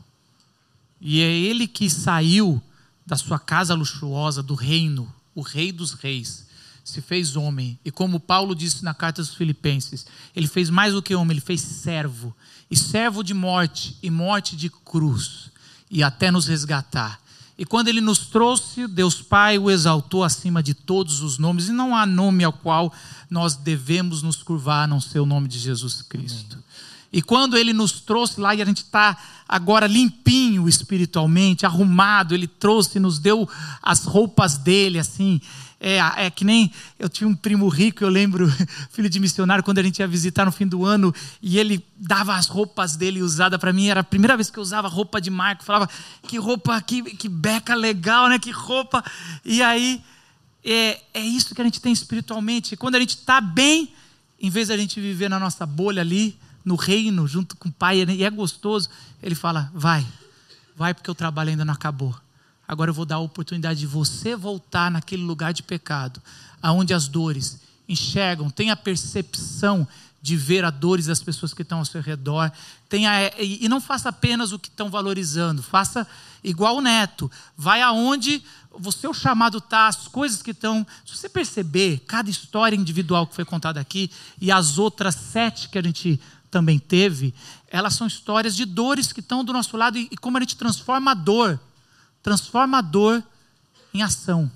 E 0.99 1.21
é 1.21 1.31
ele 1.31 1.67
que 1.67 1.89
saiu 1.89 2.61
da 3.05 3.17
sua 3.17 3.39
casa 3.39 3.73
luxuosa, 3.73 4.43
do 4.43 4.53
reino, 4.53 5.11
o 5.33 5.41
rei 5.41 5.71
dos 5.71 5.93
reis, 5.93 6.45
se 6.83 7.01
fez 7.01 7.35
homem. 7.35 7.79
E 7.83 7.91
como 7.91 8.19
Paulo 8.19 8.55
disse 8.55 8.83
na 8.83 8.93
carta 8.93 9.21
dos 9.21 9.33
Filipenses, 9.33 10.05
ele 10.35 10.47
fez 10.47 10.69
mais 10.69 10.93
do 10.93 11.01
que 11.01 11.15
homem, 11.15 11.31
ele 11.31 11.41
fez 11.41 11.61
servo. 11.61 12.35
E 12.69 12.77
servo 12.77 13.23
de 13.23 13.33
morte, 13.33 13.97
e 14.01 14.09
morte 14.09 14.55
de 14.55 14.69
cruz, 14.69 15.49
e 15.89 16.03
até 16.03 16.31
nos 16.31 16.47
resgatar. 16.47 17.19
E 17.57 17.65
quando 17.65 17.87
ele 17.87 18.01
nos 18.01 18.19
trouxe, 18.19 18.87
Deus 18.87 19.21
Pai 19.21 19.57
o 19.57 19.69
exaltou 19.69 20.23
acima 20.23 20.63
de 20.63 20.73
todos 20.73 21.21
os 21.21 21.37
nomes, 21.37 21.67
e 21.67 21.71
não 21.71 21.95
há 21.95 22.05
nome 22.05 22.43
ao 22.43 22.53
qual 22.53 22.93
nós 23.29 23.55
devemos 23.55 24.21
nos 24.21 24.41
curvar 24.41 24.85
a 24.85 24.87
não 24.87 24.99
ser 24.99 25.19
o 25.19 25.25
nome 25.25 25.47
de 25.47 25.59
Jesus 25.59 26.01
Cristo. 26.01 26.53
Amém. 26.53 26.65
E 27.13 27.21
quando 27.21 27.57
ele 27.57 27.73
nos 27.73 27.99
trouxe 27.99 28.39
lá 28.39 28.55
e 28.55 28.61
a 28.61 28.65
gente 28.65 28.83
está 28.83 29.17
agora 29.47 29.85
limpinho 29.85 30.69
espiritualmente, 30.69 31.65
arrumado, 31.65 32.33
ele 32.33 32.47
trouxe, 32.47 32.99
nos 32.99 33.19
deu 33.19 33.47
as 33.81 34.05
roupas 34.05 34.57
dele, 34.57 34.97
assim. 34.97 35.41
É, 35.83 35.97
é 36.27 36.29
que 36.29 36.45
nem 36.45 36.71
eu 36.99 37.09
tinha 37.09 37.27
um 37.27 37.35
primo 37.35 37.67
rico, 37.67 38.03
eu 38.03 38.09
lembro, 38.09 38.47
filho 38.93 39.09
de 39.09 39.19
missionário, 39.19 39.63
quando 39.63 39.79
a 39.79 39.83
gente 39.83 39.97
ia 39.97 40.07
visitar 40.07 40.45
no 40.45 40.51
fim 40.51 40.67
do 40.67 40.85
ano, 40.85 41.11
e 41.41 41.57
ele 41.57 41.83
dava 41.97 42.35
as 42.35 42.45
roupas 42.45 42.95
dele 42.95 43.23
usada 43.23 43.57
para 43.57 43.73
mim. 43.73 43.87
Era 43.87 44.01
a 44.01 44.03
primeira 44.03 44.37
vez 44.37 44.51
que 44.51 44.59
eu 44.59 44.61
usava 44.61 44.87
roupa 44.87 45.19
de 45.19 45.31
marca. 45.31 45.63
Falava, 45.63 45.89
que 46.27 46.37
roupa, 46.37 46.79
que, 46.81 47.01
que 47.15 47.27
beca 47.27 47.73
legal, 47.73 48.29
né? 48.29 48.37
Que 48.37 48.51
roupa. 48.51 49.03
E 49.43 49.63
aí, 49.63 50.03
é, 50.63 51.01
é 51.15 51.21
isso 51.21 51.55
que 51.55 51.61
a 51.61 51.65
gente 51.65 51.81
tem 51.81 51.91
espiritualmente. 51.91 52.77
Quando 52.77 52.93
a 52.93 52.99
gente 52.99 53.15
está 53.17 53.41
bem, 53.41 53.91
em 54.39 54.51
vez 54.51 54.67
de 54.67 54.73
a 54.73 54.77
gente 54.77 55.01
viver 55.01 55.29
na 55.31 55.39
nossa 55.39 55.65
bolha 55.65 56.01
ali, 56.03 56.37
no 56.63 56.75
reino, 56.75 57.27
junto 57.27 57.57
com 57.57 57.69
o 57.69 57.71
Pai, 57.71 58.03
e 58.03 58.23
é 58.23 58.29
gostoso. 58.29 58.87
Ele 59.23 59.33
fala: 59.33 59.71
vai, 59.73 60.05
vai, 60.75 60.93
porque 60.93 61.09
o 61.09 61.15
trabalho 61.15 61.49
ainda 61.49 61.65
não 61.65 61.73
acabou. 61.73 62.15
Agora 62.71 62.89
eu 62.89 62.93
vou 62.93 63.05
dar 63.05 63.15
a 63.15 63.19
oportunidade 63.19 63.81
de 63.81 63.85
você 63.85 64.33
voltar 64.33 64.89
naquele 64.89 65.23
lugar 65.23 65.51
de 65.51 65.61
pecado, 65.61 66.21
aonde 66.61 66.93
as 66.93 67.05
dores 67.05 67.59
enxergam, 67.85 68.49
tem 68.49 68.71
a 68.71 68.77
percepção 68.77 69.85
de 70.21 70.37
ver 70.37 70.63
a 70.63 70.69
dores 70.69 71.07
das 71.07 71.21
pessoas 71.21 71.53
que 71.53 71.63
estão 71.63 71.79
ao 71.79 71.85
seu 71.85 72.01
redor. 72.01 72.49
Tenha, 72.87 73.11
e 73.37 73.67
não 73.67 73.81
faça 73.81 74.07
apenas 74.07 74.53
o 74.53 74.59
que 74.59 74.69
estão 74.69 74.89
valorizando, 74.89 75.61
faça 75.61 76.07
igual 76.41 76.77
o 76.77 76.81
neto. 76.81 77.29
Vai 77.57 77.81
aonde 77.81 78.41
o 78.71 78.89
seu 78.89 79.13
chamado 79.13 79.57
está, 79.57 79.87
as 79.87 80.07
coisas 80.07 80.41
que 80.41 80.51
estão. 80.51 80.87
Se 81.05 81.17
você 81.17 81.27
perceber, 81.27 82.01
cada 82.07 82.29
história 82.29 82.77
individual 82.77 83.27
que 83.27 83.35
foi 83.35 83.43
contada 83.43 83.81
aqui 83.81 84.09
e 84.39 84.49
as 84.49 84.77
outras 84.77 85.15
sete 85.15 85.67
que 85.67 85.77
a 85.77 85.83
gente 85.83 86.17
também 86.49 86.79
teve, 86.79 87.33
elas 87.67 87.95
são 87.95 88.07
histórias 88.07 88.55
de 88.55 88.63
dores 88.63 89.11
que 89.11 89.19
estão 89.19 89.43
do 89.43 89.51
nosso 89.51 89.75
lado 89.75 89.97
e, 89.97 90.07
e 90.09 90.15
como 90.15 90.37
a 90.37 90.39
gente 90.39 90.55
transforma 90.55 91.11
a 91.11 91.13
dor, 91.13 91.59
transforma 92.21 92.79
a 92.79 92.81
dor 92.81 93.23
em 93.93 94.01
ação. 94.01 94.51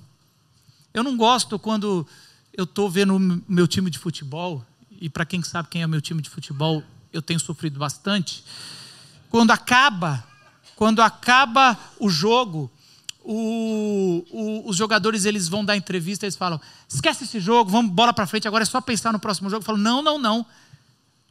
Eu 0.92 1.02
não 1.02 1.16
gosto 1.16 1.58
quando 1.58 2.06
eu 2.52 2.64
estou 2.64 2.90
vendo 2.90 3.16
o 3.16 3.42
meu 3.48 3.66
time 3.66 3.90
de 3.90 3.98
futebol, 3.98 4.64
e 5.00 5.10
para 5.10 5.26
quem 5.26 5.42
sabe 5.42 5.68
quem 5.68 5.82
é 5.82 5.86
o 5.86 5.88
meu 5.88 6.00
time 6.00 6.22
de 6.22 6.30
futebol, 6.30 6.82
eu 7.12 7.20
tenho 7.20 7.38
sofrido 7.38 7.78
bastante. 7.78 8.42
Quando 9.30 9.50
acaba, 9.50 10.24
quando 10.74 11.02
acaba 11.02 11.78
o 12.00 12.08
jogo, 12.08 12.70
o, 13.22 14.24
o, 14.30 14.70
os 14.70 14.76
jogadores 14.76 15.24
eles 15.24 15.48
vão 15.48 15.64
dar 15.64 15.76
entrevista, 15.76 16.24
eles 16.24 16.36
falam: 16.36 16.60
esquece 16.88 17.24
esse 17.24 17.40
jogo, 17.40 17.70
vamos 17.70 17.92
bola 17.92 18.12
para 18.12 18.26
frente, 18.26 18.48
agora 18.48 18.62
é 18.62 18.66
só 18.66 18.80
pensar 18.80 19.12
no 19.12 19.18
próximo 19.18 19.50
jogo. 19.50 19.62
Eu 19.62 19.66
falo: 19.66 19.78
não, 19.78 20.00
não, 20.00 20.18
não 20.18 20.46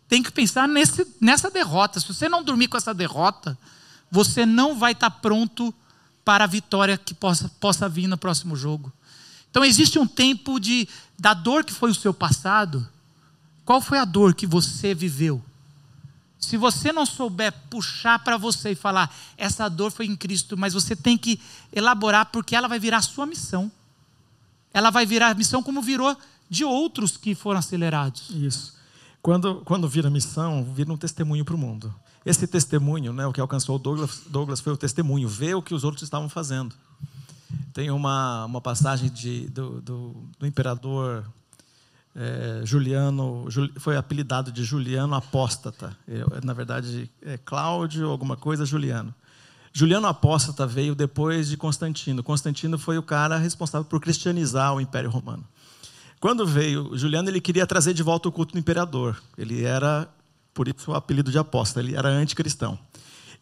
tem 0.08 0.22
que 0.22 0.32
pensar 0.32 0.68
nesse, 0.68 1.06
nessa 1.20 1.50
derrota. 1.50 2.00
Se 2.00 2.08
você 2.08 2.30
não 2.30 2.44
dormir 2.44 2.68
com 2.68 2.78
essa 2.78 2.94
derrota, 2.94 3.58
você 4.12 4.46
não 4.46 4.78
vai 4.78 4.92
estar 4.92 5.10
pronto 5.10 5.74
para 6.26 6.44
a 6.44 6.48
vitória 6.48 6.98
que 6.98 7.14
possa, 7.14 7.48
possa 7.60 7.88
vir 7.88 8.08
no 8.08 8.18
próximo 8.18 8.56
jogo. 8.56 8.92
Então 9.50 9.64
existe 9.64 9.98
um 9.98 10.08
tempo 10.08 10.60
de 10.60 10.90
da 11.18 11.34
dor 11.34 11.64
que 11.64 11.72
foi 11.72 11.92
o 11.92 11.96
seu 11.96 12.14
passado. 12.14 12.86
Qual 13.64 13.80
foi 13.80 14.00
a 14.00 14.06
dor 14.06 14.34
que 14.34 14.46
você 14.46 14.94
viveu? 14.94 15.42
Se 16.38 16.58
você 16.58 16.92
não 16.92 17.06
souber 17.06 17.54
puxar 17.70 18.20
para 18.20 18.38
você 18.38 18.72
e 18.72 18.76
falar, 18.76 19.16
essa 19.38 19.70
dor 19.70 19.92
foi 19.92 20.06
em 20.06 20.16
Cristo, 20.16 20.58
mas 20.58 20.74
você 20.74 20.96
tem 20.96 21.18
que 21.18 21.40
elaborar 21.72 22.28
porque 22.28 22.56
ela 22.56 22.68
vai 22.68 22.80
virar 22.80 23.02
sua 23.02 23.26
missão. 23.26 23.72
Ela 24.74 24.90
vai 24.90 25.06
virar 25.06 25.30
a 25.30 25.34
missão 25.34 25.64
como 25.64 25.82
virou 25.82 26.16
de 26.50 26.66
outros 26.66 27.16
que 27.18 27.34
foram 27.34 27.60
acelerados. 27.60 28.30
Isso. 28.30 28.76
Quando, 29.22 29.62
quando 29.66 29.88
vira 29.88 30.10
missão, 30.10 30.64
vira 30.64 30.92
um 30.92 30.98
testemunho 30.98 31.44
para 31.44 31.56
o 31.56 31.58
mundo. 31.58 31.94
Esse 32.26 32.48
testemunho, 32.48 33.14
né, 33.14 33.28
o 33.28 33.32
que 33.32 33.40
alcançou 33.40 33.78
Douglas, 33.78 34.24
Douglas 34.28 34.60
foi 34.60 34.74
o 34.74 34.78
testemunho, 34.78 35.28
ver 35.30 35.56
o 35.56 35.62
que 35.62 35.74
os 35.74 35.84
outros 35.84 36.02
estavam 36.02 36.28
fazendo. 36.28 36.76
Tem 37.74 37.92
uma, 37.92 38.46
uma 38.46 38.62
passagem 38.62 39.10
de, 39.10 39.48
do, 39.48 39.82
do, 39.82 40.16
do 40.40 40.48
imperador 40.48 41.24
é, 42.16 42.62
Juliano, 42.64 43.46
foi 43.78 43.98
apelidado 43.98 44.52
de 44.52 44.64
Juliano 44.64 45.14
Apóstata. 45.14 45.96
É, 46.08 46.44
na 46.44 46.54
verdade, 46.54 47.12
é 47.22 47.38
Cláudio, 47.38 48.10
alguma 48.10 48.38
coisa, 48.38 48.66
Juliano. 48.66 49.14
Juliano 49.74 50.08
Apóstata 50.08 50.66
veio 50.66 50.96
depois 50.96 51.50
de 51.50 51.58
Constantino. 51.58 52.24
Constantino 52.24 52.80
foi 52.80 52.98
o 52.98 53.04
cara 53.04 53.38
responsável 53.38 53.86
por 53.86 54.00
cristianizar 54.00 54.74
o 54.74 54.80
Império 54.80 55.10
Romano. 55.10 55.46
Quando 56.18 56.48
veio 56.48 56.98
Juliano, 56.98 57.28
ele 57.28 57.42
queria 57.42 57.68
trazer 57.68 57.94
de 57.94 58.02
volta 58.02 58.30
o 58.30 58.32
culto 58.32 58.54
do 58.54 58.60
imperador. 58.60 59.22
Ele 59.38 59.66
era, 59.66 60.08
por 60.56 60.70
isso 60.70 60.92
o 60.92 60.96
apelido 60.96 61.30
de 61.30 61.38
apóstolo, 61.38 61.86
ele 61.86 61.96
era 61.96 62.08
anticristão. 62.08 62.80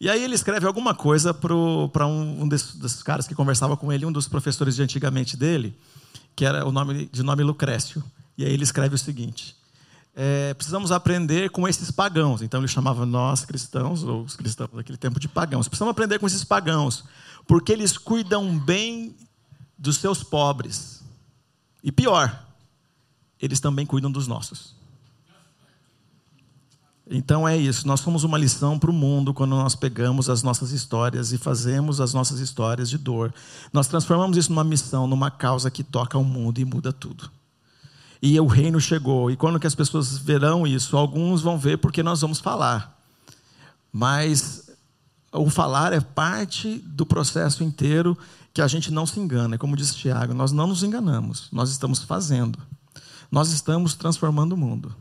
E 0.00 0.10
aí 0.10 0.22
ele 0.22 0.34
escreve 0.34 0.66
alguma 0.66 0.94
coisa 0.94 1.32
para 1.32 1.54
um, 1.54 2.42
um 2.42 2.48
desses, 2.48 2.74
desses, 2.74 3.02
caras 3.02 3.28
que 3.28 3.34
conversava 3.34 3.76
com 3.76 3.92
ele, 3.92 4.04
um 4.04 4.10
dos 4.10 4.26
professores 4.26 4.74
de 4.74 4.82
antigamente 4.82 5.36
dele, 5.36 5.78
que 6.34 6.44
era 6.44 6.66
o 6.66 6.72
nome 6.72 7.08
de 7.10 7.22
nome 7.22 7.44
Lucrécio. 7.44 8.02
E 8.36 8.44
aí 8.44 8.52
ele 8.52 8.64
escreve 8.64 8.96
o 8.96 8.98
seguinte: 8.98 9.56
é, 10.16 10.52
precisamos 10.54 10.90
aprender 10.90 11.50
com 11.50 11.68
esses 11.68 11.92
pagãos. 11.92 12.42
Então 12.42 12.60
ele 12.60 12.68
chamava 12.68 13.06
nós 13.06 13.44
cristãos, 13.44 14.02
ou 14.02 14.22
os 14.22 14.34
cristãos 14.34 14.70
daquele 14.74 14.98
tempo 14.98 15.20
de 15.20 15.28
pagãos. 15.28 15.68
Precisamos 15.68 15.92
aprender 15.92 16.18
com 16.18 16.26
esses 16.26 16.42
pagãos, 16.42 17.04
porque 17.46 17.72
eles 17.72 17.96
cuidam 17.96 18.58
bem 18.58 19.14
dos 19.78 19.98
seus 19.98 20.24
pobres. 20.24 21.04
E 21.84 21.92
pior, 21.92 22.44
eles 23.40 23.60
também 23.60 23.86
cuidam 23.86 24.10
dos 24.10 24.26
nossos. 24.26 24.74
Então 27.10 27.46
é 27.46 27.54
isso, 27.54 27.86
nós 27.86 28.00
somos 28.00 28.24
uma 28.24 28.38
lição 28.38 28.78
para 28.78 28.90
o 28.90 28.92
mundo 28.92 29.34
quando 29.34 29.50
nós 29.50 29.74
pegamos 29.74 30.30
as 30.30 30.42
nossas 30.42 30.72
histórias 30.72 31.32
e 31.32 31.38
fazemos 31.38 32.00
as 32.00 32.14
nossas 32.14 32.40
histórias 32.40 32.88
de 32.88 32.96
dor. 32.96 33.32
Nós 33.72 33.86
transformamos 33.86 34.38
isso 34.38 34.50
numa 34.50 34.64
missão, 34.64 35.06
numa 35.06 35.30
causa 35.30 35.70
que 35.70 35.84
toca 35.84 36.16
o 36.16 36.24
mundo 36.24 36.60
e 36.60 36.64
muda 36.64 36.92
tudo. 36.92 37.30
E 38.22 38.40
o 38.40 38.46
reino 38.46 38.80
chegou, 38.80 39.30
e 39.30 39.36
quando 39.36 39.60
que 39.60 39.66
as 39.66 39.74
pessoas 39.74 40.16
verão 40.16 40.66
isso? 40.66 40.96
Alguns 40.96 41.42
vão 41.42 41.58
ver 41.58 41.76
porque 41.76 42.02
nós 42.02 42.22
vamos 42.22 42.40
falar. 42.40 42.98
Mas 43.92 44.70
o 45.30 45.50
falar 45.50 45.92
é 45.92 46.00
parte 46.00 46.78
do 46.86 47.04
processo 47.04 47.62
inteiro 47.62 48.16
que 48.54 48.62
a 48.62 48.66
gente 48.66 48.90
não 48.90 49.04
se 49.04 49.20
engana. 49.20 49.58
Como 49.58 49.76
disse 49.76 49.94
Tiago, 49.96 50.32
nós 50.32 50.52
não 50.52 50.66
nos 50.66 50.82
enganamos, 50.82 51.48
nós 51.52 51.70
estamos 51.70 51.98
fazendo. 52.02 52.58
Nós 53.30 53.50
estamos 53.50 53.94
transformando 53.94 54.54
o 54.54 54.56
mundo. 54.56 54.94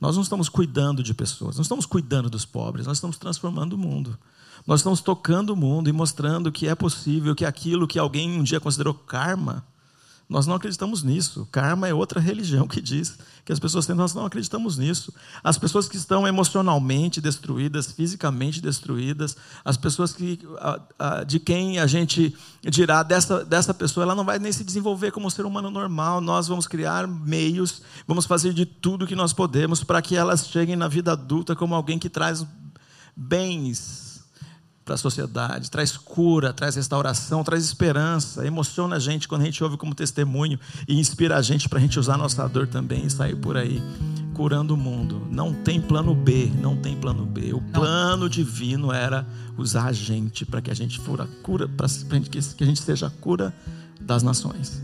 Nós 0.00 0.14
não 0.14 0.22
estamos 0.22 0.48
cuidando 0.48 1.02
de 1.02 1.12
pessoas, 1.12 1.56
não 1.56 1.62
estamos 1.62 1.84
cuidando 1.84 2.30
dos 2.30 2.44
pobres, 2.44 2.86
nós 2.86 2.98
estamos 2.98 3.18
transformando 3.18 3.72
o 3.72 3.78
mundo. 3.78 4.16
Nós 4.66 4.80
estamos 4.80 5.00
tocando 5.00 5.50
o 5.50 5.56
mundo 5.56 5.88
e 5.88 5.92
mostrando 5.92 6.52
que 6.52 6.68
é 6.68 6.74
possível 6.74 7.34
que 7.34 7.44
aquilo 7.44 7.86
que 7.86 7.98
alguém 7.98 8.38
um 8.38 8.42
dia 8.42 8.60
considerou 8.60 8.94
karma, 8.94 9.64
nós 10.28 10.46
não 10.46 10.54
acreditamos 10.54 11.02
nisso. 11.02 11.48
Karma 11.50 11.88
é 11.88 11.94
outra 11.94 12.20
religião 12.20 12.68
que 12.68 12.82
diz 12.82 13.18
que 13.46 13.52
as 13.52 13.58
pessoas 13.58 13.86
têm, 13.86 13.96
nós 13.96 14.12
não 14.12 14.26
acreditamos 14.26 14.76
nisso. 14.76 15.12
As 15.42 15.56
pessoas 15.56 15.88
que 15.88 15.96
estão 15.96 16.28
emocionalmente 16.28 17.18
destruídas, 17.18 17.90
fisicamente 17.92 18.60
destruídas, 18.60 19.36
as 19.64 19.78
pessoas 19.78 20.12
que, 20.12 20.38
de 21.26 21.40
quem 21.40 21.78
a 21.78 21.86
gente 21.86 22.36
dirá 22.62 23.02
dessa, 23.02 23.42
dessa 23.42 23.72
pessoa, 23.72 24.04
ela 24.04 24.14
não 24.14 24.24
vai 24.24 24.38
nem 24.38 24.52
se 24.52 24.62
desenvolver 24.62 25.12
como 25.12 25.30
ser 25.30 25.46
humano 25.46 25.70
normal. 25.70 26.20
Nós 26.20 26.46
vamos 26.46 26.66
criar 26.66 27.08
meios, 27.08 27.80
vamos 28.06 28.26
fazer 28.26 28.52
de 28.52 28.66
tudo 28.66 29.06
que 29.06 29.16
nós 29.16 29.32
podemos 29.32 29.82
para 29.82 30.02
que 30.02 30.14
elas 30.14 30.46
cheguem 30.46 30.76
na 30.76 30.88
vida 30.88 31.12
adulta 31.12 31.56
como 31.56 31.74
alguém 31.74 31.98
que 31.98 32.10
traz 32.10 32.46
bens 33.16 34.07
para 34.88 34.94
a 34.94 34.98
sociedade, 34.98 35.70
traz 35.70 35.98
cura, 35.98 36.50
traz 36.50 36.74
restauração, 36.74 37.44
traz 37.44 37.62
esperança, 37.62 38.46
emociona 38.46 38.96
a 38.96 38.98
gente 38.98 39.28
quando 39.28 39.42
a 39.42 39.44
gente 39.44 39.62
ouve 39.62 39.76
como 39.76 39.94
testemunho 39.94 40.58
e 40.88 40.98
inspira 40.98 41.36
a 41.36 41.42
gente 41.42 41.68
para 41.68 41.78
a 41.78 41.82
gente 41.82 41.98
usar 41.98 42.14
a 42.14 42.16
nossa 42.16 42.48
dor 42.48 42.66
também 42.66 43.04
e 43.04 43.10
sair 43.10 43.36
por 43.36 43.58
aí 43.58 43.82
curando 44.32 44.72
o 44.72 44.78
mundo. 44.78 45.28
Não 45.30 45.52
tem 45.52 45.78
plano 45.78 46.14
B, 46.14 46.50
não 46.62 46.74
tem 46.74 46.96
plano 46.96 47.26
B. 47.26 47.52
O 47.52 47.60
plano 47.60 48.30
divino 48.30 48.90
era 48.90 49.26
usar 49.58 49.88
a 49.88 49.92
gente 49.92 50.46
para 50.46 50.62
que 50.62 50.70
a 50.70 50.74
gente 50.74 50.98
for 51.00 51.20
a 51.20 51.26
cura, 51.42 51.68
para 51.68 51.86
que 52.30 52.64
a 52.64 52.66
gente 52.66 52.80
seja 52.80 53.08
a 53.08 53.10
cura 53.10 53.54
das 54.00 54.22
nações. 54.22 54.82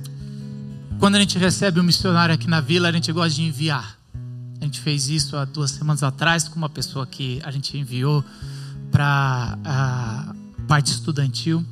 Quando 1.01 1.15
a 1.15 1.19
gente 1.19 1.39
recebe 1.39 1.81
um 1.81 1.83
missionário 1.83 2.35
aqui 2.35 2.47
na 2.47 2.61
vila, 2.61 2.91
a 2.91 2.93
gente 2.93 3.11
gosta 3.11 3.37
de 3.37 3.43
enviar. 3.43 3.99
A 4.61 4.65
gente 4.67 4.81
fez 4.81 5.09
isso 5.09 5.35
há 5.35 5.47
duas 5.47 5.71
semanas 5.71 6.03
atrás 6.03 6.47
com 6.47 6.57
uma 6.57 6.69
pessoa 6.69 7.07
que 7.07 7.41
a 7.43 7.51
gente 7.51 7.79
enviou 7.79 8.23
para 8.95 9.59
a 9.65 10.35
parte 10.69 10.93
estudantil. 10.93 11.65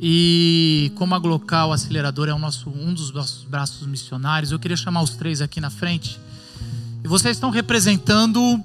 E 0.00 0.90
como 0.96 1.14
a 1.14 1.18
Glocal 1.20 1.72
Acelerador 1.72 2.28
é 2.28 2.34
o 2.34 2.38
nosso, 2.40 2.68
um 2.70 2.92
dos 2.92 3.12
nossos 3.12 3.44
braços 3.44 3.86
missionários, 3.86 4.50
eu 4.50 4.58
queria 4.58 4.76
chamar 4.76 5.02
os 5.02 5.10
três 5.10 5.40
aqui 5.40 5.60
na 5.60 5.70
frente. 5.70 6.18
E 7.04 7.06
vocês 7.06 7.36
estão 7.36 7.50
representando 7.50 8.60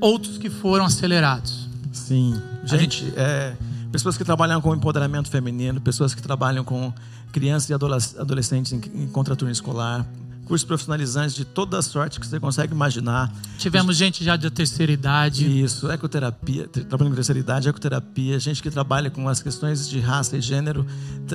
outros 0.00 0.38
que 0.38 0.48
foram 0.48 0.86
acelerados. 0.86 1.68
Sim. 1.92 2.40
Gente, 2.64 3.04
gente... 3.04 3.12
É, 3.14 3.54
pessoas 3.92 4.16
que 4.16 4.24
trabalham 4.24 4.58
com 4.62 4.74
empoderamento 4.74 5.28
feminino, 5.28 5.78
pessoas 5.82 6.14
que 6.14 6.22
trabalham 6.22 6.64
com 6.64 6.94
crianças 7.30 7.68
e 7.68 7.74
adolescentes 7.74 8.72
em, 8.72 8.80
em 9.02 9.06
contraturno 9.08 9.52
escolar, 9.52 10.06
cursos 10.46 10.64
profissionalizantes 10.64 11.34
de 11.34 11.44
toda 11.44 11.82
sorte 11.82 12.20
que 12.20 12.26
você 12.26 12.38
consegue 12.38 12.72
imaginar. 12.72 13.32
Tivemos 13.58 13.96
gente 13.96 14.24
já 14.24 14.36
de 14.36 14.48
terceira 14.50 14.92
idade. 14.92 15.62
Isso, 15.62 15.90
ecoterapia, 15.90 16.68
trabalhando 16.68 17.10
com 17.10 17.16
terceira 17.16 17.38
idade, 17.38 17.68
ecoterapia, 17.68 18.38
gente 18.38 18.62
que 18.62 18.70
trabalha 18.70 19.10
com 19.10 19.28
as 19.28 19.42
questões 19.42 19.88
de 19.88 19.98
raça 19.98 20.36
e 20.36 20.40
gênero. 20.40 20.86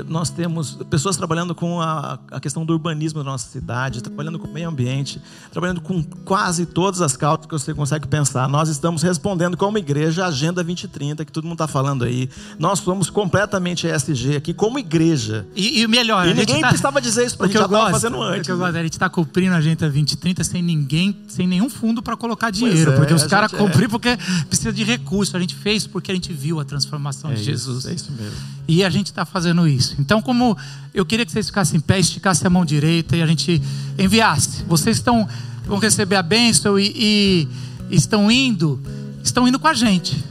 Nós 0.08 0.30
temos 0.30 0.76
pessoas 0.90 1.18
trabalhando 1.18 1.54
com 1.54 1.82
a, 1.82 2.18
a 2.32 2.40
questão 2.40 2.66
do 2.66 2.74
urbanismo 2.74 3.20
da 3.20 3.30
nossa 3.30 3.50
cidade, 3.50 4.02
trabalhando 4.02 4.40
com 4.40 4.48
o 4.48 4.54
meio 4.54 4.70
ambiente, 4.70 5.22
trabalhando 5.52 5.82
com 5.82 6.02
quase 6.04 6.66
todas 6.66 7.02
as 7.02 7.18
causas 7.18 7.46
que 7.46 7.52
você 7.52 7.74
consegue 7.74 8.08
pensar. 8.08 8.48
Nós 8.48 8.70
estamos 8.70 9.04
respondendo 9.04 9.58
como 9.58 9.78
igreja 9.78 10.24
a 10.24 10.28
Agenda 10.28 10.64
2030, 10.64 11.26
que 11.26 11.32
todo 11.32 11.44
mundo 11.44 11.56
está 11.56 11.68
falando 11.68 12.06
aí. 12.06 12.30
Nós 12.58 12.80
somos 12.80 13.10
completamente 13.10 13.88
ESG 13.88 14.38
aqui 14.38 14.54
como 14.54 14.80
igreja. 14.80 15.46
E, 15.56 15.86
o 15.86 15.90
melhor, 15.90 16.28
e 16.28 16.34
ninguém 16.34 16.62
tá... 16.62 16.70
precisava 16.70 17.02
dizer 17.02 17.26
isso 17.26 17.38
para 17.38 17.48
a 17.48 17.50
gente 17.50 17.58
já 17.58 17.66
estava 17.66 17.92
fazendo 17.92 18.22
antes. 18.22 18.42
O 18.42 18.46
que 18.46 18.52
eu 18.52 18.58
gosto, 18.58 18.78
a 18.78 18.84
gente 18.84 19.01
está 19.02 19.10
cumprindo 19.10 19.56
a 19.56 19.58
Agenda 19.58 19.78
2030 19.78 20.44
sem 20.44 20.62
ninguém, 20.62 21.18
sem 21.28 21.48
nenhum 21.48 21.70
fundo 21.72 22.04
para 22.04 22.16
colocar 22.16 22.52
dinheiro. 22.52 22.92
É, 22.92 22.96
porque 22.96 23.14
os 23.14 23.24
caras 23.24 23.52
cumpriram 23.52 23.86
é. 23.86 23.90
porque 23.90 24.18
precisa 24.48 24.72
de 24.72 24.84
recurso. 24.84 25.36
A 25.36 25.40
gente 25.40 25.56
fez 25.56 25.88
porque 25.88 26.12
a 26.12 26.14
gente 26.14 26.32
viu 26.32 26.60
a 26.60 26.66
transformação 26.66 27.32
é 27.32 27.34
de 27.34 27.44
Jesus. 27.44 27.80
Isso, 27.80 27.90
é 27.90 27.94
isso 27.94 28.12
mesmo. 28.12 28.38
E 28.68 28.84
a 28.84 28.90
gente 28.92 29.08
está 29.08 29.26
fazendo 29.26 29.68
isso. 29.68 29.96
Então, 29.98 30.22
como 30.22 30.56
eu 30.94 31.04
queria 31.04 31.26
que 31.26 31.32
vocês 31.32 31.48
ficassem 31.48 31.78
em 31.78 31.82
pé, 31.82 32.00
esticassem 32.00 32.46
a 32.46 32.50
mão 32.50 32.64
direita 32.64 33.18
e 33.18 33.24
a 33.24 33.26
gente 33.26 33.60
enviasse. 33.98 34.64
Vocês 34.68 34.98
estão 34.98 35.28
vão 35.66 35.80
receber 35.80 36.16
a 36.16 36.24
bênção 36.24 36.78
e, 36.78 37.48
e 37.90 37.96
estão 37.96 38.30
indo, 38.30 38.80
estão 39.24 39.48
indo 39.48 39.58
com 39.58 39.68
a 39.68 39.74
gente. 39.74 40.24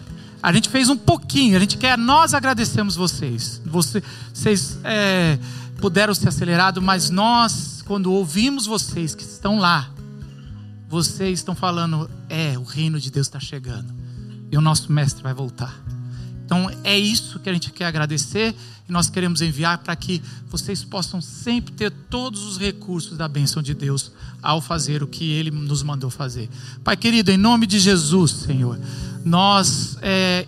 A 0.43 0.53
gente 0.53 0.69
fez 0.69 0.89
um 0.89 0.97
pouquinho, 0.97 1.57
a 1.57 1.61
gente 1.61 1.77
quer, 1.77 1.99
nós 1.99 2.35
agradecemos 2.35 2.95
vocês. 2.95 3.61
Você, 3.67 4.03
vocês 4.33 4.79
é, 4.85 5.39
puderam 5.81 6.15
ser 6.15 6.29
acelerados, 6.29 6.83
mas 6.83 7.11
nós 7.11 7.83
quando 7.91 8.13
ouvimos 8.13 8.67
vocês 8.67 9.17
que 9.17 9.25
estão 9.25 9.59
lá, 9.59 9.91
vocês 10.89 11.41
estão 11.41 11.57
falando: 11.57 12.09
é, 12.29 12.57
o 12.57 12.63
reino 12.63 13.01
de 13.01 13.11
Deus 13.11 13.27
está 13.27 13.41
chegando 13.41 13.93
e 14.49 14.57
o 14.57 14.61
nosso 14.61 14.93
mestre 14.93 15.23
vai 15.23 15.35
voltar. 15.35 15.77
Então 16.45 16.71
é 16.85 16.99
isso 16.99 17.41
que 17.41 17.49
a 17.49 17.53
gente 17.53 17.73
quer 17.73 17.87
agradecer 17.87 18.55
e 18.89 18.93
nós 18.93 19.11
queremos 19.11 19.41
enviar 19.41 19.79
para 19.79 19.95
que 19.97 20.23
vocês 20.49 20.85
possam 20.85 21.21
sempre 21.21 21.73
ter 21.73 21.91
todos 21.91 22.45
os 22.45 22.59
recursos 22.59 23.17
da 23.17 23.27
bênção 23.27 23.63
de 23.63 23.75
Deus 23.75 24.13
ao 24.43 24.61
fazer 24.61 25.03
o 25.03 25.07
que 25.09 25.33
Ele 25.33 25.51
nos 25.51 25.83
mandou 25.83 26.11
fazer. 26.11 26.49
Pai 26.85 26.97
querido, 26.97 27.31
em 27.31 27.37
nome 27.37 27.67
de 27.67 27.81
Jesus, 27.81 28.31
Senhor, 28.31 28.79
nós 29.25 29.97
é, 30.03 30.47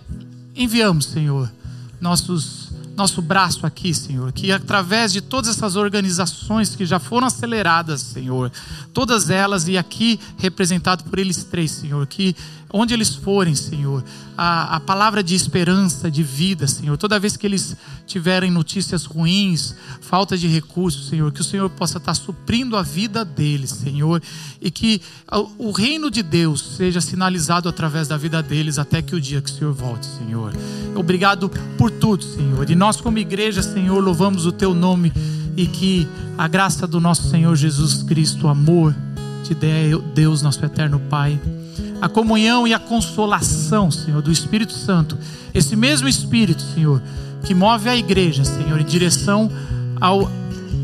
enviamos, 0.55 1.05
Senhor, 1.05 1.51
nossos 1.99 2.62
nosso 2.95 3.21
braço 3.21 3.65
aqui, 3.65 3.93
Senhor, 3.93 4.31
que 4.31 4.51
através 4.51 5.11
de 5.11 5.21
todas 5.21 5.49
essas 5.49 5.75
organizações 5.75 6.75
que 6.75 6.85
já 6.85 6.99
foram 6.99 7.27
aceleradas, 7.27 8.01
Senhor, 8.01 8.51
todas 8.93 9.29
elas 9.29 9.67
e 9.67 9.77
aqui 9.77 10.19
representado 10.37 11.03
por 11.03 11.17
eles 11.17 11.43
três, 11.43 11.71
Senhor, 11.71 12.05
que 12.05 12.35
onde 12.75 12.91
eles 12.91 13.13
forem, 13.13 13.53
Senhor, 13.53 14.03
a, 14.35 14.77
a 14.77 14.79
palavra 14.79 15.23
de 15.23 15.35
esperança, 15.35 16.09
de 16.09 16.23
vida, 16.23 16.65
Senhor, 16.65 16.97
toda 16.97 17.19
vez 17.19 17.37
que 17.37 17.45
eles 17.45 17.77
tiverem 18.07 18.49
notícias 18.49 19.05
ruins, 19.05 19.75
falta 20.01 20.35
de 20.35 20.47
recursos, 20.47 21.07
Senhor, 21.07 21.31
que 21.31 21.41
o 21.41 21.43
Senhor 21.43 21.69
possa 21.69 21.99
estar 21.99 22.15
suprindo 22.15 22.75
a 22.75 22.81
vida 22.81 23.23
deles, 23.23 23.69
Senhor, 23.69 24.19
e 24.59 24.71
que 24.71 24.99
o 25.59 25.69
reino 25.69 26.09
de 26.09 26.23
Deus 26.23 26.75
seja 26.75 26.99
sinalizado 26.99 27.69
através 27.69 28.07
da 28.07 28.17
vida 28.17 28.41
deles 28.41 28.79
até 28.79 29.03
que 29.03 29.15
o 29.15 29.21
dia 29.21 29.39
que 29.39 29.51
o 29.51 29.53
Senhor 29.53 29.71
volte, 29.71 30.07
Senhor. 30.07 30.51
Obrigado 30.95 31.51
por 31.77 31.91
tudo, 31.91 32.23
Senhor. 32.23 32.67
E 32.67 32.73
nós, 32.73 32.99
como 32.99 33.19
igreja, 33.19 33.61
Senhor, 33.61 34.03
louvamos 34.03 34.47
o 34.47 34.51
Teu 34.51 34.73
nome 34.73 35.13
e 35.55 35.67
que 35.67 36.07
a 36.35 36.47
graça 36.47 36.87
do 36.87 36.99
nosso 36.99 37.29
Senhor 37.29 37.55
Jesus 37.55 38.01
Cristo, 38.01 38.47
o 38.47 38.49
amor 38.49 38.95
de 39.43 39.55
Deus, 40.15 40.41
nosso 40.41 40.65
eterno 40.65 40.99
Pai 40.99 41.39
a 42.03 42.09
comunhão 42.09 42.67
e 42.67 42.73
a 42.73 42.79
consolação, 42.79 43.89
Senhor, 43.89 44.21
do 44.21 44.29
Espírito 44.29 44.73
Santo. 44.73 45.17
Esse 45.53 45.73
mesmo 45.73 46.05
Espírito, 46.05 46.61
Senhor, 46.61 47.01
que 47.45 47.55
move 47.55 47.87
a 47.87 47.95
igreja, 47.95 48.43
Senhor, 48.43 48.77
em 48.77 48.83
direção 48.83 49.49
ao, 50.01 50.29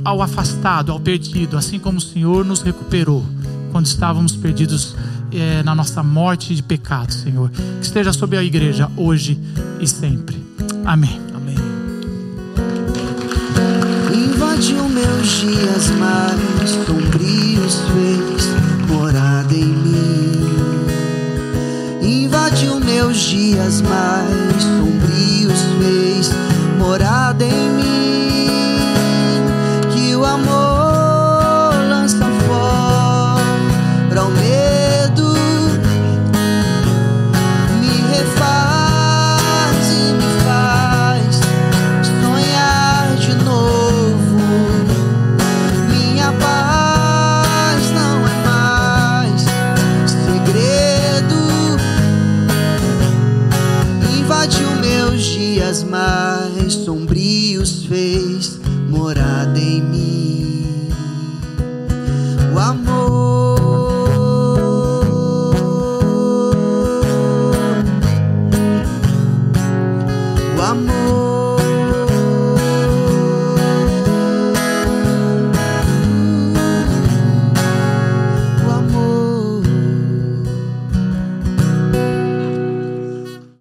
ao 0.06 0.22
afastado, 0.22 0.94
ao 0.94 1.00
perdido, 1.00 1.58
assim 1.58 1.78
como 1.78 1.98
o 1.98 2.02
Senhor 2.02 2.46
nos 2.46 2.62
recuperou 2.62 3.26
quando 3.70 3.86
estávamos 3.86 4.38
perdidos 4.38 4.96
é, 5.34 5.62
na 5.62 5.76
nossa 5.76 6.02
morte 6.02 6.56
de 6.56 6.64
pecado, 6.64 7.12
Senhor. 7.12 7.50
Que 7.50 7.86
esteja 7.86 8.14
sobre 8.14 8.38
a 8.38 8.44
igreja 8.44 8.90
hoje 8.96 9.38
e 9.82 9.88
sempre. 9.88 10.42
Amém. 10.86 11.20
Amém. 11.36 11.56
Invadiu 14.16 14.88
meus 14.88 15.42
dias 15.42 15.92
sombrios, 16.86 17.82
fez 17.92 18.88
morada 18.88 19.54
em 19.54 19.66
mim 19.66 20.39
invadiu 22.50 22.80
meus 22.80 23.18
dias 23.18 23.82
mais 23.82 24.64
sombrios, 24.64 25.62
fez 25.78 26.32
morada 26.80 27.46
em 27.46 27.59